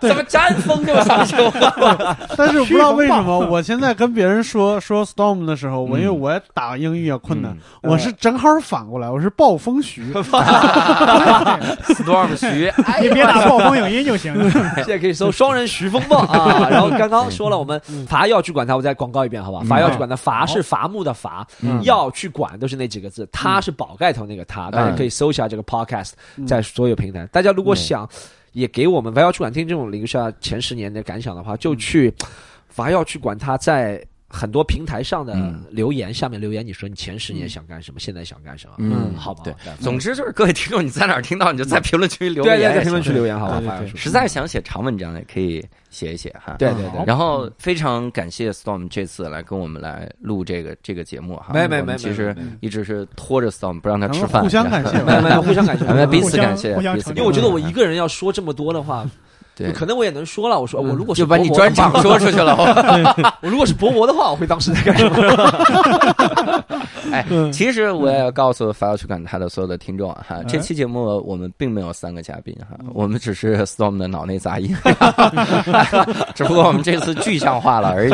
[0.00, 1.36] 怎么沾风就上秋？
[2.36, 10.12] 但是我不知道为什么，我现在跟别人说说 storm 的时候，我因为我也打英语也困难，我是正好反过来，我是暴风徐。
[11.94, 14.50] Storm 徐，哎你别打暴风影音就行了。
[14.76, 16.68] 现在可以搜双人徐风暴啊。
[16.68, 19.60] 然后刚刚说了，我们伐要去管它，我再广告一遍，好吧？
[19.68, 21.46] 伐要去管它，伐是伐木的伐，
[21.82, 26.12] 要去管都是那几个字，他是宝盖头那个他，大家可以搜一下这个 podcast，
[26.46, 27.26] 在所有平台。
[27.32, 28.08] 大家如果想
[28.54, 32.10] 也给我们伐药去管听这种零下前十年的感想的话，就去
[32.68, 34.02] 伐要去管它在。
[34.34, 39.42] 很多平台上的嗯留言，下面留言，你说你前十年想干什么，现在想干什么，嗯好吧？
[39.44, 43.80] 对，总之就是各位听众，你在哪儿听到，你就在评论区留言，在评论区留言，好吧？
[43.94, 46.56] 实在想写长文章也可以写一写哈。
[46.58, 51.52] 对对对，然后非常感谢 Storm 这次来跟我们来录这个这个节目哈。
[51.54, 55.20] 没没没其实一直是拖着 Storm 不让他吃饭，们互相感谢吧。
[55.20, 59.08] 没没互相感谢， 彼此感谢，彼此因为我觉得我一个人要说这么多的话，
[59.56, 60.60] 对可能我也能说了。
[60.60, 62.56] 我说我如果是就把你博博专场说出去了。
[63.42, 66.74] 我如果是博博的话，我会当时在干什么？
[67.12, 74.74] 哎，其实我也要告诉发要去管他的所有的听众啊哈，哎这期节目我们并没有三个嘉宾哈，我们只是 Storm 的脑内杂音，
[76.34, 78.12] 只不过我们这次具象化了而已，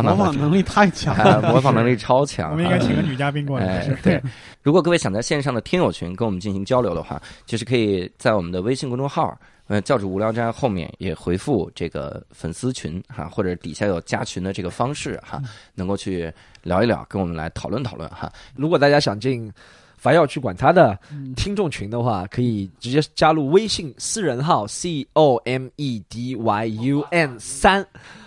[0.00, 1.50] 模仿能力太强哎了。
[1.50, 2.50] 模仿能力超强。
[2.52, 3.88] 我们应该请个女嘉宾过来。
[4.02, 4.22] 对，
[4.62, 9.36] 如果各位想在线上的听友群跟我们进行交流的话，就是可以在我们的微信公众号。
[9.72, 15.40] 呃，教主无聊斋后面也回复这个粉丝群哈，或者底下有加群的这个方式哈，
[15.74, 16.30] 能够去
[16.62, 18.30] 聊一聊，跟我们来讨论讨论哈。
[18.54, 19.50] 如果大家想进
[19.96, 20.98] 凡要去管他的
[21.34, 27.86] 听众群的话，可以直接加入微信私人号 c o m e d y u n 三。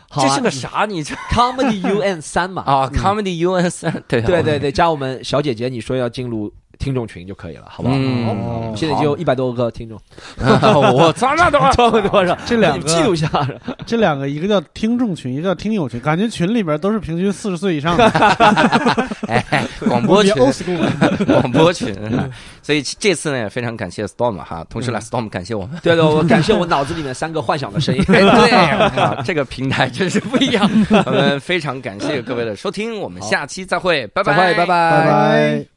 [0.10, 0.86] 这是个啥？
[0.88, 2.64] 你这 comedy u n 三嘛？
[2.64, 6.52] 啊，comedy U N 三，对对对对，加我们小姐姐，你说要进入
[6.86, 7.96] 听众群就可以了，好不好？
[7.98, 10.00] 嗯哦现在就一百多个听众，
[10.38, 12.38] 我操，那多，这么多少？
[12.46, 13.28] 这两个记录个，下。
[13.88, 18.06] 这两个，一个叫听众群，一个叫听友群，感觉群里边都是平均四十岁以上的。
[19.28, 21.96] 哎，广播群， old school，广播群，
[22.62, 25.80] 所以这次呢也非常感谢 Storm 哈，同时来 Storm 感谢我们。
[25.82, 28.04] 对对，我感谢我脑子里面三个幻想的声音。
[28.10, 30.70] 哎，对啊，这个平台真是不一样。
[31.08, 35.75] 我们非常感谢各位的收听，我们下期再会，拜再会，拜拜，拜拜。